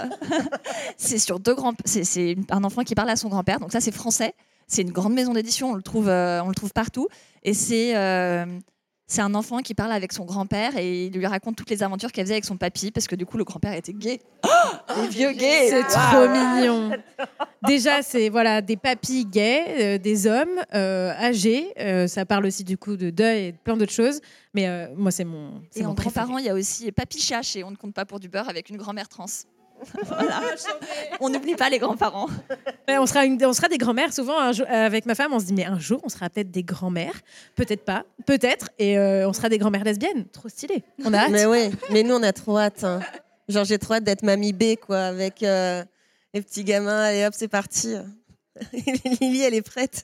c'est 0.98 1.20
sur 1.20 1.40
deux 1.40 1.56
grands. 1.56 1.74
C'est, 1.86 2.04
c'est 2.04 2.36
un 2.50 2.64
enfant 2.64 2.84
qui 2.84 2.96
parle 2.96 3.10
à 3.10 3.16
son 3.16 3.30
grand-père. 3.30 3.60
Donc 3.60 3.72
ça, 3.72 3.82
c'est 3.82 3.92
français. 3.92 4.36
C'est 4.68 4.84
une 4.84 4.92
grande 4.92 5.14
maison 5.14 5.34
d'édition. 5.34 5.72
On 5.72 5.76
le 5.76 5.82
trouve, 5.82 6.10
euh, 6.10 6.44
on 6.44 6.50
le 6.50 6.56
trouve 6.56 6.74
partout. 6.74 7.08
Et 7.44 7.54
c'est, 7.54 7.96
euh, 7.96 8.46
c'est 9.14 9.22
un 9.22 9.36
enfant 9.36 9.60
qui 9.60 9.76
parle 9.76 9.92
avec 9.92 10.12
son 10.12 10.26
grand-père 10.26 10.76
et 10.76 11.06
il 11.06 11.14
lui 11.14 11.28
raconte 11.28 11.56
toutes 11.56 11.70
les 11.70 11.84
aventures 11.84 12.12
qu'elle 12.12 12.26
faisait 12.26 12.34
avec 12.34 12.46
son 12.46 12.58
papy 12.58 12.90
parce 12.90 13.08
que 13.08 13.16
du 13.16 13.28
coup, 13.28 13.38
le 13.38 13.44
grand-père 13.44 13.74
était 13.74 13.94
gay. 13.94 14.20
les 14.98 15.08
vieux 15.08 15.32
gays. 15.34 15.70
C'est 15.70 15.84
trop 15.84 16.28
mignon. 16.28 16.92
Déjà, 17.68 18.02
c'est 18.02 18.30
voilà 18.30 18.62
des 18.62 18.76
papis 18.76 19.26
gays, 19.26 19.66
euh, 19.68 19.98
des 20.00 20.26
hommes 20.26 20.60
euh, 20.74 21.12
âgés. 21.12 21.72
Euh, 21.80 22.08
ça 22.08 22.26
parle 22.26 22.48
aussi 22.48 22.64
du 22.64 22.76
coup 22.76 22.98
de 22.98 23.12
deuil 23.12 23.46
et 23.46 23.52
de 23.52 23.58
plein 23.58 23.78
d'autres 23.78 23.94
choses. 23.94 24.20
Mais 24.56 24.90
moi, 24.96 25.12
c'est 25.12 25.26
mon, 25.26 25.62
Et 25.76 25.84
mon 25.84 25.90
en 25.90 25.96
préféré. 25.96 26.26
grands-parents, 26.26 26.40
il 26.40 26.46
y 26.46 26.50
a 26.50 26.56
aussi 26.56 26.92
Papy 26.92 27.20
Chache 27.20 27.56
et 27.56 27.64
On 27.64 27.70
ne 27.70 27.76
compte 27.76 27.94
pas 27.94 28.06
pour 28.06 28.20
du 28.20 28.30
beurre 28.30 28.50
avec 28.50 28.70
une 28.70 28.78
grand-mère 28.78 29.10
trans. 29.10 29.26
Voilà. 30.06 30.42
On 31.20 31.30
n'oublie 31.30 31.56
pas 31.56 31.70
les 31.70 31.80
grands-parents. 31.80 32.28
Ouais, 32.88 32.98
on, 32.98 33.06
sera 33.06 33.26
une- 33.26 33.44
on 33.46 33.54
sera 33.54 33.68
des 33.70 33.78
grands-mères. 33.78 34.14
Souvent, 34.14 34.40
un 34.40 34.52
jour- 34.52 34.66
euh, 34.70 34.86
avec 34.86 35.06
ma 35.06 35.16
femme, 35.16 35.34
on 35.34 35.40
se 35.40 35.46
dit, 35.46 35.54
mais 35.54 35.66
un 35.66 35.80
jour, 35.80 36.00
on 36.04 36.10
sera 36.10 36.30
peut-être 36.30 36.52
des 36.52 36.64
grands-mères. 36.64 37.20
Peut-être 37.56 37.86
pas. 37.86 38.04
Peut-être. 38.26 38.70
Et 38.80 38.98
euh, 38.98 39.28
on 39.28 39.34
sera 39.34 39.50
des 39.50 39.58
grands-mères 39.58 39.84
lesbiennes. 39.84 40.26
Trop 40.30 40.50
stylé. 40.50 40.84
On 41.06 41.14
a 41.14 41.20
hâte. 41.20 41.30
Mais 41.32 41.46
oui, 41.46 41.70
mais 41.92 42.04
nous 42.04 42.16
on 42.16 42.24
a 42.24 42.34
trop 42.34 42.58
hâte. 42.58 42.84
hein. 42.84 43.00
Genre 43.50 43.66
j'ai 43.66 43.78
trop 43.78 43.94
hâte 43.96 44.04
d'être 44.04 44.24
mamie 44.24 44.54
B 44.54 44.76
quoi, 44.76 45.00
avec 45.06 45.44
euh, 45.44 45.84
les 46.34 46.42
petits 46.42 46.64
gamins. 46.64 47.02
Allez 47.04 47.26
hop, 47.26 47.34
c'est 47.36 47.48
parti. 47.48 47.96
Lily, 49.22 49.42
elle 49.44 49.54
est 49.56 49.62
prête. 49.62 50.04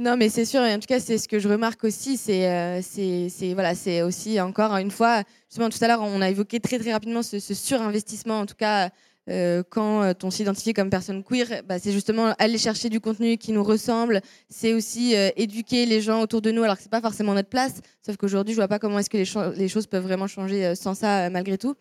Non, 0.00 0.16
mais 0.16 0.30
c'est 0.30 0.46
sûr, 0.46 0.60
en 0.62 0.78
tout 0.78 0.86
cas, 0.86 0.98
c'est 0.98 1.18
ce 1.18 1.28
que 1.28 1.38
je 1.38 1.46
remarque 1.46 1.84
aussi, 1.84 2.16
c'est 2.16 2.48
euh, 2.48 2.80
c'est 2.82 3.28
c'est- 3.28 3.52
voilà, 3.52 3.74
c'est 3.74 4.00
aussi 4.00 4.40
encore 4.40 4.74
une 4.78 4.90
fois, 4.90 5.24
justement 5.50 5.68
tout 5.68 5.76
à 5.82 5.88
l'heure, 5.88 6.00
on 6.02 6.22
a 6.22 6.30
évoqué 6.30 6.58
très 6.58 6.78
très 6.78 6.90
rapidement 6.92 7.22
ce, 7.22 7.38
surinvestissement, 7.38 8.40
en 8.40 8.46
tout 8.46 8.54
cas, 8.54 8.88
euh, 9.28 9.62
quand 9.68 10.02
euh, 10.02 10.14
on 10.22 10.30
s'identifie 10.30 10.72
comme 10.72 10.88
personne 10.88 11.22
queer, 11.22 11.62
bah, 11.68 11.78
c'est 11.78 11.92
justement 11.92 12.34
aller 12.38 12.56
chercher 12.56 12.88
du 12.88 12.98
contenu 12.98 13.36
qui 13.36 13.52
nous 13.52 13.62
ressemble, 13.62 14.22
c'est 14.48 14.72
aussi 14.72 15.12
éduquer 15.36 15.84
les 15.84 16.00
gens 16.00 16.22
autour 16.22 16.40
de 16.40 16.50
nous, 16.50 16.62
alors 16.62 16.76
que 16.78 16.82
c'est 16.82 16.88
pas 16.90 17.02
forcément 17.02 17.34
notre 17.34 17.50
place, 17.50 17.82
sauf 18.04 18.16
qu'aujourd'hui, 18.16 18.54
je 18.54 18.58
vois 18.58 18.68
pas 18.68 18.78
comment 18.78 18.98
est-ce 19.00 19.10
que 19.10 19.18
les, 19.18 19.26
cho- 19.26 19.52
les 19.54 19.68
choses 19.68 19.86
peuvent 19.86 20.02
vraiment 20.04 20.26
changer 20.28 20.74
sans 20.76 20.94
ça, 20.94 21.28
malgré 21.28 21.58
tout. 21.58 21.74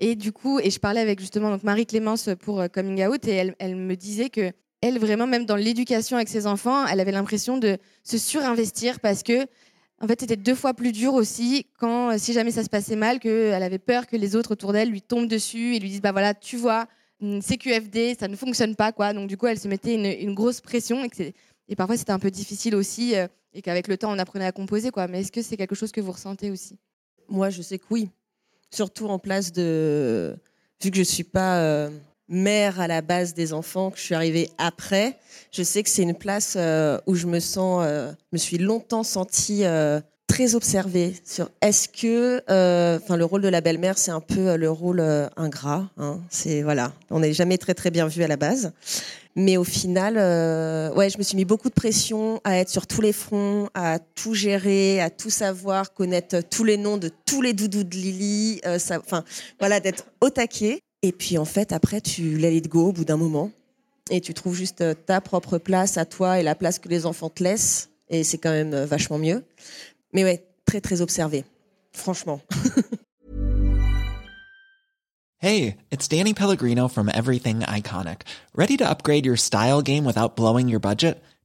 Et 0.00 0.16
du 0.16 0.32
coup, 0.32 0.58
et 0.60 0.70
je 0.70 0.80
parlais 0.80 1.00
avec 1.00 1.20
justement 1.20 1.50
donc 1.50 1.62
Marie 1.64 1.86
Clémence 1.86 2.30
pour 2.40 2.64
Coming 2.72 3.06
Out, 3.06 3.28
et 3.28 3.54
elle 3.60 3.76
me 3.76 3.96
disait 3.96 4.30
que 4.30 4.52
elle, 4.82 4.98
vraiment, 4.98 5.28
même 5.28 5.46
dans 5.46 5.56
l'éducation 5.56 6.16
avec 6.16 6.28
ses 6.28 6.46
enfants, 6.46 6.86
elle 6.86 6.98
avait 6.98 7.12
l'impression 7.12 7.56
de 7.56 7.78
se 8.02 8.18
surinvestir 8.18 8.98
parce 8.98 9.22
que, 9.22 9.46
en 10.00 10.08
fait, 10.08 10.20
c'était 10.20 10.36
deux 10.36 10.56
fois 10.56 10.74
plus 10.74 10.90
dur 10.90 11.14
aussi 11.14 11.66
quand, 11.78 12.10
euh, 12.10 12.16
si 12.18 12.32
jamais 12.32 12.50
ça 12.50 12.64
se 12.64 12.68
passait 12.68 12.96
mal, 12.96 13.20
qu'elle 13.20 13.62
avait 13.62 13.78
peur 13.78 14.08
que 14.08 14.16
les 14.16 14.34
autres 14.34 14.52
autour 14.52 14.72
d'elle 14.72 14.90
lui 14.90 15.00
tombent 15.00 15.28
dessus 15.28 15.76
et 15.76 15.78
lui 15.78 15.88
disent, 15.88 16.02
bah 16.02 16.10
voilà, 16.10 16.34
tu 16.34 16.56
vois, 16.56 16.88
hum, 17.20 17.40
CQFD, 17.40 18.16
ça 18.18 18.26
ne 18.26 18.34
fonctionne 18.34 18.74
pas, 18.74 18.90
quoi. 18.90 19.12
Donc, 19.12 19.28
du 19.28 19.36
coup, 19.36 19.46
elle 19.46 19.60
se 19.60 19.68
mettait 19.68 19.94
une, 19.94 20.34
grosse 20.34 20.60
pression 20.60 21.04
et, 21.04 21.76
parfois 21.76 21.96
c'était 21.96 22.12
un 22.12 22.18
peu 22.18 22.30
difficile 22.30 22.74
aussi, 22.74 23.14
euh, 23.16 23.28
et 23.54 23.62
qu'avec 23.62 23.86
le 23.86 23.96
temps 23.96 24.12
on 24.12 24.18
apprenait 24.18 24.44
à 24.44 24.52
composer. 24.52 24.90
Quoi. 24.90 25.06
Mais 25.06 25.20
est-ce 25.20 25.32
que 25.32 25.42
c'est 25.42 25.56
quelque 25.56 25.76
chose 25.76 25.92
que 25.92 26.00
vous 26.00 26.12
ressentez 26.12 26.50
aussi? 26.50 26.76
Moi, 27.28 27.50
je 27.50 27.62
sais 27.62 27.78
que 27.78 27.84
oui. 27.90 28.10
Surtout 28.70 29.06
en 29.06 29.18
place 29.18 29.52
de. 29.52 30.34
Vu 30.82 30.90
que 30.90 30.96
je 30.96 31.02
ne 31.02 31.04
suis 31.04 31.24
pas 31.24 31.60
euh, 31.60 31.90
mère 32.32 32.80
à 32.80 32.88
la 32.88 33.02
base 33.02 33.34
des 33.34 33.52
enfants, 33.52 33.90
que 33.90 33.98
je 33.98 34.02
suis 34.02 34.14
arrivée 34.14 34.50
après, 34.58 35.18
je 35.52 35.62
sais 35.62 35.82
que 35.82 35.90
c'est 35.90 36.02
une 36.02 36.14
place 36.14 36.54
euh, 36.56 36.98
où 37.06 37.14
je 37.14 37.26
me 37.26 37.38
sens. 37.38 37.82
euh, 37.86 38.10
me 38.32 38.38
suis 38.38 38.56
longtemps 38.58 39.02
sentie 39.02 39.64
euh, 39.64 40.00
très 40.26 40.54
observée 40.54 41.14
sur 41.24 41.50
est-ce 41.60 41.88
que. 41.88 42.38
Enfin, 42.96 43.16
le 43.16 43.24
rôle 43.24 43.42
de 43.42 43.48
la 43.48 43.60
belle-mère, 43.60 43.98
c'est 43.98 44.10
un 44.10 44.20
peu 44.20 44.56
le 44.56 44.70
rôle 44.70 45.00
ingrat. 45.36 45.90
hein. 45.98 46.20
C'est. 46.30 46.62
Voilà. 46.62 46.92
On 47.10 47.20
n'est 47.20 47.34
jamais 47.34 47.58
très, 47.58 47.74
très 47.74 47.90
bien 47.90 48.06
vu 48.06 48.22
à 48.22 48.28
la 48.28 48.38
base. 48.38 48.72
Mais 49.36 49.58
au 49.58 49.64
final, 49.64 50.14
ouais, 50.96 51.10
je 51.10 51.18
me 51.18 51.22
suis 51.22 51.36
mis 51.36 51.44
beaucoup 51.44 51.68
de 51.68 51.74
pression 51.74 52.40
à 52.44 52.56
être 52.56 52.70
sur 52.70 52.86
tous 52.86 53.02
les 53.02 53.12
fronts, 53.12 53.68
à 53.74 53.98
tout 53.98 54.34
gérer, 54.34 55.00
à 55.02 55.10
tout 55.10 55.30
savoir, 55.30 55.92
connaître 55.92 56.40
tous 56.40 56.64
les 56.64 56.78
noms 56.78 56.96
de 56.96 57.10
tous 57.26 57.42
les 57.42 57.52
doudous 57.52 57.84
de 57.84 57.94
Lily, 57.94 58.60
enfin 58.64 59.24
voilà, 59.58 59.80
d'être 59.80 60.04
au 60.22 60.30
taquet. 60.30 60.80
Et 61.02 61.10
puis 61.12 61.36
en 61.36 61.44
fait, 61.44 61.72
après, 61.72 62.00
tu 62.00 62.38
let 62.38 62.56
it 62.56 62.68
go 62.68 62.88
au 62.88 62.92
bout 62.92 63.04
d'un 63.04 63.16
moment, 63.16 63.50
et 64.10 64.20
tu 64.20 64.34
trouves 64.34 64.54
juste 64.54 64.80
euh, 64.80 64.94
ta 64.94 65.20
propre 65.20 65.58
place 65.58 65.98
à 65.98 66.04
toi 66.04 66.38
et 66.38 66.42
la 66.42 66.54
place 66.54 66.78
que 66.78 66.88
les 66.88 67.06
enfants 67.06 67.28
te 67.28 67.42
laissent, 67.42 67.90
et 68.08 68.22
c'est 68.22 68.38
quand 68.38 68.50
même 68.50 68.72
euh, 68.72 68.86
vachement 68.86 69.18
mieux. 69.18 69.44
Mais 70.12 70.22
ouais, 70.22 70.44
très 70.64 70.80
très 70.80 71.00
observé, 71.00 71.44
franchement. 71.92 72.40
Hey, 75.44 75.78
it's 75.90 76.06
Danny 76.06 76.34
Pellegrino 76.34 76.86
from 76.86 77.08
Everything 77.08 77.62
Iconic. 77.62 78.20
Ready 78.54 78.76
to 78.76 78.88
upgrade 78.88 79.26
your 79.26 79.36
style 79.36 79.82
game 79.82 80.04
without 80.04 80.36
blowing 80.36 80.68
your 80.68 80.78
budget? 80.78 81.20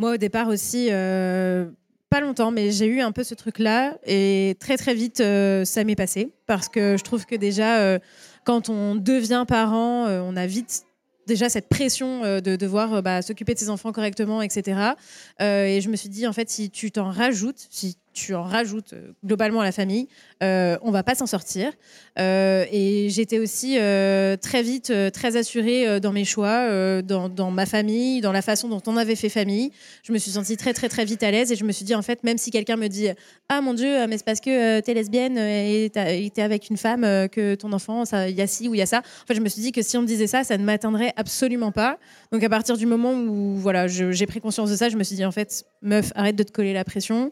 Moi, 0.00 0.14
au 0.14 0.16
départ 0.16 0.48
aussi, 0.48 0.88
euh, 0.90 1.66
pas 2.08 2.22
longtemps, 2.22 2.50
mais 2.50 2.70
j'ai 2.70 2.86
eu 2.86 3.02
un 3.02 3.12
peu 3.12 3.22
ce 3.22 3.34
truc-là. 3.34 3.98
Et 4.06 4.56
très, 4.58 4.78
très 4.78 4.94
vite, 4.94 5.20
euh, 5.20 5.66
ça 5.66 5.84
m'est 5.84 5.94
passé. 5.94 6.32
Parce 6.46 6.70
que 6.70 6.96
je 6.96 7.04
trouve 7.04 7.26
que 7.26 7.34
déjà, 7.34 7.80
euh, 7.80 7.98
quand 8.46 8.70
on 8.70 8.94
devient 8.94 9.44
parent, 9.46 10.06
on 10.06 10.36
a 10.36 10.46
vite 10.46 10.84
déjà 11.26 11.50
cette 11.50 11.68
pression 11.68 12.22
de 12.22 12.56
devoir 12.56 13.02
bah, 13.02 13.20
s'occuper 13.20 13.52
de 13.52 13.58
ses 13.58 13.68
enfants 13.68 13.92
correctement, 13.92 14.40
etc. 14.40 14.94
Et 15.38 15.80
je 15.82 15.90
me 15.90 15.96
suis 15.96 16.08
dit, 16.08 16.26
en 16.26 16.32
fait, 16.32 16.48
si 16.48 16.70
tu 16.70 16.90
t'en 16.90 17.10
rajoutes, 17.10 17.66
si 17.68 17.98
tu 18.12 18.34
en 18.34 18.42
rajoutes 18.42 18.92
euh, 18.92 19.12
globalement 19.24 19.60
à 19.60 19.64
la 19.64 19.72
famille, 19.72 20.08
euh, 20.42 20.78
on 20.82 20.90
va 20.90 21.02
pas 21.02 21.14
s'en 21.14 21.26
sortir. 21.26 21.72
Euh, 22.18 22.64
et 22.72 23.08
j'étais 23.10 23.38
aussi 23.38 23.76
euh, 23.78 24.36
très 24.36 24.62
vite 24.62 24.92
très 25.12 25.36
assurée 25.36 26.00
dans 26.00 26.12
mes 26.12 26.24
choix, 26.24 27.02
dans, 27.02 27.50
ma 27.50 27.66
famille, 27.66 28.20
dans 28.20 28.32
la 28.32 28.42
façon 28.42 28.68
dont 28.68 28.82
on 28.86 28.96
avait 28.96 29.16
fait 29.16 29.28
famille. 29.28 29.70
Je 30.02 30.12
me 30.12 30.18
suis 30.18 30.32
sentie 30.32 30.56
très 30.56 30.72
très 30.72 30.88
très 30.88 31.04
vite 31.04 31.22
à 31.22 31.30
l'aise 31.30 31.52
et 31.52 31.56
je 31.56 31.64
me 31.64 31.72
suis 31.72 31.84
dit 31.84 31.94
en 31.94 32.02
fait 32.02 32.24
même 32.24 32.38
si 32.38 32.50
quelqu'un 32.50 32.76
me 32.76 32.88
dit 32.88 33.08
ah 33.48 33.60
mon 33.60 33.74
dieu 33.74 34.06
mais 34.06 34.18
c'est 34.18 34.24
parce 34.24 34.40
que 34.40 34.80
t'es 34.80 34.94
lesbienne 34.94 35.36
et 35.38 35.90
t'es 35.92 36.42
avec 36.42 36.70
une 36.70 36.76
femme 36.76 37.02
que 37.28 37.54
ton 37.54 37.72
enfant 37.72 38.04
il 38.28 38.34
y 38.34 38.42
a 38.42 38.46
ci 38.46 38.68
ou 38.68 38.74
il 38.74 38.78
y 38.78 38.82
a 38.82 38.86
ça. 38.86 38.98
En 38.98 39.26
fait 39.26 39.34
je 39.34 39.40
me 39.40 39.48
suis 39.48 39.62
dit 39.62 39.72
que 39.72 39.82
si 39.82 39.96
on 39.96 40.02
me 40.02 40.06
disait 40.06 40.26
ça 40.26 40.44
ça 40.44 40.56
ne 40.56 40.64
m'atteindrait 40.64 41.12
absolument 41.16 41.72
pas. 41.72 41.98
Donc 42.32 42.42
à 42.42 42.48
partir 42.48 42.76
du 42.76 42.86
moment 42.86 43.12
où 43.12 43.56
voilà 43.56 43.86
j'ai 43.86 44.26
pris 44.26 44.40
conscience 44.40 44.70
de 44.70 44.76
ça 44.76 44.88
je 44.88 44.96
me 44.96 45.04
suis 45.04 45.16
dit 45.16 45.24
en 45.24 45.32
fait 45.32 45.64
meuf 45.82 46.12
arrête 46.14 46.36
de 46.36 46.42
te 46.42 46.52
coller 46.52 46.72
la 46.72 46.84
pression. 46.84 47.30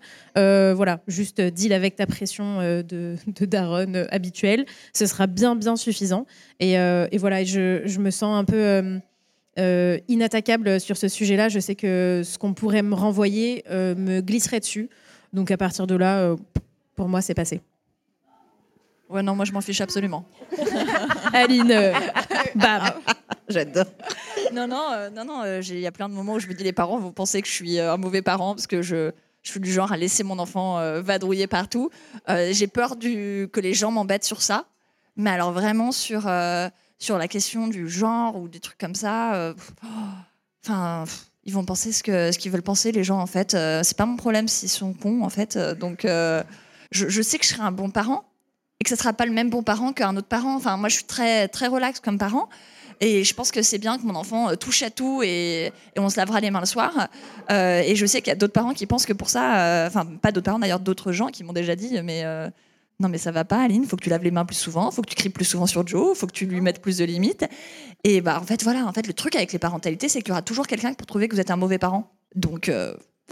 Voilà 0.74 1.00
juste 1.07 1.40
euh, 1.40 1.50
deal 1.50 1.72
avec 1.72 1.96
ta 1.96 2.07
pression 2.07 2.61
euh, 2.61 2.83
de, 2.83 3.16
de 3.26 3.44
daronne 3.46 3.96
euh, 3.96 4.07
habituelle 4.11 4.64
ce 4.92 5.07
sera 5.07 5.26
bien 5.26 5.57
bien 5.57 5.76
suffisant. 5.76 6.26
Et, 6.61 6.78
euh, 6.78 7.07
et 7.12 7.18
voilà, 7.18 7.44
je, 7.44 7.83
je 7.85 7.98
me 8.00 8.11
sens 8.11 8.37
un 8.38 8.44
peu 8.44 8.57
euh, 8.57 8.98
euh, 9.59 9.98
inattaquable 10.09 10.81
sur 10.81 10.96
ce 10.96 11.09
sujet-là. 11.09 11.48
Je 11.48 11.59
sais 11.61 11.74
que 11.74 12.22
ce 12.24 12.38
qu'on 12.38 12.54
pourrait 12.54 12.83
me 12.83 12.94
renvoyer 12.94 13.64
euh, 13.70 13.94
me 13.94 14.20
glisserait 14.20 14.61
dessus. 14.61 14.88
Donc 15.33 15.50
à 15.50 15.57
partir 15.57 15.87
de 15.87 15.94
là, 15.94 16.18
euh, 16.20 16.37
pour 16.96 17.09
moi, 17.09 17.20
c'est 17.20 17.35
passé. 17.35 17.61
Ouais, 19.09 19.22
non, 19.22 19.35
moi 19.35 19.44
je 19.44 19.52
m'en 19.52 19.61
fiche 19.61 19.81
absolument. 19.81 20.26
Aline, 21.33 21.70
euh, 21.70 21.92
bam. 22.54 22.83
J'adore. 23.48 23.87
non, 24.52 24.68
non, 24.68 24.83
euh, 24.92 25.11
non, 25.11 25.24
non. 25.24 25.42
euh, 25.42 25.61
Il 25.66 25.81
y 25.81 25.87
a 25.87 25.92
plein 25.92 26.09
de 26.09 26.14
moments 26.14 26.35
où 26.35 26.40
je 26.40 26.46
me 26.46 26.52
dis 26.54 26.64
les 26.64 26.72
parents 26.72 26.98
vont 26.98 27.12
penser 27.12 27.40
que 27.40 27.48
je 27.48 27.52
suis 27.52 27.78
euh, 27.78 27.94
un 27.94 27.96
mauvais 27.96 28.20
parent 28.22 28.54
parce 28.54 28.66
que 28.66 28.83
je, 28.83 29.12
je 29.42 29.51
suis 29.51 29.61
du 29.61 29.72
genre 29.72 29.92
à 29.92 29.96
laisser 29.96 30.24
mon 30.24 30.38
enfant 30.38 30.79
euh, 30.79 31.01
vadrouiller 31.01 31.46
partout. 31.46 31.90
Euh, 32.29 32.51
j'ai 32.53 32.66
peur 32.66 32.98
que 32.98 33.61
les 33.61 33.74
gens 33.74 33.90
m'embêtent 33.90 34.24
sur 34.24 34.42
ça. 34.42 34.66
Mais 35.16 35.31
alors 35.31 35.53
vraiment 35.53 35.90
sur, 35.90 36.29
euh, 36.29 36.68
sur 36.98 37.18
la 37.18 37.29
question 37.29 37.66
du 37.66 37.88
genre 37.88 38.37
ou 38.37 38.48
des 38.48 38.61
trucs 38.61 38.79
comme 38.79 38.94
ça, 38.94 39.35
euh, 39.35 39.55
oh, 39.83 39.87
enfin, 40.64 41.05
ils 41.44 41.53
vont 41.53 41.64
penser 41.64 41.92
ce 41.92 42.37
qu'ils 42.37 42.53
veulent 42.53 42.62
penser 42.62 42.92
les 42.92 43.05
gens 43.05 43.18
en 43.18 43.27
fait. 43.27 43.53
C'est 43.83 43.96
pas 43.96 44.07
mon 44.07 44.16
problème 44.16 44.46
s'ils 44.48 44.68
sont 44.68 44.92
cons 44.92 45.22
en 45.22 45.31
fait. 45.31 45.59
Donc 45.59 46.03
je, 46.05 47.22
sais 47.22 47.38
que 47.38 47.44
je 47.44 47.51
serai 47.51 47.62
un 47.62 47.72
bon 47.72 47.90
parent 47.90 48.24
et 48.81 48.85
que 48.85 48.90
ce 48.90 48.96
sera 48.96 49.12
pas 49.12 49.27
le 49.27 49.33
même 49.33 49.51
bon 49.51 49.62
parent 49.62 49.92
qu'un 49.92 50.16
autre 50.16 50.29
parent. 50.29 50.55
Enfin, 50.55 50.77
moi 50.77 50.88
je 50.88 50.96
suis 50.96 51.05
très 51.05 51.48
très 51.48 51.66
relax 51.66 51.98
comme 52.01 52.18
parent. 52.18 52.48
Et 53.00 53.24
je 53.24 53.34
pense 53.34 53.50
que 53.50 53.62
c'est 53.62 53.78
bien 53.78 53.98
que 53.98 54.02
mon 54.02 54.14
enfant 54.14 54.50
euh, 54.50 54.54
touche 54.56 54.82
à 54.82 54.90
tout 54.90 55.22
et, 55.22 55.72
on 55.96 56.08
se 56.08 56.16
lavera 56.16 56.40
les 56.40 56.50
mains 56.50 56.61
le 56.61 56.66
soir. 56.66 57.08
Euh, 57.50 57.80
et 57.80 57.96
je 57.96 58.06
sais 58.06 58.20
qu'il 58.20 58.28
y 58.28 58.32
a 58.32 58.37
d'autres 58.37 58.52
parents 58.52 58.74
qui 58.74 58.87
pensent 58.87 59.06
que 59.06 59.12
pour 59.12 59.28
ça, 59.28 59.61
euh, 59.61 59.87
enfin 59.87 60.06
pas 60.06 60.32
d'autres 60.32 60.46
parents 60.46 60.58
d'ailleurs, 60.58 60.80
d'autres 60.80 61.12
gens 61.12 61.28
qui 61.28 61.44
m'ont 61.44 61.52
déjà 61.52 61.76
dit, 61.76 62.00
mais 62.02 62.24
non 63.00 63.08
mais 63.08 63.18
ça 63.18 63.30
va 63.30 63.44
pas, 63.44 63.62
Aline, 63.62 63.84
faut 63.84 63.96
que 63.96 64.02
tu 64.02 64.11
laves 64.11 64.24
les 64.24 64.32
mains 64.32 64.44
plus 64.44 64.56
souvent, 64.56 64.90
faut 64.90 65.02
que 65.02 65.08
tu 65.08 65.14
cries 65.14 65.28
plus 65.28 65.44
souvent 65.44 65.66
sur 65.66 65.87
Joe, 65.87 66.16
faut 66.16 66.26
que 66.26 66.32
tu 66.32 66.46
lui 66.46 66.61
mettes 66.61 66.82
plus 66.82 66.98
de 66.98 67.04
limites. 67.04 67.46
Et 68.04 68.20
bah 68.20 68.38
en 68.40 68.44
fait 68.44 68.62
voilà, 68.64 68.87
en 68.87 68.92
fait 68.92 69.06
le 69.06 69.12
truc 69.12 69.37
avec 69.37 69.52
les 69.52 69.58
parentalités, 69.58 70.08
c'est 70.08 70.20
qu'il 70.20 70.28
y 70.28 70.32
aura 70.32 70.42
toujours 70.42 70.66
quelqu'un 70.66 70.94
pour 70.94 71.06
trouver 71.06 71.28
que 71.28 71.34
vous 71.34 71.40
êtes 71.40 71.50
un 71.50 71.56
mauvais 71.56 71.78
parent. 71.78 72.11
Donc 72.34 72.70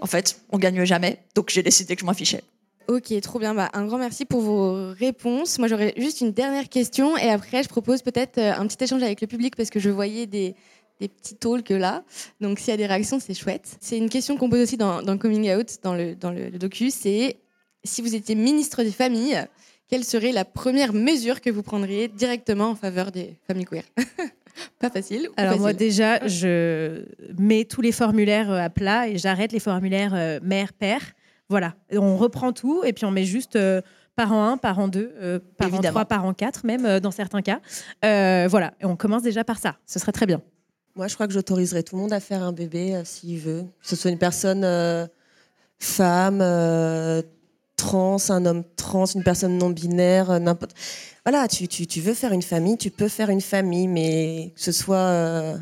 en 0.00 0.06
fait, 0.06 0.40
on 0.50 0.58
gagne 0.58 0.84
jamais. 0.84 1.18
Donc 1.34 1.50
j'ai 1.50 1.62
décidé 1.62 1.96
que 1.96 2.00
je 2.00 2.06
m'en 2.06 2.14
fichais. 2.14 2.42
Ok, 2.88 3.20
trop 3.20 3.38
bien. 3.38 3.54
Bah, 3.54 3.70
un 3.72 3.86
grand 3.86 3.98
merci 3.98 4.24
pour 4.24 4.40
vos 4.40 4.90
réponses. 4.92 5.58
Moi, 5.58 5.68
j'aurais 5.68 5.94
juste 5.96 6.20
une 6.20 6.32
dernière 6.32 6.68
question 6.68 7.16
et 7.16 7.28
après, 7.28 7.62
je 7.62 7.68
propose 7.68 8.02
peut-être 8.02 8.38
euh, 8.38 8.52
un 8.52 8.66
petit 8.66 8.82
échange 8.84 9.02
avec 9.02 9.20
le 9.20 9.26
public 9.26 9.56
parce 9.56 9.70
que 9.70 9.80
je 9.80 9.90
voyais 9.90 10.26
des, 10.26 10.54
des 11.00 11.08
petits 11.08 11.34
talks 11.34 11.70
là. 11.70 12.04
Donc, 12.40 12.58
s'il 12.58 12.68
y 12.68 12.72
a 12.72 12.76
des 12.76 12.86
réactions, 12.86 13.18
c'est 13.18 13.34
chouette. 13.34 13.76
C'est 13.80 13.98
une 13.98 14.08
question 14.08 14.36
qu'on 14.36 14.48
pose 14.48 14.60
aussi 14.60 14.76
dans, 14.76 15.02
dans 15.02 15.18
Coming 15.18 15.52
Out, 15.54 15.78
dans 15.82 15.94
le, 15.94 16.14
dans 16.14 16.30
le, 16.30 16.48
le 16.48 16.58
docu. 16.58 16.90
C'est 16.90 17.36
si 17.84 18.02
vous 18.02 18.14
étiez 18.14 18.34
ministre 18.34 18.82
des 18.82 18.92
familles, 18.92 19.46
quelle 19.88 20.04
serait 20.04 20.32
la 20.32 20.44
première 20.44 20.92
mesure 20.92 21.40
que 21.40 21.50
vous 21.50 21.62
prendriez 21.62 22.08
directement 22.08 22.70
en 22.70 22.74
faveur 22.74 23.12
des 23.12 23.36
familles 23.46 23.66
queer? 23.66 23.84
Pas 24.80 24.90
facile. 24.90 25.28
Alors 25.36 25.58
moi 25.60 25.72
déjà, 25.72 26.26
je 26.26 27.04
mets 27.38 27.64
tous 27.64 27.82
les 27.82 27.92
formulaires 27.92 28.50
euh, 28.50 28.58
à 28.58 28.70
plat 28.70 29.08
et 29.08 29.18
j'arrête 29.18 29.52
les 29.52 29.60
formulaires 29.60 30.14
euh, 30.14 30.40
mère-père. 30.42 31.02
Voilà, 31.48 31.74
Et 31.90 31.98
on 31.98 32.16
reprend 32.16 32.52
tout 32.52 32.82
et 32.84 32.92
puis 32.92 33.04
on 33.04 33.12
met 33.12 33.24
juste 33.24 33.54
euh, 33.54 33.80
parent 34.16 34.48
1, 34.48 34.56
parent 34.56 34.88
2, 34.88 35.14
euh, 35.20 35.38
parent 35.56 35.68
Évidemment. 35.68 35.92
3, 35.92 36.04
parent 36.06 36.34
4 36.34 36.66
même 36.66 36.86
euh, 36.86 37.00
dans 37.00 37.12
certains 37.12 37.42
cas. 37.42 37.60
Euh, 38.04 38.48
voilà, 38.50 38.72
et 38.80 38.86
on 38.86 38.96
commence 38.96 39.22
déjà 39.22 39.44
par 39.44 39.58
ça. 39.58 39.76
Ce 39.86 39.98
serait 39.98 40.12
très 40.12 40.26
bien. 40.26 40.42
Moi, 40.96 41.06
je 41.08 41.14
crois 41.14 41.26
que 41.26 41.34
j'autoriserais 41.34 41.82
tout 41.82 41.94
le 41.94 42.02
monde 42.02 42.12
à 42.12 42.20
faire 42.20 42.42
un 42.42 42.52
bébé 42.52 42.94
euh, 42.94 43.04
s'il 43.04 43.38
veut. 43.38 43.64
Que 43.82 43.88
ce 43.88 43.94
soit 43.94 44.10
une 44.10 44.18
personne 44.18 44.66
femme, 45.78 46.38
trans, 47.76 48.16
un 48.30 48.46
homme 48.46 48.64
trans, 48.76 49.04
une 49.04 49.22
personne 49.22 49.58
non 49.58 49.70
binaire, 49.70 50.40
n'importe. 50.40 50.74
Voilà, 51.24 51.46
tu, 51.46 51.68
tu, 51.68 51.86
tu 51.86 52.00
veux 52.00 52.14
faire 52.14 52.32
une 52.32 52.42
famille, 52.42 52.78
tu 52.78 52.90
peux 52.90 53.08
faire 53.08 53.30
une 53.30 53.42
famille, 53.42 53.86
mais 53.86 54.52
que 54.56 54.62
ce 54.62 54.72
soit 54.72 55.54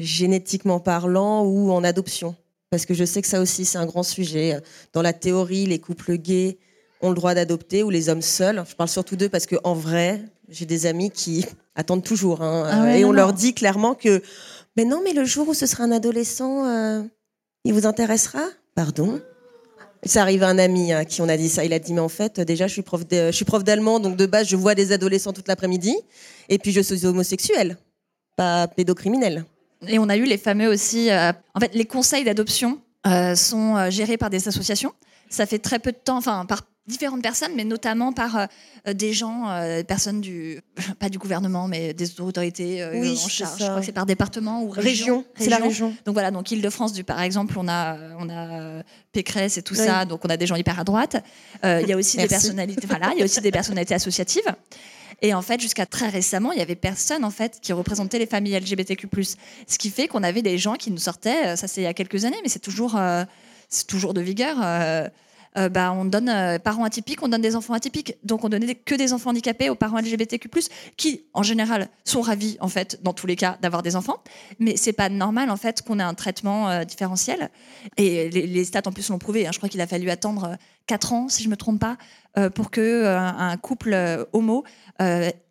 génétiquement 0.00 0.80
parlant 0.80 1.44
ou 1.44 1.70
en 1.70 1.84
adoption. 1.84 2.34
Parce 2.72 2.86
que 2.86 2.94
je 2.94 3.04
sais 3.04 3.20
que 3.20 3.28
ça 3.28 3.38
aussi, 3.42 3.66
c'est 3.66 3.76
un 3.76 3.84
grand 3.84 4.02
sujet. 4.02 4.58
Dans 4.94 5.02
la 5.02 5.12
théorie, 5.12 5.66
les 5.66 5.78
couples 5.78 6.14
gays 6.16 6.56
ont 7.02 7.10
le 7.10 7.14
droit 7.14 7.34
d'adopter 7.34 7.82
ou 7.82 7.90
les 7.90 8.08
hommes 8.08 8.22
seuls. 8.22 8.64
Je 8.66 8.74
parle 8.74 8.88
surtout 8.88 9.14
d'eux 9.14 9.28
parce 9.28 9.44
qu'en 9.46 9.74
vrai, 9.74 10.22
j'ai 10.48 10.64
des 10.64 10.86
amis 10.86 11.10
qui 11.10 11.44
attendent 11.74 12.02
toujours. 12.02 12.40
hein, 12.40 12.66
Ah 12.72 12.82
ouais, 12.84 13.00
et 13.00 13.04
on 13.04 13.08
non. 13.08 13.12
leur 13.12 13.32
dit 13.34 13.52
clairement 13.52 13.94
que 13.94 14.22
mais 14.78 14.86
non, 14.86 15.02
mais 15.04 15.12
le 15.12 15.26
jour 15.26 15.48
où 15.48 15.52
ce 15.54 15.66
sera 15.66 15.84
un 15.84 15.92
adolescent, 15.92 16.64
euh, 16.66 17.02
il 17.66 17.74
vous 17.74 17.84
intéressera? 17.86 18.40
Pardon? 18.74 19.20
Ça 20.04 20.22
arrive 20.22 20.42
à 20.42 20.48
un 20.48 20.58
ami 20.58 20.94
hein, 20.94 21.00
à 21.00 21.04
qui 21.04 21.20
on 21.20 21.28
a 21.28 21.36
dit 21.36 21.50
ça. 21.50 21.66
Il 21.66 21.74
a 21.74 21.78
dit, 21.78 21.92
mais 21.92 22.00
en 22.00 22.08
fait, 22.08 22.40
déjà, 22.40 22.68
je 22.68 22.72
suis 22.72 22.80
prof 22.82 23.06
de- 23.06 23.26
je 23.26 23.32
suis 23.36 23.44
prof 23.44 23.62
d'allemand, 23.64 24.00
donc 24.00 24.16
de 24.16 24.24
base, 24.24 24.48
je 24.48 24.56
vois 24.56 24.74
des 24.74 24.92
adolescents 24.92 25.34
toute 25.34 25.46
l'après-midi. 25.46 25.94
Et 26.48 26.56
puis, 26.58 26.72
je 26.72 26.80
suis 26.80 27.04
homosexuel, 27.04 27.76
pas 28.34 28.66
pédocriminel. 28.66 29.44
Et 29.88 29.98
on 29.98 30.08
a 30.08 30.16
eu 30.16 30.24
les 30.24 30.38
fameux 30.38 30.68
aussi, 30.68 31.10
euh, 31.10 31.32
en 31.54 31.60
fait, 31.60 31.74
les 31.74 31.84
conseils 31.84 32.24
d'adoption 32.24 32.80
euh, 33.06 33.34
sont 33.34 33.76
euh, 33.76 33.90
gérées 33.90 34.16
par 34.16 34.30
des 34.30 34.46
associations. 34.48 34.92
Ça 35.28 35.46
fait 35.46 35.58
très 35.58 35.78
peu 35.78 35.92
de 35.92 35.96
temps, 35.96 36.18
enfin 36.18 36.44
par 36.46 36.62
différentes 36.86 37.22
personnes, 37.22 37.52
mais 37.56 37.64
notamment 37.64 38.12
par 38.12 38.36
euh, 38.36 38.92
des 38.92 39.12
gens, 39.12 39.48
euh, 39.50 39.82
personnes 39.82 40.20
du, 40.20 40.60
pas 41.00 41.08
du 41.08 41.18
gouvernement, 41.18 41.68
mais 41.68 41.94
des 41.94 42.20
autorités 42.20 42.86
Oui, 42.94 43.10
en 43.24 43.28
charge. 43.28 43.58
Je 43.58 43.64
crois 43.64 43.80
que 43.80 43.86
c'est 43.86 43.92
par 43.92 44.06
département 44.06 44.62
ou 44.62 44.68
région. 44.70 44.90
Région, 44.90 45.24
c'est 45.36 45.50
la 45.50 45.56
région. 45.58 45.94
Donc 46.04 46.14
voilà, 46.14 46.30
donc 46.30 46.50
Île-de-France, 46.50 46.92
par 47.02 47.20
exemple, 47.22 47.54
on 47.56 47.68
a, 47.68 47.96
on 48.18 48.28
a 48.28 48.82
Pécresse 49.12 49.58
et 49.58 49.62
tout 49.62 49.74
Oui. 49.74 49.84
ça, 49.84 50.04
donc 50.04 50.24
on 50.24 50.28
a 50.28 50.36
des 50.36 50.46
gens 50.46 50.56
hyper 50.56 50.78
à 50.78 50.84
droite. 50.84 51.16
Il 51.64 51.86
y 51.86 51.92
a 51.92 51.96
aussi 51.96 52.16
des 52.16 52.22
Merci. 52.24 52.34
personnalités, 52.34 52.86
voilà, 52.86 53.10
il 53.14 53.18
y 53.18 53.22
a 53.22 53.24
aussi 53.24 53.40
des 53.40 53.52
personnalités 53.52 53.94
associatives. 53.94 54.52
Et 55.22 55.34
en 55.34 55.42
fait, 55.42 55.60
jusqu'à 55.60 55.86
très 55.86 56.08
récemment, 56.08 56.50
il 56.52 56.58
y 56.58 56.62
avait 56.62 56.74
personne 56.74 57.24
en 57.24 57.30
fait 57.30 57.60
qui 57.62 57.72
représentait 57.72 58.18
les 58.18 58.26
familles 58.26 58.58
LGBTQ+. 58.58 59.08
Ce 59.68 59.78
qui 59.78 59.90
fait 59.90 60.08
qu'on 60.08 60.24
avait 60.24 60.42
des 60.42 60.58
gens 60.58 60.74
qui 60.74 60.90
nous 60.90 60.98
sortaient, 60.98 61.46
euh, 61.46 61.56
ça 61.56 61.68
c'est 61.68 61.80
il 61.80 61.84
y 61.84 61.86
a 61.86 61.94
quelques 61.94 62.24
années, 62.24 62.40
mais 62.42 62.48
c'est 62.48 62.58
toujours, 62.58 62.96
euh, 62.96 63.24
c'est 63.68 63.86
toujours 63.86 64.14
de 64.14 64.20
vigueur. 64.20 64.56
euh, 64.62 65.08
euh, 65.58 65.68
bah, 65.68 65.92
on 65.92 66.04
donne 66.04 66.28
euh, 66.28 66.58
parents 66.58 66.84
atypiques, 66.84 67.22
on 67.22 67.28
donne 67.28 67.42
des 67.42 67.56
enfants 67.56 67.74
atypiques. 67.74 68.16
Donc 68.24 68.44
on 68.44 68.48
donnait 68.48 68.74
que 68.74 68.94
des 68.94 69.12
enfants 69.12 69.30
handicapés 69.30 69.68
aux 69.70 69.74
parents 69.74 69.98
LGBTQ+, 69.98 70.48
qui 70.96 71.26
en 71.34 71.42
général 71.42 71.88
sont 72.04 72.20
ravis 72.20 72.56
en 72.60 72.68
fait 72.68 73.02
dans 73.02 73.12
tous 73.12 73.26
les 73.26 73.36
cas 73.36 73.58
d'avoir 73.60 73.82
des 73.82 73.96
enfants. 73.96 74.22
Mais 74.58 74.76
c'est 74.76 74.92
pas 74.92 75.08
normal 75.08 75.50
en 75.50 75.56
fait 75.56 75.82
qu'on 75.82 75.98
ait 75.98 76.04
un 76.04 76.14
traitement 76.14 76.70
euh, 76.70 76.84
différentiel. 76.84 77.50
Et 77.96 78.30
les, 78.30 78.64
stats 78.64 78.82
en 78.86 78.92
plus 78.92 79.08
l'ont 79.10 79.18
prouvé. 79.18 79.46
hein. 79.46 79.50
Je 79.52 79.58
crois 79.58 79.68
qu'il 79.68 79.80
a 79.80 79.86
fallu 79.86 80.08
attendre 80.10 80.56
4 80.86 81.12
ans, 81.12 81.28
si 81.28 81.42
je 81.42 81.48
me 81.48 81.56
trompe 81.56 81.80
pas, 81.80 81.96
pour 82.54 82.70
que 82.70 83.04
un 83.06 83.56
couple 83.56 84.26
homo 84.32 84.64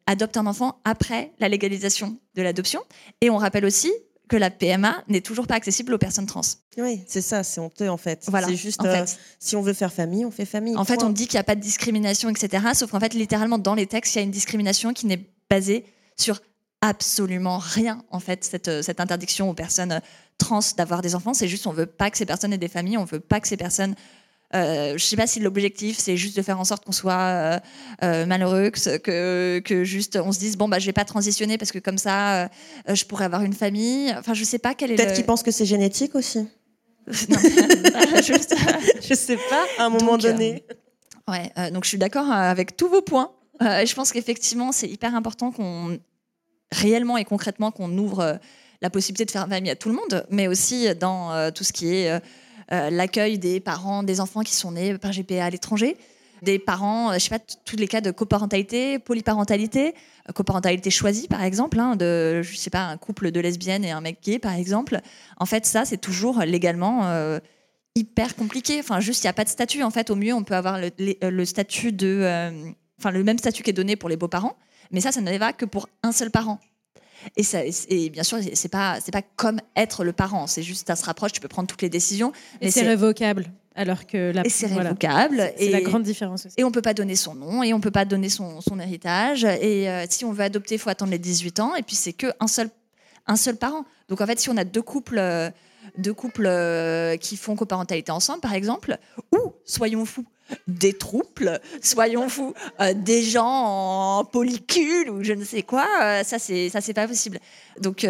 adopte 0.08 0.38
un 0.38 0.45
enfant 0.47 0.80
après 0.84 1.32
la 1.39 1.47
légalisation 1.49 2.18
de 2.36 2.41
l'adoption. 2.41 2.82
Et 3.22 3.30
on 3.30 3.38
rappelle 3.38 3.66
aussi 3.66 3.91
que 4.32 4.38
la 4.38 4.50
PMA 4.50 5.04
n'est 5.10 5.20
toujours 5.20 5.46
pas 5.46 5.56
accessible 5.56 5.94
aux 5.94 5.98
personnes 5.98 6.26
trans. 6.26 6.40
Oui, 6.78 7.04
c'est 7.06 7.20
ça, 7.20 7.44
c'est 7.44 7.60
honteux 7.60 7.90
en 7.90 7.98
fait. 7.98 8.24
Voilà. 8.30 8.48
C'est 8.48 8.56
juste, 8.56 8.80
en 8.80 8.86
euh, 8.86 9.06
fait. 9.06 9.20
si 9.40 9.58
on 9.58 9.62
veut 9.62 9.74
faire 9.74 9.92
famille, 9.92 10.24
on 10.24 10.32
fait 10.32 10.46
famille. 10.46 10.78
En 10.78 10.86
fait, 10.86 11.04
on 11.04 11.10
dit 11.10 11.28
qu'il 11.28 11.36
n'y 11.36 11.42
a 11.42 11.44
pas 11.44 11.56
de 11.56 11.60
discrimination, 11.60 12.30
etc. 12.30 12.66
Sauf 12.74 12.92
qu'en 12.92 13.02
fait, 13.02 13.14
littéralement, 13.14 13.58
dans 13.58 13.76
les 13.76 13.88
textes, 13.88 14.16
il 14.16 14.20
y 14.20 14.22
a 14.22 14.24
une 14.24 14.32
discrimination 14.32 14.94
qui 14.94 15.06
n'est 15.06 15.26
basée 15.50 15.84
sur 16.16 16.40
absolument 16.80 17.58
rien, 17.58 18.06
en 18.10 18.22
fait, 18.22 18.46
cette, 18.46 18.70
euh, 18.70 18.82
cette 18.82 19.02
interdiction 19.02 19.50
aux 19.50 19.54
personnes 19.54 19.92
euh, 19.92 20.00
trans 20.38 20.62
d'avoir 20.78 21.02
des 21.02 21.14
enfants. 21.14 21.34
C'est 21.34 21.50
juste, 21.50 21.68
on 21.68 21.74
veut 21.74 21.86
pas 21.86 22.10
que 22.10 22.18
ces 22.18 22.26
personnes 22.26 22.54
aient 22.54 22.58
des 22.58 22.70
familles, 22.70 22.98
on 22.98 23.04
veut 23.04 23.20
pas 23.20 23.42
que 23.42 23.50
ces 23.50 23.58
personnes. 23.58 23.96
Euh, 24.54 24.97
je 24.97 25.04
sais 25.04 25.16
pas 25.16 25.28
si 25.28 25.39
l'objectif 25.39 25.97
c'est 25.97 26.18
juste 26.18 26.36
de 26.36 26.41
faire 26.41 26.60
en 26.60 26.66
sorte 26.66 26.84
qu'on 26.84 26.91
soit 26.91 27.14
euh, 27.14 27.60
euh, 28.04 28.26
malheureux, 28.26 28.70
que, 28.70 29.62
juste 29.84 30.18
on 30.18 30.32
se 30.34 30.39
dise 30.39 30.58
bon 30.58 30.68
bah 30.68 30.78
je 30.80 30.86
vais 30.86 30.93
pas 30.93 31.06
transitionner 31.06 31.58
parce 31.58 31.72
que 31.72 31.80
comme 31.80 31.97
ça 31.97 32.49
je 32.88 33.04
pourrais 33.06 33.26
avoir 33.26 33.43
une 33.43 33.54
famille. 33.54 34.14
Enfin 34.18 34.34
je 34.34 34.43
sais 34.43 34.60
pas 34.60 34.74
quel 34.76 34.91
est 34.91 34.95
Peut-être 34.95 35.10
le. 35.12 35.16
qu'ils 35.16 35.26
pensent 35.26 35.43
que 35.43 35.52
c'est 35.52 35.66
génétique 35.66 36.16
aussi. 36.16 36.39
Non, 37.30 37.38
juste- 38.24 38.56
Je 39.02 39.14
sais 39.16 39.38
pas, 39.49 39.66
à 39.80 39.86
un 39.86 39.89
moment 39.89 40.14
Donc, 40.18 40.22
donné. 40.22 40.64
Ouais, 41.28 41.52
donc 41.72 41.84
je 41.84 41.89
suis 41.89 41.97
d'accord 41.97 42.30
avec 42.30 42.78
tous 42.78 42.88
vos 42.89 43.02
points. 43.02 43.32
Euh, 43.62 43.86
je 43.86 43.93
pense 43.95 44.12
qu'effectivement, 44.12 44.72
c'est 44.72 44.88
hyper 44.88 45.16
important 45.16 45.52
qu'on 45.52 45.97
réellement 46.72 47.18
et 47.18 47.26
concrètement 47.26 47.72
qu'on 47.72 47.95
ouvre 47.97 48.20
euh, 48.22 48.34
la 48.82 48.89
possibilité 48.89 49.26
de 49.26 49.32
faire 49.32 49.47
famille 49.47 49.70
à 49.72 49.76
tout 49.76 49.89
le 49.89 49.95
monde, 49.95 50.26
mais 50.30 50.47
aussi 50.47 50.93
dans 50.95 51.32
euh, 51.34 51.52
tout 51.52 51.64
ce 51.64 51.74
qui 51.74 51.93
est 51.93 52.20
l'accueil 52.72 53.38
des 53.38 53.59
parents, 53.59 54.01
des 54.03 54.19
enfants 54.22 54.41
qui 54.41 54.53
sont 54.55 54.72
nés 54.72 54.97
par 54.97 55.11
GPA 55.11 55.45
à 55.45 55.49
l'étranger, 55.49 55.97
des 56.41 56.57
parents, 56.57 57.11
euh, 57.11 57.13
je 57.15 57.19
sais 57.19 57.30
pas, 57.30 57.39
tous 57.65 57.76
les 57.76 57.88
cas 57.88 58.01
de 58.01 58.11
coparentalité, 58.11 58.97
polyparentalité, 58.99 59.93
euh, 60.30 60.34
coparentalité 60.34 60.89
choisie 60.89 61.28
par 61.28 61.43
exemple, 61.43 61.80
hein, 61.80 61.95
de, 61.95 62.41
je 62.41 62.55
sais 62.55 62.69
pas, 62.69 62.86
un 62.86 62.97
couple 62.97 63.32
de 63.32 63.39
lesbiennes 63.39 63.86
et 63.86 63.91
un 63.91 64.01
mec 64.01 64.17
gay 64.24 64.39
par 64.39 64.53
exemple. 64.53 64.99
En 65.38 65.45
fait, 65.45 65.65
ça, 65.65 65.86
c'est 65.86 65.97
toujours 65.97 66.39
légalement 66.39 67.05
euh, 67.05 67.39
hyper 67.95 68.36
compliqué. 68.36 68.80
Enfin, 68.80 68.99
juste, 68.99 69.24
il 69.24 69.28
n'y 69.28 69.30
a 69.30 69.34
pas 69.34 69.43
de 69.43 69.49
statut. 69.49 69.84
En 69.84 69.91
fait, 69.91 70.09
au 70.09 70.15
mieux, 70.15 70.34
on 70.34 70.43
peut 70.43 70.55
avoir 70.55 70.80
le, 70.80 70.89
euh, 71.24 71.30
le 71.30 71.45
statut 71.45 71.91
de. 71.91 72.07
euh, 72.24 72.72
Enfin, 73.01 73.09
le 73.09 73.24
même 73.24 73.39
statut 73.39 73.63
qui 73.63 73.72
est 73.72 73.74
donné 73.74 73.95
pour 73.95 74.09
les 74.09 74.15
beaux-parents, 74.15 74.55
mais 74.91 75.01
ça, 75.01 75.11
ça 75.11 75.22
ne 75.22 75.38
va 75.39 75.53
que 75.53 75.65
pour 75.65 75.89
un 76.03 76.11
seul 76.11 76.30
parent. 76.30 76.59
Et, 77.36 77.43
ça, 77.43 77.59
et 77.89 78.09
bien 78.09 78.24
sûr, 78.24 78.39
c'est 78.53 78.69
pas, 78.69 78.99
c'est 79.01 79.11
pas 79.11 79.22
comme 79.22 79.59
être 79.76 80.03
le 80.03 80.13
parent. 80.13 80.47
C'est 80.47 80.63
juste, 80.63 80.88
ça 80.88 80.95
se 80.95 81.05
rapproche, 81.05 81.32
tu 81.32 81.41
peux 81.41 81.47
prendre 81.47 81.67
toutes 81.67 81.82
les 81.82 81.89
décisions. 81.89 82.32
Et 82.61 82.65
mais 82.65 82.72
c'est 82.72 82.88
révocable. 82.88 83.51
Alors 83.74 84.05
que 84.05 84.32
la, 84.32 84.45
et 84.45 84.49
c'est 84.49 84.67
voilà. 84.67 84.89
révocable. 84.89 85.53
C'est 85.57 85.65
et, 85.65 85.69
la 85.69 85.82
grande 85.82 86.03
différence 86.03 86.45
aussi. 86.45 86.55
et 86.57 86.63
on 86.63 86.72
peut 86.72 86.82
pas 86.82 86.93
donner 86.93 87.15
son 87.15 87.36
nom, 87.36 87.63
et 87.63 87.74
on 87.74 87.80
peut 87.80 87.91
pas 87.91 88.03
donner 88.03 88.30
son, 88.30 88.59
son 88.59 88.80
héritage. 88.80 89.45
Et 89.45 89.89
euh, 89.89 90.05
si 90.09 90.26
on 90.26 90.34
veut 90.34 90.43
adopter, 90.43 90.76
il 90.76 90.80
faut 90.80 90.89
attendre 90.89 91.11
les 91.11 91.19
18 91.19 91.59
ans. 91.61 91.76
Et 91.76 91.84
puis, 91.84 91.95
c'est 91.95 92.13
que 92.13 92.28
un 92.39 92.47
seul, 92.47 92.69
un 93.28 93.38
seul 93.38 93.55
parent. 93.55 93.86
Donc, 94.09 94.19
en 94.19 94.26
fait, 94.26 94.39
si 94.39 94.49
on 94.49 94.57
a 94.57 94.65
deux 94.65 94.82
couples, 94.82 95.19
euh, 95.19 95.49
deux 95.98 96.14
couples 96.14 96.46
euh, 96.46 97.18
qui 97.18 97.38
font 97.38 97.56
coparentalité 97.56 98.12
ensemble, 98.12 98.42
par 98.42 98.54
exemple, 98.54 98.98
ou, 99.32 99.54
soyons 99.66 100.06
fous, 100.06 100.26
des 100.68 100.94
trouples, 100.94 101.60
soyons 101.82 102.28
fous, 102.28 102.54
euh, 102.80 102.94
des 102.94 103.24
gens 103.24 104.20
en 104.20 104.26
polycule 104.26 105.10
ou 105.10 105.24
je 105.24 105.34
ne 105.34 105.46
sais 105.46 105.64
quoi, 105.64 105.88
euh, 106.02 106.24
ça 106.24 106.40
c'est 106.40 106.94
pas 106.94 107.08
possible. 107.08 107.40
Donc 107.80 108.06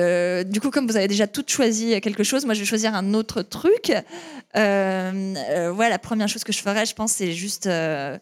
du 0.46 0.60
coup 0.60 0.72
comme 0.72 0.88
vous 0.88 0.98
avez 0.98 1.08
déjà 1.08 1.28
toutes 1.28 1.52
choisi 1.52 2.00
quelque 2.02 2.24
chose, 2.24 2.46
moi 2.46 2.56
je 2.56 2.62
vais 2.62 2.66
choisir 2.66 2.96
un 2.96 3.14
autre 3.14 3.42
truc. 3.44 3.92
Ouais, 4.56 5.90
la 5.90 6.00
première 6.00 6.28
chose 6.28 6.44
que 6.44 6.52
je 6.52 6.60
ferais, 6.60 6.86
je 6.86 6.96
pense, 6.96 7.14
c'est 7.14 7.32
juste 7.32 7.70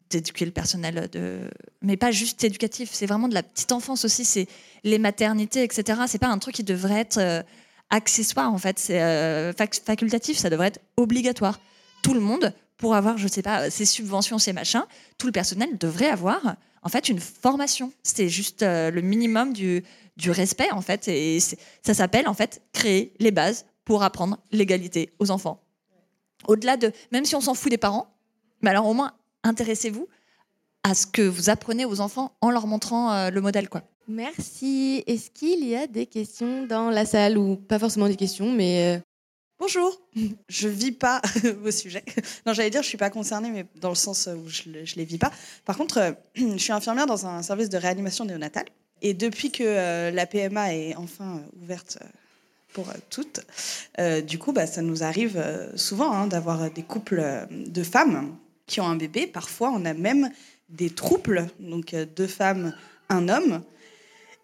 d'éduquer 0.10 0.46
le 0.46 0.52
personnel 0.52 1.10
de, 1.12 1.40
mais 1.82 1.96
pas 1.98 2.12
juste 2.12 2.44
éducatif, 2.44 2.90
c'est 2.92 3.06
vraiment 3.06 3.30
de 3.30 3.34
la 3.34 3.44
petite 3.44 3.72
enfance 3.72 4.04
aussi, 4.04 4.26
c'est 4.26 4.48
les 4.84 5.00
maternités, 5.00 5.64
etc. 5.64 6.02
C'est 6.08 6.20
pas 6.20 6.28
un 6.28 6.38
truc 6.40 6.56
qui 6.56 6.64
devrait 6.64 7.00
être 7.00 7.44
accessoire 7.90 8.54
en 8.54 8.58
fait, 8.58 8.80
c'est 8.80 9.02
euh, 9.02 9.52
fac- 9.54 9.84
facultatif, 9.84 10.38
ça 10.38 10.50
devrait 10.50 10.68
être 10.68 10.82
obligatoire. 10.98 11.60
Tout 12.04 12.14
le 12.14 12.20
monde 12.20 12.54
pour 12.78 12.96
avoir, 12.96 13.18
je 13.18 13.28
sais 13.28 13.42
pas, 13.42 13.70
ces 13.70 13.86
subventions, 13.86 14.40
ces 14.40 14.54
machins, 14.54 14.86
tout 15.18 15.28
le 15.28 15.34
personnel 15.34 15.78
devrait 15.78 16.08
avoir 16.10 16.56
en 16.82 16.90
fait 16.90 17.10
une 17.10 17.20
formation. 17.20 17.92
C'est 18.04 18.30
juste 18.30 18.64
euh, 18.64 18.90
le 18.90 19.02
minimum 19.02 19.52
du, 19.52 19.84
du 20.16 20.32
respect 20.32 20.72
en 20.72 20.82
fait, 20.82 21.08
et 21.08 21.40
ça 21.82 21.94
s'appelle 21.94 22.28
en 22.28 22.34
fait 22.34 22.62
créer 22.72 23.14
les 23.20 23.32
bases 23.32 23.66
pour 23.84 24.04
apprendre 24.04 24.38
l'égalité 24.52 25.12
aux 25.20 25.30
enfants. 25.32 25.62
Au-delà 26.48 26.78
de, 26.78 26.94
même 27.12 27.26
si 27.26 27.36
on 27.36 27.42
s'en 27.42 27.54
fout 27.54 27.70
des 27.70 27.78
parents, 27.78 28.08
mais 28.62 28.70
alors 28.70 28.88
au 28.88 28.94
moins 28.94 29.14
intéressez-vous 29.44 30.08
à 30.84 30.94
ce 30.94 31.06
que 31.06 31.22
vous 31.22 31.50
apprenez 31.50 31.84
aux 31.84 32.00
enfants 32.00 32.34
en 32.40 32.50
leur 32.52 32.66
montrant 32.66 33.12
euh, 33.12 33.30
le 33.30 33.42
modèle 33.42 33.68
quoi. 33.68 33.84
Merci. 34.10 35.04
Est-ce 35.06 35.30
qu'il 35.30 35.64
y 35.64 35.76
a 35.76 35.86
des 35.86 36.08
questions 36.08 36.66
dans 36.66 36.90
la 36.90 37.06
salle 37.06 37.38
ou 37.38 37.56
pas 37.56 37.78
forcément 37.78 38.08
des 38.08 38.16
questions, 38.16 38.52
mais 38.52 38.96
euh, 38.96 39.00
Bonjour, 39.60 40.02
je 40.50 40.68
vis 40.68 40.92
pas 40.92 41.22
vos 41.62 41.70
sujets. 41.70 42.04
Non, 42.44 42.54
j'allais 42.54 42.72
dire 42.72 42.82
je 42.82 42.88
suis 42.88 42.98
pas 42.98 43.12
concernée, 43.12 43.52
mais 43.52 43.68
dans 43.76 43.90
le 43.90 43.96
sens 43.96 44.28
où 44.28 44.50
je, 44.50 44.64
je 44.84 44.96
les 44.96 45.06
vis 45.06 45.20
pas. 45.20 45.32
Par 45.64 45.78
contre, 45.78 46.00
euh, 46.00 46.12
je 46.34 46.58
suis 46.58 46.72
infirmière 46.72 47.06
dans 47.06 47.28
un 47.28 47.44
service 47.44 47.70
de 47.70 47.78
réanimation 47.78 48.26
néonatale. 48.26 48.66
Et 49.04 49.14
depuis 49.14 49.52
que 49.52 49.64
euh, 49.64 50.10
la 50.10 50.26
PMA 50.26 50.74
est 50.74 50.96
enfin 50.96 51.44
ouverte 51.62 52.00
pour 52.74 52.88
toutes, 53.10 53.42
du 54.28 54.38
coup, 54.38 54.54
bah, 54.54 54.68
ça 54.68 54.84
nous 54.84 55.04
arrive 55.04 55.44
souvent 55.76 56.12
hein, 56.12 56.28
d'avoir 56.28 56.70
des 56.70 56.84
couples 56.84 57.48
de 57.50 57.84
femmes 57.84 58.36
qui 58.68 58.80
ont 58.80 58.88
un 58.88 58.96
bébé. 58.96 59.26
Parfois, 59.26 59.72
on 59.74 59.86
a 59.86 59.96
même 59.96 60.30
des 60.70 60.92
trouples, 60.92 61.48
donc 61.60 61.96
deux 62.16 62.28
femmes, 62.28 62.76
un 63.10 63.28
homme. 63.28 63.64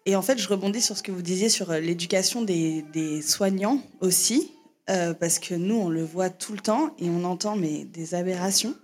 Et 0.06 0.14
en 0.14 0.22
fait, 0.22 0.38
je 0.38 0.48
rebondis 0.48 0.80
sur 0.80 0.96
ce 0.96 1.02
que 1.02 1.10
vous 1.10 1.20
disiez 1.20 1.48
sur 1.48 1.70
euh, 1.70 1.80
l'éducation 1.80 2.42
des, 2.42 3.20
soignants 3.22 3.80
aussi, 4.00 4.52
euh, 4.88 5.12
parce 5.14 5.40
que 5.40 5.54
nous, 5.54 5.74
on 5.74 5.88
le 5.88 6.04
voit 6.04 6.30
tout 6.30 6.52
le 6.52 6.60
temps 6.60 6.94
et 6.98 7.10
on 7.10 7.24
entend 7.24 7.56
mais 7.56 7.84
des 7.84 8.14
aberrations. 8.14 8.74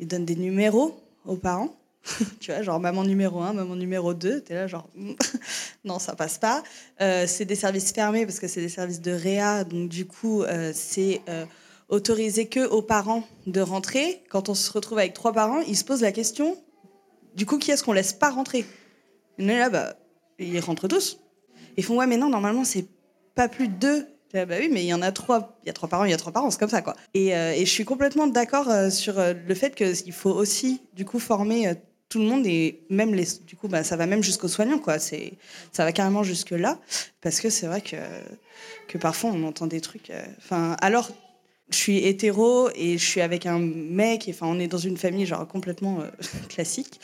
Ils 0.00 0.08
donnent 0.08 0.24
des 0.24 0.36
numéros 0.36 1.00
aux 1.24 1.36
parents. 1.36 1.74
tu 2.40 2.50
vois, 2.52 2.62
genre 2.62 2.80
maman 2.80 3.04
numéro 3.04 3.40
1, 3.40 3.52
maman 3.52 3.76
numéro 3.76 4.14
2. 4.14 4.42
Tu 4.42 4.52
es 4.52 4.56
là, 4.56 4.66
genre, 4.66 4.88
non, 5.84 6.00
ça 6.00 6.16
passe 6.16 6.38
pas. 6.38 6.62
Euh, 7.00 7.26
c'est 7.28 7.44
des 7.44 7.54
services 7.54 7.92
fermés 7.92 8.26
parce 8.26 8.40
que 8.40 8.48
c'est 8.48 8.60
des 8.60 8.68
services 8.68 9.00
de 9.00 9.12
réa. 9.12 9.62
Donc, 9.62 9.88
du 9.88 10.06
coup, 10.06 10.42
c'est 10.72 11.22
autorisé 11.88 12.48
que 12.48 12.66
aux 12.66 12.82
parents 12.82 13.22
de 13.46 13.60
rentrer. 13.60 14.22
Quand 14.28 14.48
on 14.48 14.54
se 14.54 14.70
retrouve 14.72 14.98
avec 14.98 15.14
trois 15.14 15.32
parents, 15.32 15.60
ils 15.60 15.76
se 15.76 15.84
posent 15.84 16.02
la 16.02 16.12
question 16.12 16.56
du 17.38 17.46
coup, 17.46 17.58
qui 17.58 17.70
est-ce 17.70 17.84
qu'on 17.84 17.92
laisse 17.92 18.12
pas 18.12 18.30
rentrer? 18.30 18.64
Nous, 19.38 19.46
là, 19.46 19.70
bah, 19.70 19.94
ils 20.38 20.60
rentrent 20.60 20.88
tous. 20.88 21.20
Ils 21.76 21.84
font, 21.84 21.96
ouais, 21.96 22.06
mais 22.06 22.16
non, 22.16 22.28
normalement, 22.28 22.64
c'est 22.64 22.86
pas 23.34 23.48
plus 23.48 23.68
de 23.68 23.74
deux. 23.74 24.06
Ah 24.34 24.44
bah 24.44 24.56
oui, 24.60 24.68
mais 24.70 24.82
il 24.84 24.86
y 24.86 24.94
en 24.94 25.00
a 25.00 25.10
trois. 25.10 25.58
Il 25.64 25.68
y 25.68 25.70
a 25.70 25.72
trois 25.72 25.88
parents, 25.88 26.04
il 26.04 26.10
y 26.10 26.14
a 26.14 26.18
trois 26.18 26.32
parents, 26.32 26.50
c'est 26.50 26.58
comme 26.58 26.68
ça, 26.68 26.82
quoi. 26.82 26.94
Et, 27.14 27.34
euh, 27.34 27.54
je 27.58 27.64
suis 27.64 27.84
complètement 27.84 28.26
d'accord 28.26 28.68
euh, 28.68 28.90
sur 28.90 29.18
euh, 29.18 29.32
le 29.32 29.54
fait 29.54 29.74
qu'il 29.74 30.12
faut 30.12 30.32
aussi, 30.32 30.82
du 30.92 31.04
coup, 31.04 31.18
former 31.18 31.72
tout 32.08 32.18
le 32.18 32.26
monde 32.26 32.46
et 32.46 32.84
même 32.90 33.14
les. 33.14 33.26
Du 33.46 33.56
coup, 33.56 33.68
bah, 33.68 33.84
ça 33.84 33.96
va 33.96 34.06
même 34.06 34.22
jusqu'aux 34.22 34.48
soignants, 34.48 34.78
quoi. 34.78 34.98
C'est, 34.98 35.34
ça 35.72 35.84
va 35.84 35.92
carrément 35.92 36.22
jusque 36.22 36.50
là, 36.50 36.78
parce 37.22 37.40
que 37.40 37.48
c'est 37.48 37.66
vrai 37.66 37.80
que 37.80 37.96
que 38.88 38.98
parfois 38.98 39.30
on 39.30 39.42
entend 39.44 39.66
des 39.66 39.80
trucs. 39.80 40.12
Enfin, 40.38 40.76
alors. 40.80 41.10
Je 41.70 41.76
suis 41.76 41.98
hétéro 41.98 42.70
et 42.74 42.96
je 42.96 43.04
suis 43.04 43.20
avec 43.20 43.44
un 43.44 43.58
mec, 43.58 44.26
et, 44.26 44.32
enfin 44.32 44.46
on 44.46 44.58
est 44.58 44.68
dans 44.68 44.78
une 44.78 44.96
famille 44.96 45.26
genre 45.26 45.46
complètement 45.46 46.00
euh, 46.00 46.08
classique. 46.48 47.00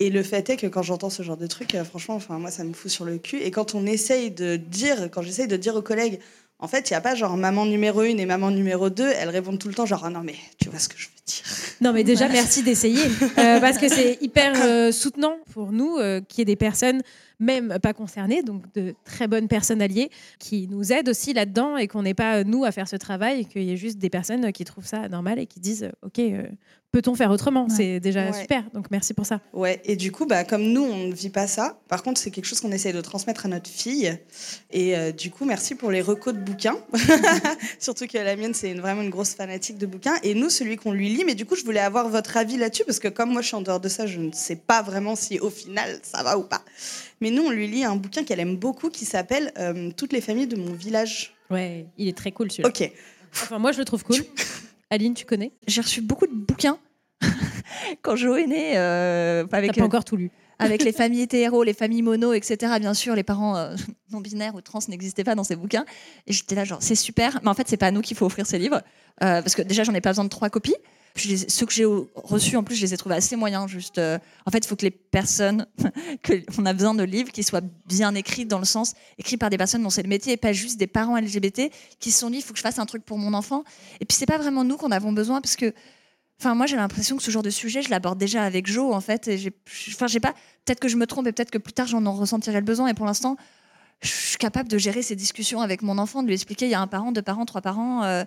Et 0.00 0.10
le 0.10 0.22
fait 0.22 0.48
est 0.50 0.56
que 0.56 0.66
quand 0.66 0.82
j'entends 0.82 1.10
ce 1.10 1.22
genre 1.22 1.36
de 1.36 1.46
trucs, 1.46 1.74
euh, 1.74 1.84
franchement, 1.84 2.14
enfin 2.14 2.38
moi 2.38 2.50
ça 2.50 2.64
me 2.64 2.72
fout 2.72 2.90
sur 2.90 3.04
le 3.04 3.18
cul. 3.18 3.38
Et 3.38 3.50
quand 3.50 3.74
on 3.74 3.86
essaye 3.86 4.30
de 4.30 4.56
dire, 4.56 5.10
quand 5.10 5.22
j'essaye 5.22 5.48
de 5.48 5.56
dire 5.56 5.74
aux 5.76 5.82
collègues, 5.82 6.20
En 6.60 6.68
fait, 6.68 6.88
il 6.88 6.92
n'y 6.92 6.96
a 6.96 7.00
pas 7.00 7.14
genre 7.14 7.36
maman 7.36 7.66
numéro 7.66 8.02
une 8.04 8.20
et 8.20 8.26
maman 8.26 8.50
numéro 8.50 8.88
deux. 8.88 9.10
Elles 9.18 9.28
répondent 9.28 9.58
tout 9.58 9.68
le 9.68 9.74
temps 9.74 9.86
genre 9.86 10.04
ah 10.04 10.10
non 10.10 10.22
mais 10.22 10.36
tu 10.58 10.70
vois 10.70 10.78
ce 10.78 10.88
que 10.88 10.96
je 10.96 11.08
veux 11.08 11.22
dire. 11.26 11.44
Non, 11.80 11.92
mais 11.92 12.04
déjà, 12.04 12.28
merci 12.28 12.62
d'essayer. 12.62 13.04
Euh, 13.38 13.60
parce 13.60 13.78
que 13.78 13.88
c'est 13.88 14.18
hyper 14.20 14.52
euh, 14.62 14.92
soutenant 14.92 15.36
pour 15.52 15.72
nous 15.72 15.96
euh, 15.96 16.20
qu'il 16.20 16.40
y 16.40 16.42
ait 16.42 16.44
des 16.44 16.56
personnes, 16.56 17.02
même 17.40 17.78
pas 17.82 17.92
concernées, 17.92 18.42
donc 18.42 18.62
de 18.74 18.94
très 19.04 19.28
bonnes 19.28 19.48
personnes 19.48 19.82
alliées, 19.82 20.10
qui 20.38 20.68
nous 20.68 20.92
aident 20.92 21.08
aussi 21.08 21.32
là-dedans 21.32 21.76
et 21.76 21.88
qu'on 21.88 22.02
n'ait 22.02 22.14
pas, 22.14 22.38
euh, 22.38 22.44
nous, 22.44 22.64
à 22.64 22.72
faire 22.72 22.88
ce 22.88 22.96
travail 22.96 23.46
qu'il 23.46 23.62
y 23.62 23.72
ait 23.72 23.76
juste 23.76 23.98
des 23.98 24.10
personnes 24.10 24.52
qui 24.52 24.64
trouvent 24.64 24.86
ça 24.86 25.08
normal 25.08 25.38
et 25.38 25.46
qui 25.46 25.60
disent 25.60 25.84
euh, 25.84 26.06
Ok, 26.06 26.18
euh, 26.18 26.46
peut-on 26.94 27.14
faire 27.16 27.30
autrement 27.32 27.68
C'est 27.68 27.98
déjà 27.98 28.30
Ouais. 28.30 28.40
super. 28.40 28.62
Donc, 28.72 28.86
merci 28.92 29.14
pour 29.14 29.26
ça. 29.26 29.40
Ouais, 29.52 29.80
et 29.84 29.96
du 29.96 30.12
coup, 30.12 30.26
bah, 30.26 30.44
comme 30.44 30.62
nous, 30.62 30.82
on 30.82 31.08
ne 31.08 31.12
vit 31.12 31.28
pas 31.28 31.48
ça, 31.48 31.76
par 31.88 32.04
contre, 32.04 32.20
c'est 32.20 32.30
quelque 32.30 32.44
chose 32.46 32.60
qu'on 32.60 32.70
essaye 32.70 32.92
de 32.92 33.00
transmettre 33.00 33.46
à 33.46 33.48
notre 33.48 33.68
fille. 33.68 34.16
Et 34.70 34.96
euh, 34.96 35.10
du 35.10 35.30
coup, 35.30 35.44
merci 35.44 35.74
pour 35.74 35.90
les 35.90 36.00
recos 36.02 36.32
de 36.32 36.38
bouquins. 36.38 36.76
Surtout 37.80 38.06
que 38.06 38.16
la 38.18 38.36
mienne, 38.36 38.54
c'est 38.54 38.70
une- 38.70 38.80
vraiment 38.80 39.02
une 39.02 39.10
grosse 39.10 39.34
fanatique 39.34 39.76
de 39.78 39.86
bouquins. 39.86 40.14
Et 40.22 40.34
nous, 40.34 40.50
celui 40.50 40.76
qu'on 40.76 40.92
lui 40.92 41.08
lit, 41.08 41.24
mais 41.24 41.34
du 41.34 41.44
coup, 41.46 41.56
je 41.56 41.64
voulais 41.64 41.80
avoir 41.80 42.08
votre 42.08 42.36
avis 42.36 42.56
là-dessus, 42.56 42.84
parce 42.84 43.00
que 43.00 43.08
comme 43.08 43.30
moi, 43.32 43.42
je 43.42 43.48
suis 43.48 43.56
en 43.56 43.60
dehors 43.62 43.80
de 43.80 43.88
ça, 43.88 44.06
je 44.06 44.20
ne 44.20 44.30
sais 44.32 44.56
pas 44.56 44.82
vraiment 44.82 45.16
si 45.16 45.40
au 45.40 45.50
final, 45.50 45.98
ça 46.02 46.22
va 46.22 46.38
ou 46.38 46.42
pas. 46.44 46.62
Mais 47.20 47.30
nous, 47.30 47.42
on 47.42 47.50
lui 47.50 47.66
lit 47.66 47.84
un 47.84 47.96
bouquin 47.96 48.22
qu'elle 48.24 48.40
aime 48.40 48.56
beaucoup 48.56 48.88
qui 48.90 49.04
s'appelle 49.04 49.52
euh, 49.58 49.90
Toutes 49.96 50.12
les 50.12 50.20
familles 50.20 50.46
de 50.46 50.56
mon 50.56 50.72
village. 50.74 51.34
Ouais, 51.50 51.86
il 51.98 52.08
est 52.08 52.16
très 52.16 52.30
cool 52.32 52.50
celui-là. 52.50 52.68
Ok. 52.68 52.90
Enfin, 53.32 53.58
moi, 53.58 53.72
je 53.72 53.78
le 53.78 53.84
trouve 53.84 54.04
cool. 54.04 54.16
Aline, 54.90 55.14
tu 55.14 55.24
connais? 55.24 55.52
J'ai 55.66 55.80
reçu 55.80 56.00
beaucoup 56.00 56.26
de 56.26 56.32
bouquins 56.34 56.78
quand 58.02 58.16
Jo 58.16 58.36
est 58.36 58.46
né, 58.46 58.76
euh, 58.76 59.44
T'as 59.50 59.56
avec, 59.58 59.74
pas 59.76 59.84
encore 59.84 60.04
tout 60.04 60.16
lu. 60.16 60.30
avec 60.58 60.84
les 60.84 60.92
familles 61.00 61.22
hétéros, 61.22 61.62
les 61.64 61.72
familles 61.74 62.02
mono, 62.02 62.32
etc. 62.32 62.74
Bien 62.78 62.94
sûr, 62.94 63.14
les 63.14 63.22
parents 63.22 63.56
euh, 63.56 63.74
non 64.12 64.20
binaires 64.20 64.54
ou 64.54 64.60
trans 64.60 64.80
n'existaient 64.88 65.24
pas 65.24 65.34
dans 65.34 65.44
ces 65.44 65.56
bouquins. 65.56 65.84
Et 66.26 66.32
j'étais 66.32 66.54
là, 66.54 66.64
genre, 66.64 66.82
c'est 66.82 66.94
super, 66.94 67.40
mais 67.42 67.48
en 67.48 67.54
fait, 67.54 67.68
c'est 67.68 67.76
pas 67.76 67.86
à 67.86 67.90
nous 67.90 68.02
qu'il 68.02 68.16
faut 68.16 68.26
offrir 68.26 68.46
ces 68.46 68.58
livres, 68.58 68.82
euh, 69.22 69.40
parce 69.42 69.54
que 69.54 69.62
déjà, 69.62 69.84
j'en 69.84 69.94
ai 69.94 70.00
pas 70.00 70.10
besoin 70.10 70.24
de 70.24 70.30
trois 70.30 70.50
copies. 70.50 70.76
Puis 71.14 71.38
ceux 71.48 71.64
que 71.64 71.72
j'ai 71.72 71.84
reçus, 72.14 72.56
en 72.56 72.64
plus, 72.64 72.74
je 72.74 72.82
les 72.82 72.92
ai 72.92 72.96
trouvés 72.96 73.14
assez 73.14 73.36
moyens. 73.36 73.70
Euh, 73.98 74.18
en 74.46 74.50
fait, 74.50 74.58
il 74.58 74.66
faut 74.66 74.74
que 74.74 74.84
les 74.84 74.90
personnes, 74.90 75.66
que 76.22 76.42
on 76.58 76.66
a 76.66 76.72
besoin 76.72 76.94
de 76.94 77.04
livres 77.04 77.30
qui 77.30 77.44
soient 77.44 77.62
bien 77.86 78.14
écrits 78.16 78.46
dans 78.46 78.58
le 78.58 78.64
sens 78.64 78.94
écrits 79.18 79.36
par 79.36 79.48
des 79.48 79.56
personnes 79.56 79.84
dont 79.84 79.90
c'est 79.90 80.02
le 80.02 80.08
métier 80.08 80.32
et 80.32 80.36
pas 80.36 80.52
juste 80.52 80.76
des 80.78 80.88
parents 80.88 81.16
LGBT 81.16 81.70
qui 82.00 82.10
se 82.10 82.18
sont 82.18 82.30
dit, 82.30 82.38
il 82.38 82.42
faut 82.42 82.52
que 82.52 82.58
je 82.58 82.64
fasse 82.64 82.80
un 82.80 82.86
truc 82.86 83.04
pour 83.04 83.18
mon 83.18 83.32
enfant. 83.32 83.62
Et 84.00 84.04
puis 84.04 84.16
c'est 84.16 84.26
pas 84.26 84.38
vraiment 84.38 84.64
nous 84.64 84.76
qu'on 84.76 84.90
avons 84.90 85.12
besoin 85.12 85.40
parce 85.40 85.56
que 85.56 85.72
Enfin, 86.40 86.54
moi, 86.54 86.66
j'ai 86.66 86.76
l'impression 86.76 87.16
que 87.16 87.22
ce 87.22 87.30
genre 87.30 87.44
de 87.44 87.50
sujet, 87.50 87.80
je 87.80 87.90
l'aborde 87.90 88.18
déjà 88.18 88.42
avec 88.42 88.66
Jo, 88.66 88.92
en 88.92 89.00
fait. 89.00 89.30
Enfin, 89.88 90.08
j'ai 90.08 90.20
pas. 90.20 90.34
Peut-être 90.64 90.80
que 90.80 90.88
je 90.88 90.96
me 90.96 91.06
trompe 91.06 91.26
et 91.28 91.32
peut-être 91.32 91.50
que 91.50 91.58
plus 91.58 91.72
tard, 91.72 91.86
j'en 91.86 92.04
en 92.06 92.12
ressentirai 92.12 92.58
le 92.58 92.64
besoin. 92.64 92.88
Et 92.88 92.94
pour 92.94 93.06
l'instant, 93.06 93.36
je 94.02 94.08
suis 94.08 94.36
capable 94.36 94.68
de 94.68 94.76
gérer 94.76 95.02
ces 95.02 95.16
discussions 95.16 95.60
avec 95.60 95.82
mon 95.82 95.96
enfant, 95.96 96.22
de 96.22 96.26
lui 96.26 96.34
expliquer 96.34 96.66
il 96.66 96.72
y 96.72 96.74
a 96.74 96.80
un 96.80 96.86
parent, 96.86 97.12
deux 97.12 97.22
parents, 97.22 97.44
trois 97.44 97.60
parents. 97.62 98.02
euh, 98.04 98.24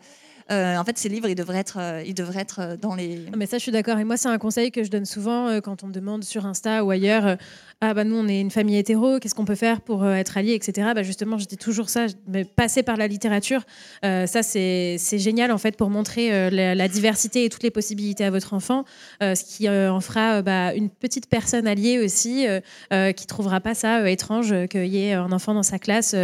en 0.50 0.84
fait, 0.86 0.98
ces 0.98 1.10
livres, 1.10 1.28
ils 1.28 1.36
devraient 1.36 1.60
être, 1.60 1.78
euh, 1.80 2.04
ils 2.06 2.14
devraient 2.14 2.42
être 2.42 2.60
euh, 2.60 2.78
dans 2.78 2.96
les. 2.96 3.18
Non, 3.32 3.38
mais 3.38 3.46
ça, 3.46 3.58
je 3.58 3.64
suis 3.64 3.72
d'accord. 3.72 3.98
Et 4.00 4.04
moi, 4.04 4.18
c'est 4.18 4.30
un 4.30 4.38
conseil 4.38 4.72
que 4.72 4.84
je 4.84 4.90
donne 4.90 5.06
souvent 5.06 5.48
euh, 5.48 5.60
quand 5.62 5.84
on 5.84 5.88
me 5.88 5.94
demande 5.94 6.24
sur 6.24 6.46
Insta 6.46 6.84
ou 6.84 6.92
ailleurs 6.92 7.26
euh, 7.26 7.36
Ah, 7.80 7.94
bah 7.94 8.04
nous, 8.04 8.16
on 8.16 8.28
est 8.28 8.42
une 8.42 8.50
famille 8.50 8.76
hétéro, 8.76 9.20
qu'est-ce 9.20 9.36
qu'on 9.36 9.46
peut 9.46 9.54
faire 9.54 9.82
pour 9.82 10.04
euh, 10.04 10.14
être 10.14 10.36
alliés, 10.36 10.56
etc. 10.56 10.94
Bah, 10.96 11.04
justement, 11.04 11.38
je 11.38 11.46
dis 11.46 11.58
toujours 11.58 11.90
ça, 11.90 12.08
mais 12.28 12.44
passer 12.44 12.82
par 12.82 12.98
la 12.98 13.06
littérature, 13.06 13.62
euh, 14.04 14.26
ça, 14.26 14.42
c'est 14.42 14.98
génial, 15.20 15.52
en 15.52 15.60
fait, 15.60 15.78
pour 15.78 15.92
montrer 15.92 16.34
euh, 16.34 16.50
la, 16.50 16.88
diversité 16.88 17.46
et 17.46 17.50
toutes 17.50 17.62
les 17.62 17.70
possibilités 17.70 18.24
à 18.24 18.32
votre 18.32 18.56
enfant, 18.56 18.84
ce 19.22 19.44
qui 19.44 19.70
en 19.70 20.00
fera 20.00 20.42
bah, 20.42 20.74
une 20.74 20.90
petite 20.90 21.30
personne 21.30 21.68
alliée 21.68 22.00
aussi, 22.00 22.48
qui 23.16 23.28
trouvera 23.28 23.60
pas 23.60 23.76
ça 23.76 24.10
étrange 24.10 24.68
qu'il 24.70 24.88
y 24.88 25.06
ait 25.06 25.14
un 25.14 25.32
enfant 25.32 25.54
dans 25.54 25.64
sa 25.64 25.78
classe 25.78 26.16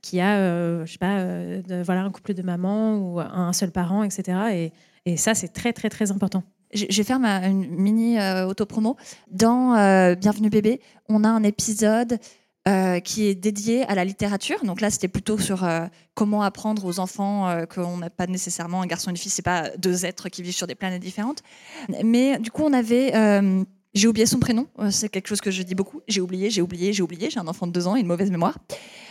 qui 0.00 0.20
a, 0.20 0.84
je 0.84 0.90
sais 0.90 0.98
pas, 0.98 1.24
de- 1.24 1.82
voilà, 1.82 2.02
un 2.02 2.10
couple 2.10 2.34
de 2.34 2.42
mamans 2.42 2.96
ou 2.96 3.20
un 3.20 3.52
seul 3.52 3.72
parent, 3.72 4.04
etc. 4.04 4.38
Et, 4.52 4.72
et 5.04 5.16
ça, 5.16 5.34
c'est 5.34 5.48
très, 5.48 5.72
très, 5.72 5.90
très 5.90 6.12
important. 6.12 6.44
Je 6.72 6.86
vais 6.96 7.04
faire 7.04 7.18
une 7.18 7.66
mini 7.68 8.18
euh, 8.18 8.46
autopromo. 8.46 8.96
Dans 9.30 9.74
euh, 9.74 10.14
Bienvenue 10.14 10.48
bébé, 10.48 10.80
on 11.08 11.22
a 11.22 11.28
un 11.28 11.42
épisode 11.42 12.18
euh, 12.66 13.00
qui 13.00 13.26
est 13.26 13.34
dédié 13.34 13.82
à 13.84 13.94
la 13.94 14.04
littérature. 14.04 14.64
Donc 14.64 14.80
là, 14.80 14.88
c'était 14.88 15.08
plutôt 15.08 15.36
sur 15.36 15.64
euh, 15.64 15.86
comment 16.14 16.42
apprendre 16.42 16.84
aux 16.86 16.98
enfants 16.98 17.54
qu'on 17.74 17.98
n'a 17.98 18.08
pas 18.08 18.26
nécessairement 18.26 18.80
un 18.80 18.86
garçon 18.86 19.10
et 19.10 19.12
une 19.12 19.16
fille, 19.18 19.30
c'est 19.30 19.42
pas 19.42 19.68
deux 19.76 20.06
êtres 20.06 20.30
qui 20.30 20.42
vivent 20.42 20.54
sur 20.54 20.66
des 20.66 20.74
planètes 20.74 21.02
différentes. 21.02 21.42
Mais 22.02 22.38
du 22.38 22.50
coup, 22.50 22.62
on 22.64 22.72
avait. 22.72 23.12
J'ai 23.94 24.08
oublié 24.08 24.24
son 24.24 24.40
prénom, 24.40 24.68
euh, 24.78 24.90
c'est 24.90 25.10
quelque 25.10 25.28
chose 25.28 25.42
que 25.42 25.50
je 25.50 25.62
dis 25.62 25.74
beaucoup. 25.74 26.00
J'ai 26.08 26.22
oublié, 26.22 26.48
j'ai 26.48 26.62
oublié, 26.62 26.94
j'ai 26.94 27.02
oublié. 27.02 27.28
J'ai 27.28 27.38
un 27.38 27.46
enfant 27.46 27.66
de 27.66 27.72
deux 27.72 27.86
ans 27.86 27.94
et 27.94 28.00
une 28.00 28.06
mauvaise 28.06 28.30
mémoire. 28.30 28.56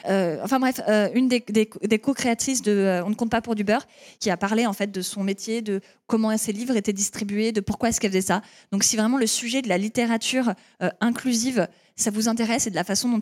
Euh, 0.10 0.40
enfin 0.44 0.60
bref, 0.60 0.82
euh, 0.88 1.10
une 1.14 1.28
des, 1.28 2.00
co-créatrices 2.00 2.64
de 2.64 3.02
On 3.06 3.10
ne 3.12 3.14
compte 3.14 3.30
pas 3.30 3.42
pour 3.42 3.54
du 3.54 3.64
beurre, 3.64 3.86
qui 4.20 4.32
a 4.32 4.38
parlé 4.38 4.66
en 4.66 4.74
fait 4.74 4.92
de 4.92 5.02
son 5.04 5.24
métier, 5.24 5.62
de 5.62 5.82
comment 6.08 6.36
ses 6.36 6.52
livres 6.52 6.76
étaient 6.76 6.94
distribués, 6.94 7.52
de 7.52 7.62
pourquoi 7.62 7.90
est-ce 7.90 8.02
qu'elle 8.02 8.12
faisait 8.12 8.22
ça. 8.22 8.42
Donc 8.72 8.84
si 8.84 8.98
vraiment 8.98 9.20
le 9.20 9.28
sujet 9.28 9.62
de 9.62 9.70
la 9.70 9.78
littérature 9.78 10.54
inclusive, 11.00 11.68
ça 11.96 12.10
vous 12.10 12.28
intéresse 12.28 12.66
et 12.66 12.72
de 12.72 12.76
la 12.76 12.84
façon 12.84 13.10
dont, 13.10 13.22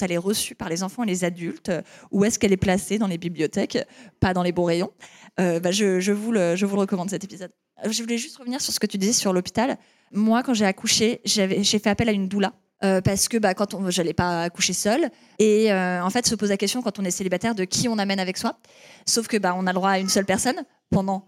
elle 0.00 0.12
est 0.12 0.16
reçue 0.16 0.54
par 0.54 0.68
les 0.68 0.84
enfants 0.84 1.02
et 1.02 1.06
les 1.06 1.24
adultes, 1.24 1.72
où 2.12 2.24
est-ce 2.24 2.38
qu'elle 2.38 2.52
est 2.52 2.56
placée 2.56 2.98
dans 2.98 3.08
les 3.08 3.18
bibliothèques, 3.18 3.78
pas 4.20 4.32
dans 4.32 4.44
les 4.44 4.52
bons 4.52 4.64
rayons, 4.64 4.92
bah, 5.36 5.72
je, 5.72 6.12
vous 6.12 6.32
je 6.32 6.64
vous 6.64 6.76
le 6.76 6.80
recommande 6.80 7.10
cet 7.10 7.24
épisode. 7.24 7.50
Je 7.84 8.02
voulais 8.02 8.18
juste 8.18 8.36
revenir 8.36 8.60
sur 8.60 8.72
ce 8.72 8.78
que 8.80 8.86
tu 8.86 8.96
disais 8.96 9.12
sur 9.12 9.32
l'hôpital. 9.32 9.76
Moi, 10.12 10.42
quand 10.42 10.54
j'ai 10.54 10.66
accouché, 10.66 11.20
j'ai 11.24 11.64
fait 11.64 11.88
appel 11.88 12.08
à 12.08 12.12
une 12.12 12.28
doula. 12.28 12.52
euh, 12.82 13.00
parce 13.02 13.28
que 13.28 13.36
bah, 13.36 13.52
quand 13.54 13.74
on, 13.74 13.90
j'allais 13.90 14.14
pas 14.14 14.44
accoucher 14.44 14.72
seule 14.72 15.10
et 15.38 15.70
euh, 15.70 16.02
en 16.02 16.08
fait 16.08 16.26
se 16.26 16.34
pose 16.34 16.48
la 16.48 16.56
question 16.56 16.80
quand 16.80 16.98
on 16.98 17.04
est 17.04 17.10
célibataire 17.10 17.54
de 17.54 17.64
qui 17.64 17.88
on 17.88 17.98
amène 17.98 18.18
avec 18.18 18.38
soi 18.38 18.58
sauf 19.04 19.28
que 19.28 19.36
bah, 19.36 19.54
on 19.54 19.66
a 19.66 19.72
le 19.72 19.74
droit 19.74 19.90
à 19.90 19.98
une 19.98 20.08
seule 20.08 20.24
personne 20.24 20.64
pendant 20.90 21.26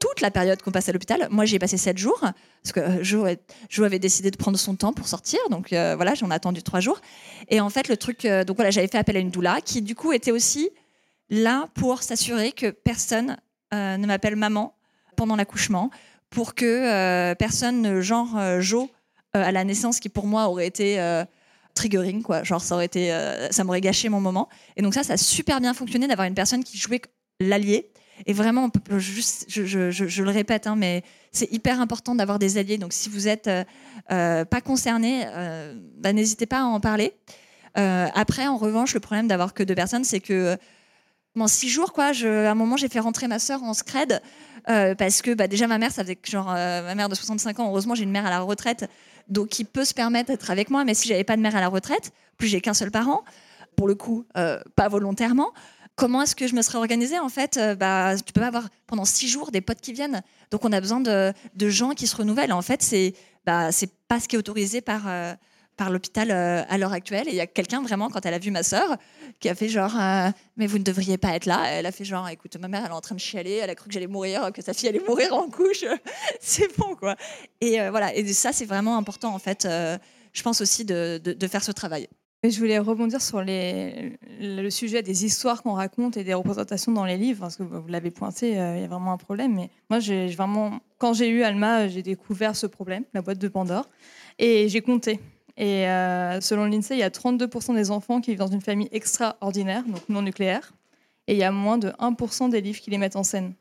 toute 0.00 0.20
la 0.20 0.32
période 0.32 0.60
qu'on 0.62 0.72
passe 0.72 0.88
à 0.88 0.92
l'hôpital. 0.92 1.28
Moi, 1.30 1.44
j'y 1.44 1.56
ai 1.56 1.58
passé 1.58 1.76
sept 1.76 1.98
jours, 1.98 2.20
parce 2.20 2.72
que 2.72 2.80
euh, 2.80 3.02
Jo, 3.02 3.26
Jo 3.68 3.84
avait 3.84 3.98
décidé 3.98 4.30
de 4.30 4.36
prendre 4.36 4.56
son 4.58 4.76
temps 4.76 4.92
pour 4.92 5.08
sortir, 5.08 5.40
donc 5.50 5.70
voilà, 5.70 6.14
j'en 6.14 6.30
ai 6.30 6.34
attendu 6.34 6.62
trois 6.62 6.78
jours. 6.78 7.00
Et 7.48 7.60
en 7.60 7.68
fait, 7.68 7.88
le 7.88 7.96
truc, 7.96 8.24
donc 8.24 8.56
voilà, 8.56 8.70
j'avais 8.70 8.86
fait 8.86 8.98
appel 8.98 9.16
à 9.16 9.20
une 9.20 9.30
doula 9.30 9.60
qui, 9.60 9.82
du 9.82 9.96
coup, 9.96 10.12
était 10.12 10.30
aussi 10.30 10.70
là 11.30 11.68
pour 11.74 12.04
s'assurer 12.04 12.52
que 12.52 12.70
personne 12.70 13.38
ne 13.72 14.06
m'appelle 14.06 14.36
maman 14.36 14.76
pendant 15.16 15.34
l'accouchement, 15.34 15.90
pour 16.30 16.54
que 16.54 16.64
euh, 16.66 17.34
personne 17.34 17.80
ne 17.82 18.00
genre 18.00 18.36
euh, 18.36 18.60
Jo 18.60 18.90
euh, 19.36 19.42
à 19.44 19.52
la 19.52 19.64
naissance, 19.64 20.00
qui 20.00 20.08
pour 20.08 20.26
moi 20.26 20.48
aurait 20.48 20.66
été 20.66 20.98
triggering, 21.74 22.22
quoi. 22.22 22.42
Genre, 22.42 22.60
ça 22.62 22.74
aurait 22.74 22.86
été, 22.86 23.16
ça 23.50 23.62
m'aurait 23.64 23.80
gâché 23.80 24.08
mon 24.08 24.20
moment. 24.20 24.48
Et 24.76 24.82
donc 24.82 24.94
ça, 24.94 25.02
ça 25.04 25.12
a 25.12 25.16
super 25.16 25.60
bien 25.60 25.74
fonctionné 25.74 26.08
d'avoir 26.08 26.26
une 26.26 26.34
personne 26.34 26.64
qui 26.64 26.76
jouait 26.78 27.02
l'allié. 27.40 27.90
Et 28.26 28.32
vraiment, 28.32 28.68
juste, 28.96 29.44
je, 29.48 29.64
je- 29.64 29.90
je- 29.92 30.22
le 30.24 30.30
répète, 30.30 30.66
hein, 30.66 30.74
mais 30.76 31.04
c'est 31.30 31.52
hyper 31.52 31.80
important 31.80 32.16
d'avoir 32.16 32.40
des 32.40 32.58
alliés. 32.58 32.78
Donc, 32.78 32.92
si 32.92 33.08
vous 33.08 33.28
êtes 33.28 33.48
euh, 34.10 34.44
pas 34.44 34.60
concerné, 34.60 35.24
bah, 35.98 36.12
n'hésitez 36.12 36.46
pas 36.46 36.60
à 36.60 36.64
en 36.64 36.80
parler. 36.80 37.12
Après, 37.74 38.48
en 38.48 38.56
revanche, 38.56 38.94
le 38.94 39.00
problème 39.00 39.28
d'avoir 39.28 39.54
que 39.54 39.62
deux 39.62 39.76
personnes, 39.76 40.02
c'est 40.04 40.18
que 40.20 40.56
pendant 41.34 41.48
six 41.48 41.68
jours, 41.68 41.92
quoi, 41.92 42.12
je, 42.12 42.46
à 42.46 42.50
un 42.50 42.54
moment, 42.54 42.76
j'ai 42.76 42.88
fait 42.88 43.00
rentrer 43.00 43.28
ma 43.28 43.38
sœur 43.38 43.62
en 43.62 43.74
scred 43.74 44.20
euh, 44.68 44.94
parce 44.94 45.22
que 45.22 45.32
bah, 45.34 45.48
déjà 45.48 45.66
ma 45.66 45.78
mère, 45.78 45.92
ça 45.92 46.02
faisait 46.02 46.16
que 46.16 46.30
genre 46.30 46.50
euh, 46.50 46.82
ma 46.82 46.94
mère 46.94 47.08
de 47.08 47.14
65 47.14 47.60
ans. 47.60 47.68
Heureusement, 47.68 47.94
j'ai 47.94 48.02
une 48.02 48.10
mère 48.10 48.26
à 48.26 48.30
la 48.30 48.40
retraite, 48.40 48.88
donc 49.28 49.48
qui 49.48 49.64
peut 49.64 49.84
se 49.84 49.94
permettre 49.94 50.28
d'être 50.28 50.50
avec 50.50 50.70
moi. 50.70 50.84
Mais 50.84 50.94
si 50.94 51.08
j'avais 51.08 51.24
pas 51.24 51.36
de 51.36 51.42
mère 51.42 51.56
à 51.56 51.60
la 51.60 51.68
retraite, 51.68 52.12
plus 52.36 52.48
j'ai 52.48 52.60
qu'un 52.60 52.74
seul 52.74 52.90
parent, 52.90 53.24
pour 53.76 53.88
le 53.88 53.94
coup, 53.94 54.24
euh, 54.36 54.60
pas 54.74 54.88
volontairement. 54.88 55.52
Comment 55.94 56.22
est-ce 56.22 56.36
que 56.36 56.46
je 56.46 56.54
me 56.54 56.62
serais 56.62 56.78
organisée 56.78 57.18
en 57.18 57.28
fait 57.28 57.58
Bah, 57.78 58.14
tu 58.16 58.32
peux 58.32 58.40
pas 58.40 58.46
avoir 58.46 58.68
pendant 58.86 59.04
six 59.04 59.26
jours 59.26 59.50
des 59.50 59.60
potes 59.60 59.80
qui 59.80 59.92
viennent. 59.92 60.22
Donc 60.52 60.64
on 60.64 60.72
a 60.72 60.80
besoin 60.80 61.00
de, 61.00 61.32
de 61.56 61.68
gens 61.68 61.90
qui 61.90 62.06
se 62.06 62.14
renouvellent. 62.14 62.52
En 62.52 62.62
fait, 62.62 62.82
c'est 62.82 63.14
bah, 63.46 63.72
c'est 63.72 63.90
pas 64.06 64.20
ce 64.20 64.28
qui 64.28 64.36
est 64.36 64.38
autorisé 64.38 64.80
par 64.80 65.08
par 65.78 65.90
l'hôpital 65.90 66.30
euh, 66.30 66.62
à 66.68 66.76
l'heure 66.76 66.92
actuelle. 66.92 67.26
Et 67.28 67.30
il 67.30 67.36
y 67.36 67.40
a 67.40 67.46
quelqu'un 67.46 67.80
vraiment 67.80 68.10
quand 68.10 68.26
elle 68.26 68.34
a 68.34 68.38
vu 68.38 68.50
ma 68.50 68.62
sœur 68.62 68.98
qui 69.40 69.48
a 69.48 69.54
fait 69.54 69.68
genre 69.68 69.94
euh, 69.98 70.30
mais 70.56 70.66
vous 70.66 70.76
ne 70.78 70.82
devriez 70.82 71.16
pas 71.16 71.34
être 71.34 71.46
là. 71.46 71.64
Elle 71.70 71.86
a 71.86 71.92
fait 71.92 72.04
genre 72.04 72.28
écoute 72.28 72.56
ma 72.60 72.68
mère 72.68 72.82
elle 72.84 72.90
est 72.90 72.94
en 72.94 73.00
train 73.00 73.14
de 73.14 73.20
chialer, 73.20 73.60
elle 73.62 73.70
a 73.70 73.74
cru 73.74 73.88
que 73.88 73.94
j'allais 73.94 74.08
mourir, 74.08 74.52
que 74.52 74.60
sa 74.60 74.74
fille 74.74 74.88
allait 74.88 75.02
mourir 75.06 75.32
en 75.32 75.48
couche. 75.48 75.84
c'est 76.40 76.76
bon 76.76 76.94
quoi. 76.96 77.16
Et 77.62 77.80
euh, 77.80 77.90
voilà 77.90 78.14
et 78.14 78.26
ça 78.34 78.52
c'est 78.52 78.66
vraiment 78.66 78.98
important 78.98 79.34
en 79.34 79.38
fait. 79.38 79.66
je 79.66 80.42
pense 80.42 80.60
aussi 80.60 80.84
de, 80.84 81.18
de, 81.24 81.46
faire 81.46 81.62
ce 81.62 81.72
travail. 81.72 82.08
Je 82.44 82.58
voulais 82.58 82.78
rebondir 82.78 83.20
sur 83.20 83.42
le 83.44 84.70
sujet 84.70 85.02
des 85.02 85.24
histoires 85.24 85.62
qu'on 85.62 85.74
raconte 85.74 86.16
et 86.16 86.24
des 86.24 86.34
représentations 86.34 86.92
dans 86.92 87.04
les 87.04 87.16
livres, 87.16 87.40
parce 87.40 87.56
que 87.56 87.64
vous 87.64 87.88
l'avez 87.88 88.12
pointé, 88.12 88.50
il 88.50 88.56
y 88.56 88.84
a 88.84 88.86
vraiment 88.86 89.12
un 89.12 89.16
problème. 89.16 89.56
Mais 89.56 89.70
moi, 89.90 89.98
j'ai 89.98 90.28
vraiment, 90.28 90.78
quand 90.98 91.14
j'ai 91.14 91.28
eu 91.28 91.42
Alma, 91.42 91.88
j'ai 91.88 92.02
découvert 92.02 92.54
ce 92.54 92.68
problème, 92.68 93.02
la 93.12 93.22
boîte 93.22 93.38
de 93.38 93.48
Pandore, 93.48 93.88
et 94.38 94.68
j'ai 94.68 94.82
compté. 94.82 95.18
Et 95.60 95.88
euh, 95.88 96.40
selon 96.40 96.64
l'INSEE, 96.66 96.94
il 96.94 97.00
y 97.00 97.02
a 97.02 97.10
32% 97.10 97.74
des 97.74 97.90
enfants 97.90 98.20
qui 98.20 98.30
vivent 98.30 98.38
dans 98.38 98.46
une 98.46 98.60
famille 98.60 98.88
extraordinaire, 98.92 99.82
donc 99.86 100.08
non 100.08 100.22
nucléaire, 100.22 100.72
et 101.26 101.32
il 101.32 101.38
y 101.38 101.42
a 101.44 101.50
moins 101.50 101.78
de 101.78 101.88
1% 101.98 102.48
des 102.48 102.60
livres 102.60 102.78
qui 102.80 102.90
les 102.90 102.98
mettent 102.98 103.16
en 103.16 103.24
scène. 103.24 103.52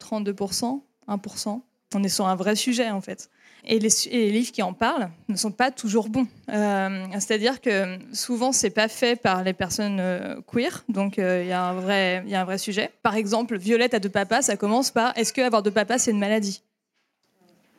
32%, 0.00 0.80
1%. 1.08 1.60
On 1.96 2.02
est 2.04 2.08
sur 2.08 2.26
un 2.26 2.36
vrai 2.36 2.54
sujet, 2.56 2.88
en 2.90 3.00
fait. 3.00 3.30
Et 3.66 3.78
les, 3.78 3.90
su- 3.90 4.08
et 4.10 4.18
les 4.26 4.30
livres 4.30 4.52
qui 4.52 4.62
en 4.62 4.72
parlent 4.74 5.10
ne 5.28 5.36
sont 5.36 5.50
pas 5.50 5.70
toujours 5.70 6.08
bons. 6.08 6.26
Euh, 6.50 7.04
C'est-à-dire 7.14 7.60
que 7.60 7.98
souvent, 8.12 8.52
c'est 8.52 8.70
pas 8.70 8.88
fait 8.88 9.16
par 9.16 9.42
les 9.42 9.54
personnes 9.54 9.98
euh, 10.00 10.36
queer, 10.46 10.84
donc 10.88 11.18
euh, 11.18 11.42
il 11.42 11.48
y, 11.48 11.52
a 11.52 11.62
un 11.64 11.74
vrai- 11.74 12.22
il 12.26 12.30
y 12.30 12.34
a 12.34 12.42
un 12.42 12.44
vrai 12.44 12.58
sujet. 12.58 12.90
Par 13.02 13.14
exemple, 13.16 13.56
Violette 13.56 13.94
a 13.94 13.98
deux 14.00 14.08
papas, 14.08 14.42
ça 14.42 14.56
commence 14.56 14.90
par 14.90 15.16
est-ce 15.16 15.32
que 15.32 15.40
avoir 15.40 15.62
deux 15.62 15.70
papas, 15.72 15.98
c'est 15.98 16.10
une 16.10 16.18
maladie? 16.18 16.62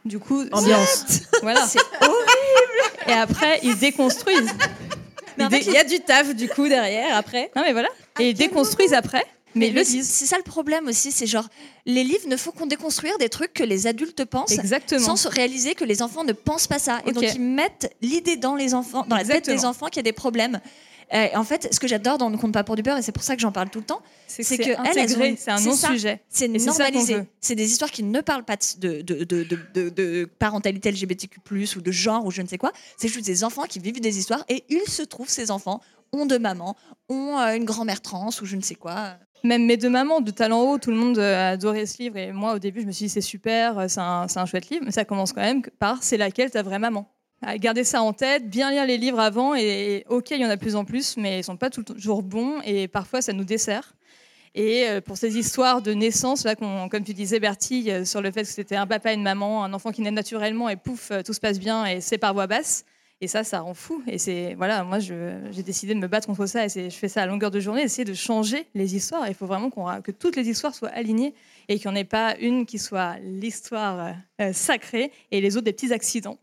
Du 0.05 0.19
coup, 0.19 0.43
Ambiance. 0.51 1.05
voilà. 1.41 1.65
C'est 1.65 1.79
horrible. 2.01 2.24
Et 3.07 3.11
après, 3.11 3.59
ils 3.63 3.77
déconstruisent. 3.77 4.51
Dé- 5.37 5.63
Il 5.67 5.73
y 5.73 5.77
a 5.77 5.83
du 5.83 5.99
taf 5.99 6.33
du 6.33 6.47
coup 6.47 6.67
derrière 6.67 7.15
après. 7.17 7.51
Non, 7.55 7.63
mais 7.65 7.73
voilà. 7.73 7.89
Et 8.19 8.29
ils 8.29 8.33
déconstruisent 8.33 8.93
après, 8.93 9.23
mais 9.53 9.69
Mais 9.73 9.79
le 9.79 9.83
c'est 9.83 10.01
ça 10.25 10.37
le 10.37 10.43
problème 10.43 10.87
aussi, 10.87 11.11
c'est 11.11 11.27
genre 11.27 11.47
les 11.85 12.03
livres 12.05 12.27
ne 12.27 12.37
font 12.37 12.51
qu'on 12.51 12.65
déconstruire 12.67 13.17
des 13.17 13.27
trucs 13.29 13.53
que 13.53 13.63
les 13.63 13.85
adultes 13.85 14.23
pensent 14.25 14.51
Exactement. 14.53 15.05
sans 15.05 15.15
se 15.17 15.27
réaliser 15.27 15.75
que 15.75 15.83
les 15.83 16.01
enfants 16.01 16.23
ne 16.23 16.31
pensent 16.33 16.67
pas 16.67 16.79
ça. 16.79 17.01
Et 17.05 17.11
donc 17.11 17.23
ils 17.35 17.41
mettent 17.41 17.93
l'idée 18.01 18.37
dans 18.37 18.55
les 18.55 18.73
enfants, 18.73 19.05
dans 19.07 19.17
la 19.17 19.25
tête 19.25 19.45
des 19.45 19.65
enfants 19.65 19.87
qu'il 19.87 19.97
y 19.97 19.99
a 19.99 20.03
des 20.03 20.13
problèmes. 20.13 20.61
Euh, 21.13 21.27
en 21.35 21.43
fait, 21.43 21.73
ce 21.73 21.79
que 21.79 21.87
j'adore 21.87 22.17
dans 22.17 22.29
Ne 22.29 22.37
compte 22.37 22.53
pas 22.53 22.63
pour 22.63 22.75
du 22.75 22.81
beurre, 22.81 22.97
et 22.97 23.01
c'est 23.01 23.11
pour 23.11 23.23
ça 23.23 23.35
que 23.35 23.41
j'en 23.41 23.51
parle 23.51 23.69
tout 23.69 23.79
le 23.79 23.85
temps, 23.85 24.01
C'est 24.27 24.43
que 24.57 24.63
que 24.63 24.79
intégré, 24.89 25.35
c'est 25.37 25.51
un 25.51 25.59
non-sujet. 25.59 26.21
c'est 26.29 26.47
normalisé. 26.47 27.13
C'est 27.41 27.55
des 27.55 27.69
histoires 27.71 27.91
qui 27.91 28.03
ne 28.03 28.21
parlent 28.21 28.43
pas 28.45 28.57
de, 28.79 29.01
de, 29.01 29.23
de, 29.23 29.43
de, 29.43 29.57
de- 29.73 29.89
de 29.89 30.29
parentalité 30.39 30.91
LGBTQ+, 30.91 31.39
ou 31.77 31.81
de 31.81 31.91
genre, 31.91 32.25
ou 32.25 32.31
je 32.31 32.41
ne 32.41 32.47
sais 32.47 32.57
quoi. 32.57 32.71
C'est 32.97 33.07
juste 33.07 33.25
des 33.25 33.43
enfants 33.43 33.63
qui 33.63 33.79
vivent 33.79 34.01
des 34.01 34.17
histoires, 34.17 34.43
et 34.49 34.63
il 34.69 34.81
se 34.89 35.03
trouve, 35.03 35.29
ces 35.29 35.51
enfants 35.51 35.79
ont 36.11 36.25
deux 36.25 36.39
mamans, 36.39 36.75
ont 37.09 37.37
euh, 37.39 37.55
une 37.55 37.65
grand-mère 37.65 38.01
trans, 38.01 38.29
ou 38.41 38.45
je 38.45 38.55
ne 38.55 38.61
sais 38.61 38.75
quoi. 38.75 39.15
Même 39.43 39.65
mes 39.67 39.77
deux 39.77 39.89
mamans 39.89 40.21
de 40.21 40.31
Talent 40.31 40.61
Haut, 40.63 40.79
tout 40.79 40.89
le 40.89 40.97
monde 40.97 41.19
euh, 41.19 41.35
a 41.35 41.49
adoré 41.49 41.85
ce 41.85 41.99
livre. 41.99 42.17
Et 42.17 42.31
moi, 42.31 42.55
au 42.55 42.59
début, 42.59 42.81
je 42.81 42.87
me 42.87 42.91
suis 42.91 43.05
dit, 43.05 43.09
c'est 43.09 43.21
super, 43.21 43.85
c'est 43.89 43.99
un, 43.99 44.27
c'est 44.27 44.39
un 44.39 44.45
chouette 44.47 44.69
livre. 44.71 44.83
Mais 44.85 44.91
ça 44.91 45.05
commence 45.05 45.33
quand 45.33 45.41
même 45.41 45.61
par 45.77 46.01
c'est 46.01 46.17
laquelle 46.17 46.49
ta 46.49 46.63
vraie 46.63 46.79
maman? 46.79 47.07
À 47.41 47.57
garder 47.57 47.83
ça 47.83 48.01
en 48.01 48.13
tête, 48.13 48.49
bien 48.49 48.71
lire 48.71 48.85
les 48.85 48.97
livres 48.97 49.19
avant. 49.19 49.55
Et, 49.55 50.05
ok, 50.09 50.31
il 50.31 50.39
y 50.39 50.45
en 50.45 50.49
a 50.49 50.55
de 50.55 50.61
plus 50.61 50.75
en 50.75 50.85
plus, 50.85 51.15
mais 51.17 51.39
ils 51.39 51.43
sont 51.43 51.57
pas 51.57 51.69
toujours 51.69 52.23
bons. 52.23 52.61
Et 52.65 52.87
parfois, 52.87 53.21
ça 53.21 53.33
nous 53.33 53.43
dessert. 53.43 53.93
Et 54.55 54.87
euh, 54.87 55.01
pour 55.01 55.17
ces 55.17 55.37
histoires 55.37 55.81
de 55.81 55.93
naissance, 55.93 56.45
là, 56.45 56.55
comme 56.55 57.03
tu 57.03 57.13
disais, 57.13 57.41
Bertie, 57.41 57.91
euh, 57.91 58.05
sur 58.05 58.21
le 58.21 58.31
fait 58.31 58.43
que 58.43 58.47
c'était 58.47 58.77
un 58.77 58.87
papa 58.87 59.11
et 59.11 59.15
une 59.15 59.21
maman, 59.21 59.65
un 59.65 59.73
enfant 59.73 59.91
qui 59.91 60.01
naît 60.01 60.11
naturellement, 60.11 60.69
et 60.69 60.77
pouf, 60.77 61.11
euh, 61.11 61.21
tout 61.23 61.33
se 61.33 61.41
passe 61.41 61.59
bien, 61.59 61.85
et 61.85 61.99
c'est 61.99 62.17
par 62.17 62.33
voix 62.33 62.47
basse. 62.47 62.85
Et 63.19 63.27
ça, 63.27 63.43
ça 63.43 63.59
rend 63.59 63.73
fou. 63.73 64.01
Et 64.07 64.17
c'est 64.17 64.55
voilà, 64.55 64.83
moi, 64.83 64.99
j'ai 64.99 65.63
décidé 65.63 65.93
de 65.93 65.99
me 65.99 66.07
battre 66.07 66.27
contre 66.27 66.45
ça. 66.45 66.65
Et 66.65 66.69
je 66.69 66.89
fais 66.89 67.09
ça 67.09 67.21
à 67.21 67.25
longueur 67.25 67.51
de 67.51 67.59
journée, 67.59 67.81
essayer 67.81 68.05
de 68.05 68.13
changer 68.13 68.65
les 68.75 68.95
histoires. 68.95 69.27
Il 69.27 69.33
faut 69.33 69.45
vraiment 69.45 69.69
ra- 69.75 70.01
que 70.01 70.11
toutes 70.11 70.35
les 70.35 70.47
histoires 70.49 70.73
soient 70.73 70.89
alignées 70.89 71.33
et 71.67 71.77
qu'il 71.77 71.89
n'y 71.91 71.97
en 71.97 71.99
ait 71.99 72.03
pas 72.03 72.35
une 72.39 72.65
qui 72.65 72.77
soit 72.79 73.17
l'histoire 73.23 74.13
sacrée 74.51 75.11
et 75.31 75.39
les 75.41 75.55
autres 75.55 75.65
des 75.65 75.73
petits 75.73 75.93
accidents. 75.93 76.37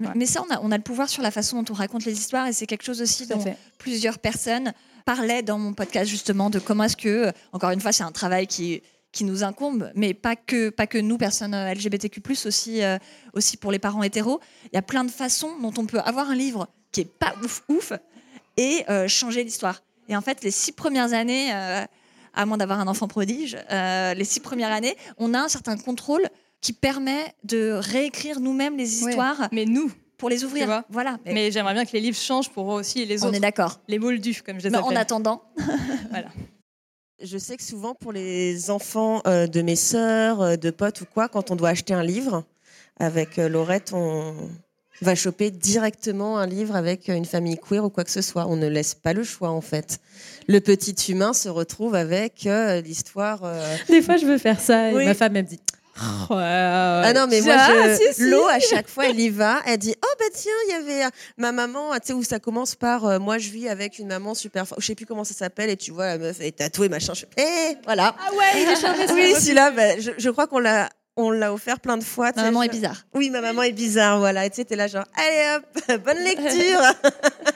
Mais- 0.00 0.06
Ouais. 0.08 0.12
Mais 0.16 0.26
ça, 0.26 0.42
on 0.48 0.54
a, 0.54 0.60
on 0.62 0.70
a 0.72 0.76
le 0.76 0.82
pouvoir 0.82 1.08
sur 1.08 1.22
la 1.22 1.30
façon 1.30 1.62
dont 1.62 1.72
on 1.72 1.76
raconte 1.76 2.04
les 2.04 2.18
histoires, 2.18 2.46
et 2.46 2.52
c'est 2.52 2.66
quelque 2.66 2.84
chose 2.84 3.00
aussi 3.02 3.26
dont 3.26 3.40
fait. 3.40 3.56
plusieurs 3.78 4.18
personnes 4.18 4.72
parlaient 5.04 5.42
dans 5.42 5.58
mon 5.58 5.72
podcast 5.72 6.10
justement 6.10 6.50
de 6.50 6.58
comment 6.58 6.84
est-ce 6.84 6.96
que, 6.96 7.32
encore 7.52 7.70
une 7.70 7.80
fois, 7.80 7.92
c'est 7.92 8.04
un 8.04 8.12
travail 8.12 8.46
qui 8.46 8.82
qui 9.12 9.24
nous 9.24 9.42
incombe, 9.44 9.90
mais 9.94 10.12
pas 10.12 10.36
que 10.36 10.68
pas 10.68 10.86
que 10.86 10.98
nous 10.98 11.16
personnes 11.16 11.54
euh, 11.54 11.72
LGBTQ+ 11.72 12.20
aussi 12.44 12.82
euh, 12.82 12.98
aussi 13.32 13.56
pour 13.56 13.72
les 13.72 13.78
parents 13.78 14.02
hétéros. 14.02 14.40
Il 14.64 14.74
y 14.74 14.78
a 14.78 14.82
plein 14.82 15.04
de 15.04 15.10
façons 15.10 15.58
dont 15.62 15.72
on 15.78 15.86
peut 15.86 16.00
avoir 16.00 16.28
un 16.30 16.34
livre 16.34 16.68
qui 16.92 17.00
est 17.00 17.10
pas 17.18 17.34
ouf 17.42 17.62
ouf 17.68 17.92
et 18.58 18.84
euh, 18.90 19.08
changer 19.08 19.42
l'histoire. 19.42 19.82
Et 20.10 20.16
en 20.16 20.20
fait, 20.20 20.44
les 20.44 20.50
six 20.50 20.72
premières 20.72 21.14
années, 21.14 21.50
euh, 21.54 21.84
à 22.34 22.44
moins 22.46 22.58
d'avoir 22.58 22.78
un 22.78 22.88
enfant 22.88 23.08
prodige, 23.08 23.56
euh, 23.70 24.12
les 24.12 24.24
six 24.24 24.40
premières 24.40 24.70
années, 24.72 24.96
on 25.16 25.32
a 25.32 25.40
un 25.40 25.48
certain 25.48 25.78
contrôle 25.78 26.28
qui 26.66 26.72
permet 26.72 27.32
de 27.44 27.70
réécrire 27.80 28.40
nous-mêmes 28.40 28.76
les 28.76 28.92
histoires 29.04 29.48
Mais 29.52 29.66
nous, 29.66 29.88
pour 30.18 30.28
les 30.28 30.42
ouvrir. 30.44 30.82
Voilà. 30.90 31.18
Mais 31.24 31.32
mais 31.34 31.50
j'aimerais 31.52 31.74
bien 31.74 31.84
que 31.84 31.92
les 31.92 32.00
livres 32.00 32.16
changent 32.16 32.50
pour 32.50 32.72
eux 32.72 32.80
aussi 32.80 33.02
et 33.02 33.06
les 33.06 33.22
on 33.22 33.28
autres. 33.28 33.36
est 33.36 33.40
d'accord. 33.40 33.78
Les 33.86 34.00
moldus, 34.00 34.42
comme 34.44 34.58
je 34.58 34.64
les 34.64 34.70
Mais 34.70 34.78
en 34.78 34.96
attendant, 34.96 35.42
Je 37.22 37.38
sais 37.38 37.56
que 37.56 37.62
souvent 37.62 37.94
pour 37.94 38.12
les 38.12 38.70
enfants 38.70 39.22
euh, 39.26 39.46
de 39.46 39.62
mes 39.62 39.76
sœurs, 39.76 40.42
euh, 40.42 40.56
de 40.56 40.70
potes 40.70 41.00
ou 41.02 41.04
quoi, 41.06 41.28
quand 41.28 41.50
on 41.50 41.56
doit 41.56 41.68
acheter 41.70 41.94
un 41.94 42.02
livre, 42.02 42.44
avec 42.98 43.38
euh, 43.38 43.48
Laurette, 43.48 43.92
on 43.94 44.34
va 45.00 45.14
choper 45.14 45.50
directement 45.50 46.38
un 46.38 46.46
livre 46.46 46.74
avec 46.76 47.08
euh, 47.08 47.14
une 47.14 47.24
famille 47.24 47.58
queer 47.58 47.84
ou 47.84 47.90
quoi 47.90 48.04
que 48.04 48.10
ce 48.10 48.20
soit. 48.22 48.46
On 48.48 48.56
ne 48.56 48.66
laisse 48.66 48.94
pas 48.94 49.12
le 49.14 49.22
choix 49.24 49.50
en 49.50 49.60
fait. 49.62 49.98
Le 50.46 50.60
petit 50.60 50.94
humain 51.12 51.32
se 51.32 51.48
retrouve 51.48 51.94
avec 51.94 52.46
euh, 52.46 52.80
l'histoire. 52.82 53.40
euh, 53.44 53.76
Des 53.88 54.02
fois, 54.02 54.16
je 54.18 54.26
veux 54.26 54.38
faire 54.38 54.60
ça 54.60 54.90
et 54.90 54.94
Oui. 54.94 55.04
ma 55.06 55.14
femme 55.14 55.36
elle 55.36 55.44
me 55.44 55.48
dit. 55.48 55.60
Ouais, 56.30 56.36
Ah 56.38 57.12
non, 57.14 57.26
mais 57.28 57.40
moi, 57.40 57.54
Ah, 57.58 57.70
je... 57.88 57.96
si, 57.96 58.14
si. 58.14 58.30
l'eau, 58.30 58.46
à 58.46 58.58
chaque 58.60 58.88
fois, 58.88 59.06
elle 59.08 59.18
y 59.18 59.30
va. 59.30 59.60
Elle 59.66 59.78
dit 59.78 59.94
Oh, 60.04 60.14
bah 60.18 60.24
tiens, 60.32 60.52
il 60.68 60.70
y 60.70 60.74
avait 60.74 61.04
euh, 61.06 61.08
ma 61.38 61.52
maman, 61.52 61.92
tu 61.94 62.08
sais, 62.08 62.12
où 62.12 62.22
ça 62.22 62.38
commence 62.38 62.74
par 62.74 63.06
euh, 63.06 63.18
Moi, 63.18 63.38
je 63.38 63.48
vis 63.50 63.68
avec 63.68 63.98
une 63.98 64.08
maman 64.08 64.34
super 64.34 64.66
forte. 64.68 64.80
Je 64.80 64.86
sais 64.86 64.94
plus 64.94 65.06
comment 65.06 65.24
ça 65.24 65.34
s'appelle. 65.34 65.70
Et 65.70 65.76
tu 65.76 65.92
vois, 65.92 66.06
la 66.06 66.18
meuf, 66.18 66.36
elle 66.40 66.46
est 66.46 66.58
tatouée, 66.58 66.88
machin. 66.88 67.14
Je 67.14 67.20
fais 67.20 67.28
Eh, 67.72 67.76
voilà. 67.84 68.14
Ah 68.18 68.32
ouais, 68.34 68.62
il 68.62 68.68
est 68.68 68.80
charmé. 68.80 69.04
Oui, 69.12 69.34
celui-là, 69.40 69.70
bah, 69.70 69.98
je, 69.98 70.10
je 70.18 70.30
crois 70.30 70.46
qu'on 70.46 70.58
l'a. 70.58 70.88
On 71.18 71.30
l'a 71.30 71.50
offert 71.54 71.80
plein 71.80 71.96
de 71.96 72.04
fois. 72.04 72.30
tu 72.30 72.40
ma 72.40 72.44
maman 72.50 72.60
je- 72.60 72.66
est 72.66 72.70
bizarre. 72.72 73.06
Oui, 73.14 73.30
ma 73.30 73.40
maman 73.40 73.62
est 73.62 73.72
bizarre, 73.72 74.18
voilà. 74.18 74.44
Et 74.44 74.50
tu 74.50 74.56
sais, 74.56 74.66
t'es 74.66 74.76
là, 74.76 74.86
genre, 74.86 75.04
allez 75.16 75.56
hop, 75.56 76.00
bonne 76.04 76.18
lecture. 76.22 76.82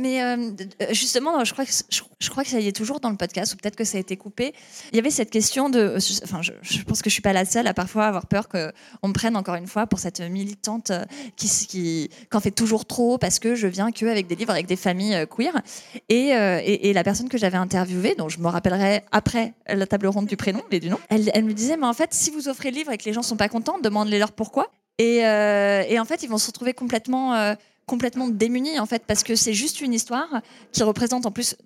Mais 0.00 0.22
euh, 0.22 0.50
euh, 0.82 0.86
justement, 0.90 1.44
je 1.44 1.52
crois, 1.52 1.64
que, 1.64 2.50
ça 2.50 2.60
y 2.60 2.68
est 2.68 2.76
toujours 2.76 3.00
dans 3.00 3.10
le 3.10 3.16
podcast, 3.16 3.54
ou 3.54 3.56
peut-être 3.56 3.76
que 3.76 3.84
ça 3.84 3.98
a 3.98 4.00
été 4.00 4.16
coupé. 4.16 4.54
Il 4.92 4.96
y 4.96 4.98
avait 4.98 5.10
cette 5.10 5.30
question 5.30 5.68
de. 5.68 5.96
Enfin, 6.24 6.40
je, 6.42 6.82
pense 6.82 7.02
que 7.02 7.10
je 7.10 7.14
suis 7.14 7.22
pas 7.22 7.32
la 7.32 7.44
seule 7.44 7.66
à 7.66 7.74
parfois 7.74 8.06
avoir 8.06 8.26
peur 8.26 8.48
qu'on 8.48 9.08
me 9.08 9.12
prenne 9.12 9.36
encore 9.36 9.56
une 9.56 9.66
fois 9.66 9.86
pour 9.86 9.98
cette 9.98 10.20
militante 10.20 10.90
euh, 10.90 11.04
qui, 11.36 11.48
qui, 11.48 11.66
qui 12.08 12.36
en 12.36 12.40
fait 12.40 12.50
toujours 12.50 12.86
trop 12.86 13.18
parce 13.18 13.38
que 13.38 13.54
je 13.54 13.66
viens 13.66 13.92
que 13.92 14.06
avec 14.06 14.26
des 14.26 14.36
livres 14.36 14.50
avec 14.50 14.66
des 14.66 14.76
familles 14.76 15.14
euh, 15.14 15.26
queer. 15.26 15.60
Et, 16.08 16.34
euh, 16.34 16.60
et, 16.64 16.92
la 16.92 17.04
personne 17.04 17.28
que 17.28 17.38
j'avais 17.38 17.56
interviewée, 17.56 18.14
dont 18.16 18.28
je 18.28 18.40
me 18.40 18.48
rappellerai 18.48 19.02
après 19.12 19.54
la 19.68 19.86
table 19.86 20.06
ronde 20.06 20.26
du 20.26 20.36
prénom 20.36 20.62
et 20.70 20.80
du 20.80 20.90
nom, 20.90 20.98
elle, 21.08 21.44
me 21.44 21.52
disait 21.52 21.76
Mais 21.76 21.86
en 21.86 21.92
fait, 21.92 22.12
si 22.12 22.30
vous 22.30 22.48
offrez 22.48 22.70
le 22.70 22.76
livre 22.76 22.92
et 22.92 22.98
que 22.98 23.04
les 23.04 23.12
gens 23.12 23.22
sont 23.22 23.36
pas 23.36 23.48
contents, 23.48 23.78
demandez-leur 23.78 24.32
pourquoi. 24.32 24.70
Et, 24.98 25.24
euh, 25.24 25.82
et 25.88 25.98
en 25.98 26.04
fait, 26.04 26.22
ils 26.22 26.28
vont 26.28 26.38
se 26.38 26.48
retrouver 26.48 26.74
complètement. 26.74 27.54
Complètement 27.90 28.28
démunis 28.28 28.78
en 28.78 28.86
fait 28.86 29.02
parce 29.04 29.24
que 29.24 29.34
c'est 29.34 29.52
juste 29.52 29.80
une 29.80 29.92
histoire 29.92 30.42
qui 30.70 30.84
représente 30.84 31.26
en 31.26 31.32
plus 31.32 31.56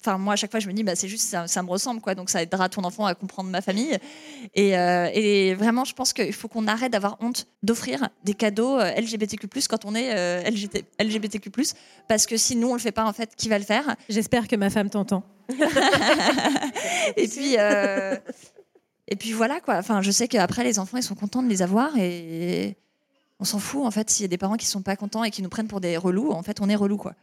enfin 0.00 0.16
moi 0.16 0.32
à 0.32 0.36
chaque 0.36 0.50
fois 0.50 0.58
je 0.58 0.66
me 0.66 0.72
dis 0.72 0.82
bah 0.82 0.96
c'est 0.96 1.06
juste 1.06 1.28
ça, 1.28 1.46
ça 1.46 1.62
me 1.62 1.68
ressemble 1.68 2.00
quoi. 2.00 2.14
Donc 2.14 2.30
ça 2.30 2.42
aidera 2.42 2.70
ton 2.70 2.82
enfant 2.84 3.04
à 3.04 3.14
comprendre 3.14 3.50
ma 3.50 3.60
famille. 3.60 3.98
Et, 4.54 4.78
euh, 4.78 5.10
et 5.12 5.54
vraiment 5.54 5.84
je 5.84 5.92
pense 5.92 6.14
qu'il 6.14 6.32
faut 6.32 6.48
qu'on 6.48 6.66
arrête 6.66 6.92
d'avoir 6.92 7.18
honte 7.20 7.46
d'offrir 7.62 8.08
des 8.24 8.32
cadeaux 8.32 8.78
euh, 8.78 8.90
LGBTQ+ 8.98 9.48
quand 9.68 9.84
on 9.84 9.94
est 9.94 10.14
euh, 10.14 10.42
LGBT, 10.48 10.86
LGBTQ+ 10.98 11.50
parce 12.08 12.24
que 12.24 12.38
si 12.38 12.56
nous 12.56 12.70
on 12.70 12.72
le 12.72 12.80
fait 12.80 12.90
pas 12.90 13.04
en 13.04 13.12
fait 13.12 13.36
qui 13.36 13.50
va 13.50 13.58
le 13.58 13.64
faire? 13.64 13.96
J'espère 14.08 14.48
que 14.48 14.56
ma 14.56 14.70
femme 14.70 14.88
t'entend. 14.88 15.24
et 17.18 17.28
puis 17.28 17.56
euh, 17.58 18.16
et 19.08 19.16
puis 19.16 19.32
voilà 19.32 19.60
quoi. 19.60 19.76
Enfin 19.76 20.00
je 20.00 20.10
sais 20.10 20.26
qu'après 20.26 20.64
les 20.64 20.78
enfants 20.78 20.96
ils 20.96 21.02
sont 21.02 21.14
contents 21.14 21.42
de 21.42 21.50
les 21.50 21.60
avoir 21.60 21.98
et 21.98 22.78
on 23.40 23.44
s'en 23.44 23.58
fout 23.58 23.84
en 23.84 23.90
fait 23.90 24.08
s'il 24.10 24.22
y 24.22 24.26
a 24.26 24.28
des 24.28 24.38
parents 24.38 24.56
qui 24.56 24.66
sont 24.66 24.82
pas 24.82 24.96
contents 24.96 25.24
et 25.24 25.30
qui 25.30 25.42
nous 25.42 25.48
prennent 25.48 25.68
pour 25.68 25.80
des 25.80 25.96
relous 25.96 26.30
en 26.30 26.42
fait 26.42 26.60
on 26.60 26.68
est 26.68 26.76
relous 26.76 26.98
quoi 26.98 27.14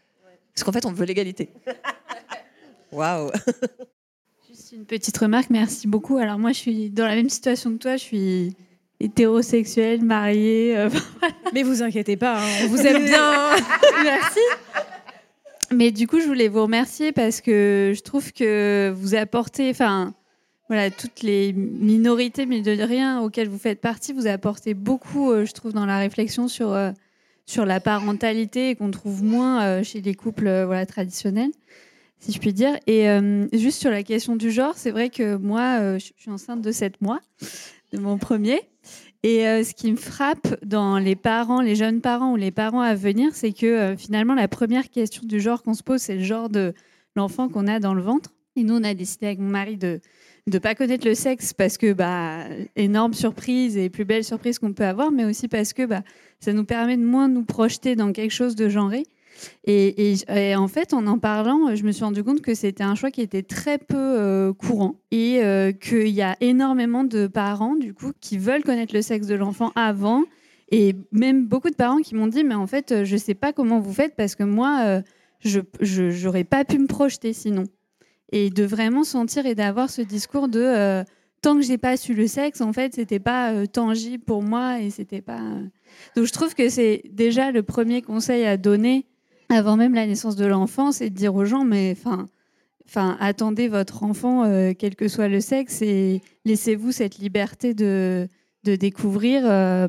parce 0.54 0.64
qu'en 0.64 0.72
fait 0.72 0.86
on 0.86 0.92
veut 0.92 1.06
l'égalité 1.06 1.50
Waouh. 2.92 3.30
Juste 4.48 4.72
une 4.72 4.86
petite 4.86 5.18
remarque, 5.18 5.50
merci 5.50 5.88
beaucoup. 5.88 6.18
Alors 6.18 6.40
moi, 6.40 6.54
je 6.54 6.58
suis 6.58 6.90
dans 6.90 7.06
la 7.06 7.16
même 7.16 7.30
situation 7.30 7.72
que 7.74 7.78
toi, 7.80 7.98
je 7.98 8.04
suis 8.04 8.56
hétérosexuelle, 9.02 10.02
mariée. 10.04 10.78
euh, 10.78 10.90
Mais 11.54 11.64
vous 11.64 11.84
inquiétez 11.84 12.16
pas, 12.16 12.40
hein, 12.40 12.48
on 12.64 12.68
vous 12.68 12.82
aime 12.88 13.04
bien. 13.04 13.50
merci. 14.04 14.40
Mais 15.72 15.92
du 15.92 16.08
coup, 16.08 16.20
je 16.22 16.26
voulais 16.28 16.48
vous 16.48 16.62
remercier 16.62 17.12
parce 17.12 17.42
que 17.42 17.92
je 17.94 18.02
trouve 18.02 18.32
que 18.32 18.94
vous 18.96 19.16
apportez, 19.16 19.70
enfin, 19.70 20.14
voilà, 20.68 20.92
toutes 20.92 21.22
les 21.22 21.54
minorités, 21.54 22.46
mais 22.46 22.62
de 22.62 22.72
rien, 22.72 23.22
auxquelles 23.22 23.48
vous 23.48 23.58
faites 23.58 23.80
partie, 23.80 24.12
vous 24.12 24.28
apportez 24.28 24.74
beaucoup, 24.74 25.32
euh, 25.32 25.46
je 25.46 25.54
trouve, 25.54 25.72
dans 25.72 25.86
la 25.86 25.98
réflexion 25.98 26.50
sur, 26.50 26.74
euh, 26.74 26.92
sur 27.46 27.66
la 27.66 27.80
parentalité 27.80 28.76
qu'on 28.76 28.92
trouve 28.92 29.24
moins 29.24 29.64
euh, 29.64 29.84
chez 29.84 30.02
les 30.02 30.14
couples 30.14 30.64
voilà, 30.66 30.86
traditionnels, 30.86 31.52
si 32.20 32.34
je 32.34 32.40
puis 32.40 32.52
dire. 32.52 32.78
Et 32.86 33.08
juste 33.54 33.80
sur 33.80 33.92
la 33.92 34.04
question 34.04 34.36
du 34.36 34.52
genre, 34.52 34.74
c'est 34.76 34.92
vrai 34.92 35.10
que 35.10 35.38
moi, 35.38 35.98
je 35.98 36.12
suis 36.18 36.32
enceinte 36.32 36.62
de 36.62 36.72
7 36.72 37.00
mois, 37.02 37.22
de 37.94 38.00
mon 38.00 38.18
premier. 38.18 38.60
Et 39.24 39.44
ce 39.64 39.74
qui 39.74 39.92
me 39.92 39.98
frappe 39.98 40.64
dans 40.66 40.98
les 40.98 41.16
parents, 41.16 41.62
les 41.62 41.76
jeunes 41.76 42.02
parents 42.02 42.32
ou 42.32 42.36
les 42.36 42.52
parents 42.52 42.82
à 42.82 42.96
venir, 42.96 43.36
c'est 43.36 43.54
que 43.54 43.96
finalement, 43.98 44.34
la 44.34 44.48
première 44.48 44.90
question 44.90 45.22
du 45.26 45.40
genre 45.40 45.62
qu'on 45.62 45.76
se 45.76 45.84
pose, 45.84 46.02
c'est 46.02 46.16
le 46.16 46.24
genre 46.24 46.50
de 46.50 46.74
l'enfant 47.16 47.50
qu'on 47.50 47.68
a 47.68 47.80
dans 47.80 47.94
le 47.94 48.02
ventre. 48.02 48.32
Et 48.56 48.64
nous, 48.64 48.76
on 48.76 48.84
a 48.84 48.96
décidé 48.96 49.28
avec 49.28 49.40
mon 49.40 49.50
mari 49.50 49.78
de 49.78 50.02
ne 50.48 50.60
pas 50.60 50.76
connaître 50.76 51.06
le 51.06 51.14
sexe 51.14 51.54
parce 51.54 51.78
que, 51.78 51.94
bah, 51.94 52.46
énorme 52.76 53.14
surprise 53.14 53.78
et 53.78 53.90
plus 53.90 54.06
belle 54.06 54.24
surprise 54.24 54.60
qu'on 54.60 54.74
peut 54.74 54.86
avoir, 54.86 55.12
mais 55.12 55.26
aussi 55.26 55.48
parce 55.48 55.74
que 55.74 55.86
bah, 55.86 56.04
ça 56.40 56.54
nous 56.54 56.64
permet 56.64 56.98
de 56.98 57.04
moins 57.04 57.28
nous 57.28 57.44
projeter 57.44 57.96
dans 57.96 58.12
quelque 58.14 58.32
chose 58.32 58.56
de 58.56 58.70
genré. 58.70 59.04
Et 59.66 60.16
en 60.56 60.68
fait, 60.68 60.94
en 60.94 61.06
en 61.06 61.20
parlant, 61.20 61.76
je 61.76 61.84
me 61.84 61.92
suis 61.92 62.04
rendu 62.04 62.24
compte 62.24 62.42
que 62.42 62.56
c'était 62.56 62.84
un 62.84 62.96
choix 62.96 63.12
qui 63.12 63.22
était 63.22 63.44
très 63.44 63.78
peu 63.78 63.96
euh, 63.96 64.54
courant 64.54 64.96
et 65.12 65.44
euh, 65.44 65.72
qu'il 65.72 66.10
y 66.10 66.22
a 66.22 66.36
énormément 66.42 67.04
de 67.04 67.28
parents, 67.28 67.76
du 67.76 67.94
coup, 67.94 68.12
qui 68.20 68.38
veulent 68.38 68.64
connaître 68.64 68.96
le 68.96 69.02
sexe 69.02 69.28
de 69.28 69.36
l'enfant 69.36 69.72
avant 69.76 70.24
Et 70.72 70.96
même 71.12 71.46
beaucoup 71.46 71.70
de 71.70 71.76
parents 71.76 71.98
qui 71.98 72.16
m'ont 72.16 72.28
dit, 72.28 72.44
mais 72.44 72.56
en 72.56 72.68
fait, 72.68 73.04
je 73.04 73.18
sais 73.18 73.36
pas 73.36 73.54
comment 73.54 73.80
vous 73.80 73.94
faites 73.94 74.16
parce 74.16 74.36
que 74.36 74.44
moi, 74.44 74.80
euh, 74.86 75.02
je 75.42 75.62
j'aurais 75.82 76.44
pas 76.44 76.66
pu 76.66 76.80
me 76.80 76.88
projeter 76.88 77.34
sinon. 77.34 77.66
Et 78.32 78.50
de 78.50 78.64
vraiment 78.64 79.04
sentir 79.04 79.46
et 79.46 79.56
d'avoir 79.56 79.90
ce 79.90 80.02
discours 80.02 80.48
de 80.48 80.62
euh, 80.62 81.04
tant 81.42 81.56
que 81.56 81.62
j'ai 81.62 81.78
pas 81.78 81.96
su 81.96 82.14
le 82.14 82.28
sexe, 82.28 82.62
en 82.62 82.74
fait, 82.74 82.96
c'était 82.96 83.20
pas 83.20 83.54
euh, 83.54 83.66
tangible 83.66 84.24
pour 84.24 84.44
moi 84.44 84.82
et 84.82 84.90
c'était 84.90 85.22
pas. 85.22 85.42
Donc 86.16 86.26
je 86.26 86.34
trouve 86.34 86.54
que 86.54 86.70
c'est 86.70 87.04
déjà 87.12 87.52
le 87.52 87.64
premier 87.64 88.02
conseil 88.02 88.46
à 88.46 88.58
donner 88.58 89.06
avant 89.50 89.78
même 89.78 89.94
la 89.94 90.06
naissance 90.06 90.36
de 90.36 90.46
l'enfant, 90.46 90.92
c'est 90.92 91.10
de 91.10 91.16
dire 91.16 91.36
aux 91.36 91.46
gens, 91.46 91.64
mais 91.64 91.96
enfin. 91.98 92.26
Enfin, 92.90 93.18
attendez 93.20 93.68
votre 93.68 94.04
enfant, 94.04 94.46
quel 94.80 94.96
que 94.96 95.10
soit 95.10 95.28
le 95.28 95.42
sexe, 95.42 95.82
et 95.82 96.22
laissez-vous 96.46 96.94
cette 96.94 97.18
liberté 97.18 97.74
de, 97.74 98.30
de 98.64 98.78
découvrir, 98.78 99.42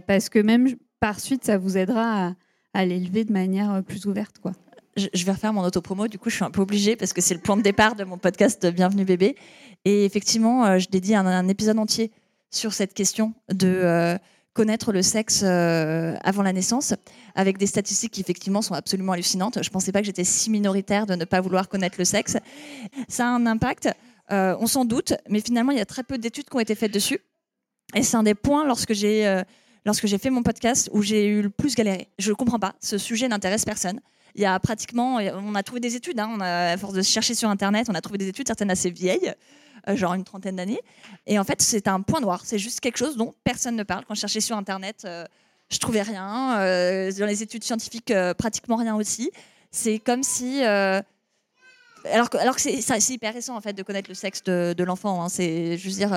parce 0.05 0.29
que 0.29 0.41
même 0.41 0.67
par 0.99 1.21
suite, 1.21 1.45
ça 1.45 1.59
vous 1.59 1.79
aidera 1.79 2.27
à, 2.27 2.35
à 2.75 2.85
l'élever 2.85 3.25
de 3.25 3.33
manière 3.33 3.85
plus 3.85 4.07
ouverte. 4.07 4.41
Quoi 4.41 4.51
je 4.99 5.25
vais 5.25 5.33
refaire 5.33 5.53
mon 5.53 5.63
autopromo, 5.63 6.09
du 6.09 6.19
coup 6.19 6.31
je 6.31 6.37
suis 6.37 6.45
un 6.45 6.51
peu 6.51 6.61
obligée 6.61 6.97
parce 6.97 7.13
que 7.13 7.21
c'est 7.21 7.35
le 7.35 7.41
point 7.41 7.57
de 7.57 7.63
départ 7.63 7.95
de 7.95 8.05
mon 8.05 8.19
podcast 8.19 8.67
Bienvenue 8.67 9.05
bébé. 9.05 9.37
Et 9.85 10.05
effectivement, 10.05 10.67
euh, 10.67 10.79
je 10.79 10.89
dédie 10.89 11.15
un, 11.15 11.49
épisode 11.49 11.79
entier 11.79 12.11
sur 12.51 12.73
cette 12.73 12.95
question 12.95 13.35
de 13.53 13.69
euh, 13.69 14.19
connaître 14.53 14.93
le 14.93 15.03
sexe 15.03 15.43
euh, 15.45 16.17
avant 16.25 16.43
la 16.43 16.53
naissance, 16.53 16.95
avec 17.35 17.59
des 17.59 17.67
statistiques 17.67 18.13
qui 18.13 18.21
effectivement 18.21 18.63
sont 18.63 18.75
absolument 18.75 19.13
hallucinantes. 19.13 19.63
Je 19.63 19.69
ne 19.69 19.73
pensais 19.73 19.93
pas 19.93 20.01
que 20.01 20.07
j'étais 20.07 20.25
si 20.25 20.51
minoritaire 20.51 21.07
de 21.07 21.15
ne 21.15 21.25
pas 21.25 21.41
vouloir 21.41 21.69
connaître 21.69 21.97
le 21.99 22.05
sexe. 22.05 22.37
Ça 23.09 23.27
a 23.27 23.31
un 23.31 23.47
impact, 23.47 23.89
on 24.31 24.67
s'en 24.67 24.85
doute, 24.85 25.15
mais 25.29 25.41
finalement 25.41 25.73
il 25.73 25.79
y 25.79 25.83
a 25.83 25.87
très 25.87 26.03
peu 26.03 26.19
d'études 26.19 26.49
qui 26.49 26.57
ont 26.57 26.61
été 26.61 26.75
faites 26.75 26.93
dessus. 26.93 27.21
Et 27.95 28.03
c'est 28.03 28.17
un 28.17 28.23
des 28.23 28.35
points 28.35 28.67
lorsque 28.67 28.93
j'ai... 28.93 29.43
lorsque 29.85 30.07
j'ai 30.07 30.19
fait 30.19 30.31
mon 30.31 30.43
podcast 30.43 30.91
où 30.93 31.03
j'ai 31.03 31.27
eu 31.27 31.43
le 31.43 31.51
plus 31.51 31.75
galéré. 31.75 32.09
Je 32.19 32.31
ne 32.31 32.35
comprends 32.35 32.59
pas, 32.59 32.75
ce 32.81 32.99
sujet 32.99 33.29
n'intéresse 33.29 33.65
personne 33.65 34.01
il 34.39 34.43
y 34.43 34.47
a 34.47 34.59
pratiquement, 34.61 35.17
on 35.17 35.55
a 35.57 35.63
trouvé 35.65 35.81
des 35.81 35.97
études, 35.97 36.21
hein, 36.21 36.39
à 36.41 36.77
force 36.77 36.95
de 36.95 37.03
chercher 37.03 37.35
sur 37.35 37.51
Internet, 37.51 37.89
on 37.91 37.95
a 37.95 38.01
trouvé 38.01 38.19
des 38.19 38.29
études, 38.29 38.47
certaines 38.47 38.71
assez 38.71 38.89
vieilles, 38.89 39.35
euh, 39.89 39.97
genre 39.97 40.15
une 40.15 40.23
trentaine 40.23 40.55
d'années. 40.55 40.81
Et 41.27 41.41
en 41.41 41.45
fait, 41.45 41.61
c'est 41.61 41.89
un 41.89 42.03
point 42.03 42.21
noir, 42.21 42.43
c'est 42.45 42.59
juste 42.59 42.79
quelque 42.79 42.99
chose 42.99 43.17
dont 43.17 43.35
personne 43.43 43.75
ne 43.75 43.83
parle. 43.83 44.05
Quand 44.07 44.15
je 44.15 44.21
cherchais 44.21 44.41
sur 44.41 44.57
Internet, 44.57 45.03
euh, 45.05 45.25
je 45.71 45.79
trouvais 45.79 46.03
rien. 46.03 46.57
Euh, 46.61 47.11
dans 47.19 47.27
les 47.27 47.43
études 47.43 47.65
scientifiques, 47.65 48.13
pratiquement 48.39 48.77
rien 48.77 48.95
aussi. 48.95 49.33
C'est 49.73 49.99
comme 49.99 50.23
si 50.23 50.63
alors 50.63 52.31
que, 52.31 52.39
alors 52.39 52.55
que 52.55 52.61
c'est 52.61 53.11
hyper 53.11 53.35
récent 53.35 53.57
en 53.57 53.61
fait 53.61 53.73
de 53.73 53.83
connaître 53.83 54.09
le 54.09 54.15
sexe 54.15 54.45
de, 54.45 54.85
l'enfant. 54.85 55.21
Hein. 55.25 55.29
C'est, 55.29 55.77
je 55.77 55.89
veux 55.89 55.97
dire, 55.97 56.11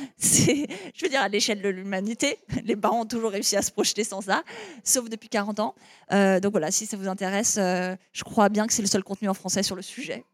c'est, 0.16 0.66
je 0.94 1.04
veux 1.04 1.08
dire, 1.08 1.20
à 1.20 1.28
l'échelle 1.28 1.62
de 1.62 1.68
l'humanité, 1.68 2.38
les 2.64 2.76
parents 2.76 3.02
ont 3.02 3.06
toujours 3.06 3.30
réussi 3.30 3.56
à 3.56 3.62
se 3.62 3.70
projeter 3.70 4.04
sans 4.04 4.20
ça, 4.20 4.42
sauf 4.84 5.08
depuis 5.08 5.28
40 5.28 5.60
ans. 5.60 5.74
Euh, 6.12 6.40
donc 6.40 6.52
voilà, 6.52 6.70
si 6.70 6.86
ça 6.86 6.96
vous 6.96 7.08
intéresse, 7.08 7.56
euh, 7.58 7.94
je 8.12 8.24
crois 8.24 8.48
bien 8.48 8.66
que 8.66 8.72
c'est 8.72 8.82
le 8.82 8.88
seul 8.88 9.04
contenu 9.04 9.28
en 9.28 9.34
français 9.34 9.62
sur 9.62 9.76
le 9.76 9.82
sujet. 9.82 10.24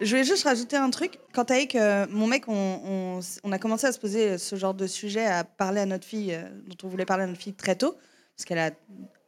Je 0.00 0.08
voulais 0.08 0.24
juste 0.24 0.44
rajouter 0.44 0.76
un 0.76 0.88
truc. 0.88 1.18
Quand 1.34 1.50
avec 1.50 1.74
euh, 1.74 2.06
mon 2.10 2.26
mec, 2.26 2.44
on, 2.48 3.20
a 3.50 3.58
commencé 3.58 3.86
à 3.86 3.92
se 3.92 3.98
poser 3.98 4.38
ce 4.38 4.56
genre 4.56 4.72
de 4.72 4.86
sujet, 4.86 5.26
à 5.26 5.44
parler 5.44 5.80
à 5.80 5.86
notre 5.86 6.06
fille, 6.06 6.38
dont 6.66 6.76
on 6.84 6.88
voulait 6.88 7.04
parler 7.04 7.24
à 7.24 7.26
notre 7.26 7.40
fille 7.40 7.52
très 7.52 7.76
tôt, 7.76 7.96
parce 8.34 8.46
qu'elle 8.46 8.58
a 8.58 8.70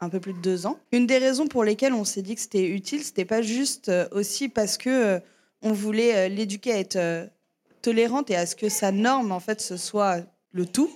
un 0.00 0.08
peu 0.08 0.18
plus 0.18 0.32
de 0.32 0.40
deux 0.40 0.64
ans. 0.64 0.78
Une 0.90 1.06
des 1.06 1.18
raisons 1.18 1.46
pour 1.46 1.62
lesquelles 1.62 1.92
on 1.92 2.04
s'est 2.04 2.22
dit 2.22 2.34
que 2.34 2.40
c'était 2.40 2.66
utile, 2.66 3.04
c'était 3.04 3.26
pas 3.26 3.42
juste 3.42 3.92
aussi 4.12 4.48
parce 4.48 4.78
que 4.78 5.20
on 5.60 5.72
voulait 5.72 6.30
l'éduquer 6.30 6.72
à 6.72 6.78
être 6.78 7.28
tolérante 7.82 8.30
et 8.30 8.36
à 8.36 8.46
ce 8.46 8.56
que 8.56 8.68
sa 8.68 8.92
norme, 8.92 9.32
en 9.32 9.40
fait, 9.40 9.60
ce 9.60 9.76
soit 9.76 10.22
le 10.52 10.66
tout. 10.66 10.90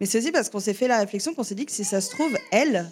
Mais 0.00 0.06
c'est 0.06 0.18
aussi 0.18 0.32
parce 0.32 0.50
qu'on 0.50 0.60
s'est 0.60 0.74
fait 0.74 0.88
la 0.88 0.98
réflexion 0.98 1.34
qu'on 1.34 1.44
s'est 1.44 1.54
dit 1.54 1.66
que 1.66 1.72
si 1.72 1.84
ça 1.84 2.00
se 2.00 2.10
trouve, 2.10 2.36
elle, 2.50 2.90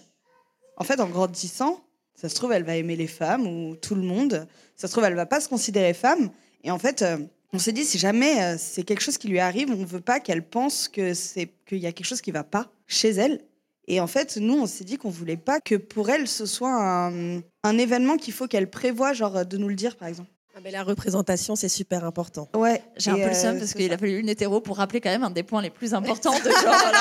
en 0.76 0.84
fait, 0.84 1.00
en 1.00 1.08
grandissant, 1.08 1.80
ça 2.14 2.28
se 2.28 2.34
trouve, 2.34 2.52
elle 2.52 2.62
va 2.62 2.76
aimer 2.76 2.96
les 2.96 3.06
femmes 3.06 3.46
ou 3.46 3.76
tout 3.76 3.94
le 3.94 4.02
monde. 4.02 4.46
Ça 4.76 4.86
se 4.86 4.92
trouve, 4.92 5.04
elle 5.04 5.14
va 5.14 5.26
pas 5.26 5.40
se 5.40 5.48
considérer 5.48 5.94
femme. 5.94 6.30
Et 6.62 6.70
en 6.70 6.78
fait, 6.78 7.02
euh, 7.02 7.18
on 7.52 7.58
s'est 7.58 7.72
dit, 7.72 7.84
si 7.84 7.98
jamais 7.98 8.42
euh, 8.42 8.56
c'est 8.58 8.84
quelque 8.84 9.02
chose 9.02 9.18
qui 9.18 9.28
lui 9.28 9.40
arrive, 9.40 9.70
on 9.70 9.76
ne 9.76 9.84
veut 9.84 10.00
pas 10.00 10.20
qu'elle 10.20 10.46
pense 10.46 10.88
que 10.88 11.14
c'est 11.14 11.50
qu'il 11.66 11.78
y 11.78 11.86
a 11.86 11.92
quelque 11.92 12.06
chose 12.06 12.20
qui 12.20 12.30
va 12.30 12.44
pas 12.44 12.70
chez 12.86 13.10
elle. 13.10 13.40
Et 13.86 14.00
en 14.00 14.06
fait, 14.06 14.38
nous, 14.38 14.54
on 14.54 14.66
s'est 14.66 14.84
dit 14.84 14.96
qu'on 14.96 15.10
voulait 15.10 15.36
pas 15.36 15.60
que 15.60 15.74
pour 15.74 16.08
elle, 16.08 16.26
ce 16.26 16.46
soit 16.46 16.72
un, 16.72 17.40
un 17.62 17.78
événement 17.78 18.16
qu'il 18.16 18.32
faut 18.32 18.46
qu'elle 18.46 18.70
prévoie, 18.70 19.12
genre 19.12 19.44
de 19.44 19.56
nous 19.58 19.68
le 19.68 19.74
dire, 19.74 19.96
par 19.96 20.08
exemple. 20.08 20.30
Ah 20.56 20.60
ben, 20.62 20.70
la 20.70 20.84
représentation, 20.84 21.56
c'est 21.56 21.68
super 21.68 22.04
important. 22.04 22.48
Ouais, 22.54 22.80
j'ai 22.96 23.10
un 23.10 23.16
peu 23.16 23.26
le 23.26 23.34
seum 23.34 23.56
euh, 23.56 23.58
parce 23.58 23.74
qu'il 23.74 23.92
a 23.92 23.98
fallu 23.98 24.20
une 24.20 24.28
hétéro 24.28 24.60
pour 24.60 24.76
rappeler 24.76 25.00
quand 25.00 25.10
même 25.10 25.24
un 25.24 25.30
des 25.30 25.42
points 25.42 25.60
les 25.60 25.70
plus 25.70 25.94
importants 25.94 26.38
de 26.38 26.44
genre. 26.62 26.92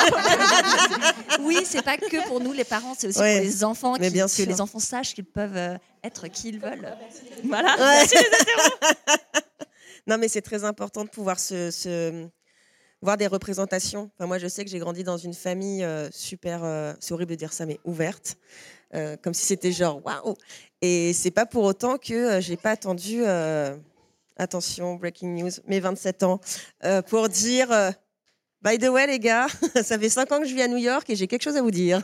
oui, 1.41 1.59
c'est 1.63 1.83
pas 1.83 1.97
que 1.97 2.27
pour 2.27 2.39
nous 2.39 2.51
les 2.51 2.63
parents, 2.63 2.95
c'est 2.97 3.07
aussi 3.07 3.19
pour 3.19 3.27
les 3.27 3.63
enfants, 3.63 3.93
qui, 3.93 4.11
que 4.11 4.49
les 4.49 4.59
enfants 4.59 4.79
sachent 4.79 5.13
qu'ils 5.13 5.25
peuvent 5.25 5.55
euh, 5.55 5.77
être 6.03 6.27
qui 6.29 6.49
ils 6.49 6.59
veulent. 6.59 6.97
Voilà. 7.43 7.75
non, 10.07 10.17
mais 10.17 10.29
c'est 10.29 10.41
très 10.41 10.63
important 10.63 11.03
de 11.03 11.09
pouvoir 11.09 11.39
se, 11.39 12.27
voir 13.03 13.17
des 13.17 13.27
représentations. 13.27 14.09
Enfin, 14.17 14.25
moi, 14.25 14.39
je 14.39 14.47
sais 14.47 14.65
que 14.65 14.71
j'ai 14.71 14.79
grandi 14.79 15.03
dans 15.03 15.17
une 15.17 15.35
famille 15.35 15.83
euh, 15.83 16.09
super, 16.09 16.95
c'est 16.99 17.13
horrible 17.13 17.31
de 17.31 17.35
dire 17.35 17.53
ça, 17.53 17.67
mais 17.67 17.79
ouverte. 17.85 18.37
Comme 19.21 19.33
si 19.33 19.45
c'était 19.45 19.71
genre 19.71 20.01
waouh 20.05 20.35
et 20.83 21.13
c'est 21.13 21.31
pas 21.31 21.45
pour 21.45 21.63
autant 21.63 21.97
que 21.97 22.13
euh, 22.13 22.41
j'ai 22.41 22.57
pas 22.57 22.71
attendu, 22.71 23.21
euh, 23.25 23.73
attention, 24.35 24.95
breaking 24.95 25.29
news, 25.29 25.51
mes 25.65 25.79
27 25.79 26.23
ans, 26.23 26.41
euh, 26.83 27.01
pour 27.01 27.29
dire, 27.29 27.69
by 28.61 28.77
the 28.77 28.89
way 28.89 29.07
les 29.07 29.17
gars, 29.17 29.47
ça 29.81 29.97
fait 29.97 30.09
5 30.09 30.29
ans 30.33 30.39
que 30.41 30.45
je 30.45 30.53
vis 30.53 30.61
à 30.61 30.67
New 30.67 30.75
York 30.75 31.09
et 31.09 31.15
j'ai 31.15 31.27
quelque 31.27 31.43
chose 31.43 31.55
à 31.55 31.61
vous 31.61 31.71
dire. 31.71 32.01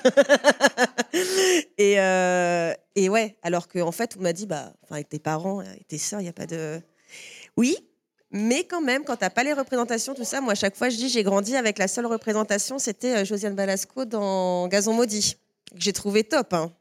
et, 1.77 1.95
et 2.95 3.09
ouais, 3.09 3.35
alors 3.43 3.67
qu'en 3.67 3.91
fait, 3.91 4.15
on 4.17 4.21
m'a 4.21 4.31
dit, 4.31 4.45
bah, 4.45 4.71
avec 4.89 5.09
tes 5.09 5.19
parents 5.19 5.61
et 5.61 5.83
tes 5.89 5.97
sœurs, 5.97 6.21
il 6.21 6.23
n'y 6.23 6.29
a 6.29 6.33
pas 6.33 6.47
de... 6.47 6.79
Oui, 7.57 7.75
mais 8.31 8.63
quand 8.63 8.79
même, 8.79 9.03
quand 9.03 9.17
t'as 9.17 9.29
pas 9.29 9.43
les 9.43 9.51
représentations, 9.51 10.13
tout 10.13 10.23
ça, 10.23 10.39
moi, 10.39 10.53
à 10.53 10.55
chaque 10.55 10.77
fois, 10.77 10.87
je 10.87 10.95
dis, 10.95 11.09
j'ai 11.09 11.23
grandi 11.23 11.57
avec 11.57 11.77
la 11.79 11.89
seule 11.89 12.05
représentation, 12.05 12.79
c'était 12.79 13.25
Josiane 13.25 13.55
Balasco 13.55 14.05
dans 14.05 14.69
Gazon 14.69 14.93
Maudit, 14.93 15.35
que 15.73 15.81
j'ai 15.81 15.91
trouvé 15.91 16.23
top. 16.23 16.53
Hein. 16.53 16.71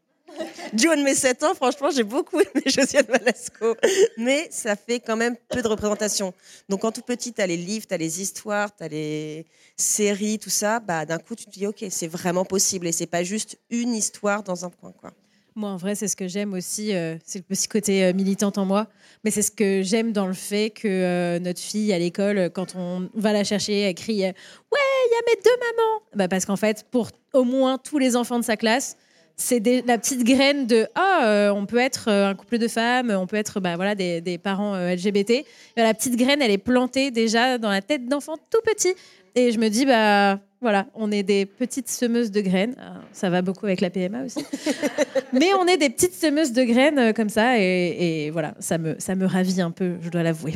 Du 0.72 0.87
de 0.87 1.03
mes 1.03 1.14
7 1.14 1.43
ans, 1.45 1.55
franchement, 1.55 1.91
j'ai 1.91 2.03
beaucoup 2.03 2.41
aimé 2.41 2.62
Josiane 2.66 3.07
Malasco. 3.09 3.74
Mais 4.16 4.49
ça 4.51 4.76
fait 4.76 5.01
quand 5.01 5.16
même 5.16 5.37
peu 5.49 5.62
de 5.62 5.68
représentation. 5.68 6.35
Donc, 6.68 6.81
quand 6.81 6.93
tout 6.93 7.03
petit, 7.03 7.33
tu 7.33 7.41
as 7.41 7.47
les 7.47 7.57
livres, 7.57 7.87
tu 7.87 7.95
as 7.95 7.97
les 7.97 8.20
histoires, 8.20 8.74
tu 8.74 8.85
as 8.85 8.89
les 8.89 9.47
séries, 9.76 10.39
tout 10.39 10.51
ça, 10.51 10.81
bah, 10.81 11.07
d'un 11.07 11.18
coup, 11.18 11.35
tu 11.35 11.47
te 11.47 11.51
dis, 11.51 11.66
OK, 11.66 11.85
c'est 11.91 12.09
vraiment 12.09 12.45
possible. 12.45 12.87
Et 12.87 12.93
c'est 12.93 13.07
pas 13.07 13.22
juste 13.22 13.59
une 13.70 13.95
histoire 13.95 14.43
dans 14.43 14.64
un 14.64 14.70
coin. 14.70 14.93
Quoi. 14.93 15.12
Moi, 15.55 15.70
en 15.70 15.76
vrai, 15.76 15.95
c'est 15.95 16.07
ce 16.07 16.14
que 16.14 16.29
j'aime 16.29 16.53
aussi. 16.53 16.95
Euh, 16.95 17.16
c'est 17.24 17.41
le 17.41 17.45
petit 17.45 17.66
côté 17.66 18.05
euh, 18.05 18.12
militante 18.12 18.59
en 18.59 18.64
moi. 18.64 18.87
Mais 19.24 19.31
c'est 19.31 19.43
ce 19.43 19.51
que 19.51 19.83
j'aime 19.83 20.12
dans 20.12 20.26
le 20.26 20.35
fait 20.35 20.70
que 20.70 20.87
euh, 20.87 21.39
notre 21.41 21.61
fille, 21.61 21.93
à 21.93 21.99
l'école, 21.99 22.51
quand 22.55 22.76
on 22.76 23.09
va 23.14 23.33
la 23.33 23.43
chercher, 23.43 23.81
elle 23.81 23.95
crie 23.95 24.22
Ouais, 24.22 24.35
il 24.72 25.11
y 25.11 25.14
a 25.14 25.35
mes 25.35 25.43
deux 25.43 25.57
mamans 25.57 26.03
bah, 26.14 26.29
Parce 26.29 26.45
qu'en 26.45 26.57
fait, 26.57 26.87
pour 26.91 27.11
au 27.33 27.45
moins 27.45 27.79
tous 27.79 27.99
les 27.99 28.14
enfants 28.14 28.39
de 28.39 28.45
sa 28.45 28.57
classe, 28.57 28.97
c'est 29.39 29.62
la 29.86 29.97
petite 29.99 30.24
graine 30.24 30.66
de 30.66 30.86
ah 30.95 31.20
euh, 31.24 31.51
on 31.51 31.64
peut 31.64 31.78
être 31.78 32.09
euh, 32.09 32.28
un 32.28 32.34
couple 32.34 32.59
de 32.59 32.66
femmes 32.66 33.11
on 33.11 33.26
peut 33.26 33.36
être 33.36 33.61
bah, 33.61 33.76
voilà 33.76 33.95
des, 33.95 34.39
parents 34.43 34.74
euh, 34.74 34.95
LGBT 34.95 35.45
la 35.76 35.95
petite 35.95 36.16
graine 36.16 36.43
elle 36.43 36.51
est 36.51 36.59
plantée 36.59 37.11
déjà 37.11 37.57
dans 37.57 37.70
la 37.70 37.80
tête 37.80 38.07
d'enfant 38.09 38.36
tout 38.51 38.61
petit 38.64 38.95
et 39.36 39.53
je 39.53 39.59
me 39.61 39.68
dis 39.68 39.86
bah 39.86 40.41
voilà 40.61 40.86
on 40.95 41.12
est 41.12 41.22
des 41.22 41.47
petites 41.47 41.89
semeuses 41.89 42.32
de 42.32 42.41
graines. 42.41 42.74
Ça 43.12 43.30
va 43.30 43.43
beaucoup 43.43 43.66
avec 43.66 43.80
la 43.80 43.91
PMA 43.91 44.24
aussi. 44.24 44.45
Mais 45.32 45.55
on 45.55 45.66
est 45.66 45.76
des 45.76 45.89
petites 45.89 46.14
semeuses 46.14 46.53
de 46.53 46.64
graines 46.64 47.14
comme 47.14 47.28
ça. 47.28 47.61
Et, 47.61 48.24
et 48.26 48.30
voilà 48.30 48.55
ça 48.59 48.76
me 48.76 48.97
ça 48.99 49.14
me 49.14 49.24
ravit 49.24 49.61
un 49.61 49.70
peu 49.70 49.99
je 50.03 50.09
dois 50.09 50.24
l'avouer 50.24 50.55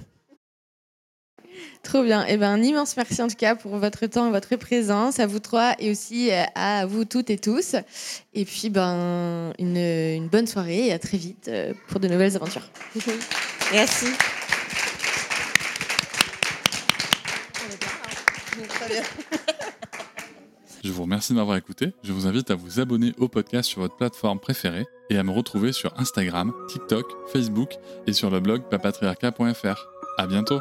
Trop 1.83 2.05
bien. 2.05 2.25
Et 2.27 2.35
eh 2.35 2.37
ben, 2.37 2.51
un 2.51 2.63
immense 2.63 2.97
merci 2.97 3.21
en 3.23 3.29
tout 3.29 3.35
cas 3.37 3.57
pour 3.57 3.77
votre 3.77 4.07
temps 4.07 4.29
et 4.29 4.31
votre 4.31 4.55
présence, 4.57 5.19
à 5.19 5.27
vous 5.27 5.41
trois 5.41 5.75
et 5.81 5.91
aussi 5.91 6.31
euh, 6.31 6.45
à 6.55 6.87
vous 6.87 7.05
toutes 7.05 7.29
et 7.29 7.39
tous. 7.39 7.75
Et 8.35 8.45
puis, 8.45 8.71
ben, 8.71 9.53
une, 9.59 9.77
une 9.77 10.29
bonne 10.29 10.47
soirée 10.47 10.87
et 10.87 10.93
à 10.93 10.99
très 11.01 11.19
vite 11.19 11.49
euh, 11.49 11.75
pour 11.89 11.99
de 11.99 12.07
nouvelles 12.07 12.37
aventures. 12.37 12.69
Merci. 13.73 14.07
Je 20.85 20.91
vous 20.91 21.03
remercie 21.03 21.33
de 21.33 21.39
m'avoir 21.39 21.57
écouté. 21.57 21.93
Je 22.03 22.13
vous 22.13 22.27
invite 22.27 22.51
à 22.51 22.55
vous 22.55 22.81
abonner 22.81 23.13
au 23.19 23.29
podcast 23.29 23.69
sur 23.69 23.81
votre 23.81 23.97
plateforme 23.97 24.39
préférée 24.41 24.85
et 25.11 25.19
à 25.19 25.23
me 25.23 25.31
retrouver 25.31 25.73
sur 25.73 25.93
Instagram, 25.99 26.53
TikTok, 26.69 27.07
Facebook 27.33 27.75
et 28.07 28.13
sur 28.13 28.31
le 28.31 28.41
blog 28.41 28.63
papatriarca.fr. 28.69 29.87
À 30.19 30.27
bientôt! 30.27 30.61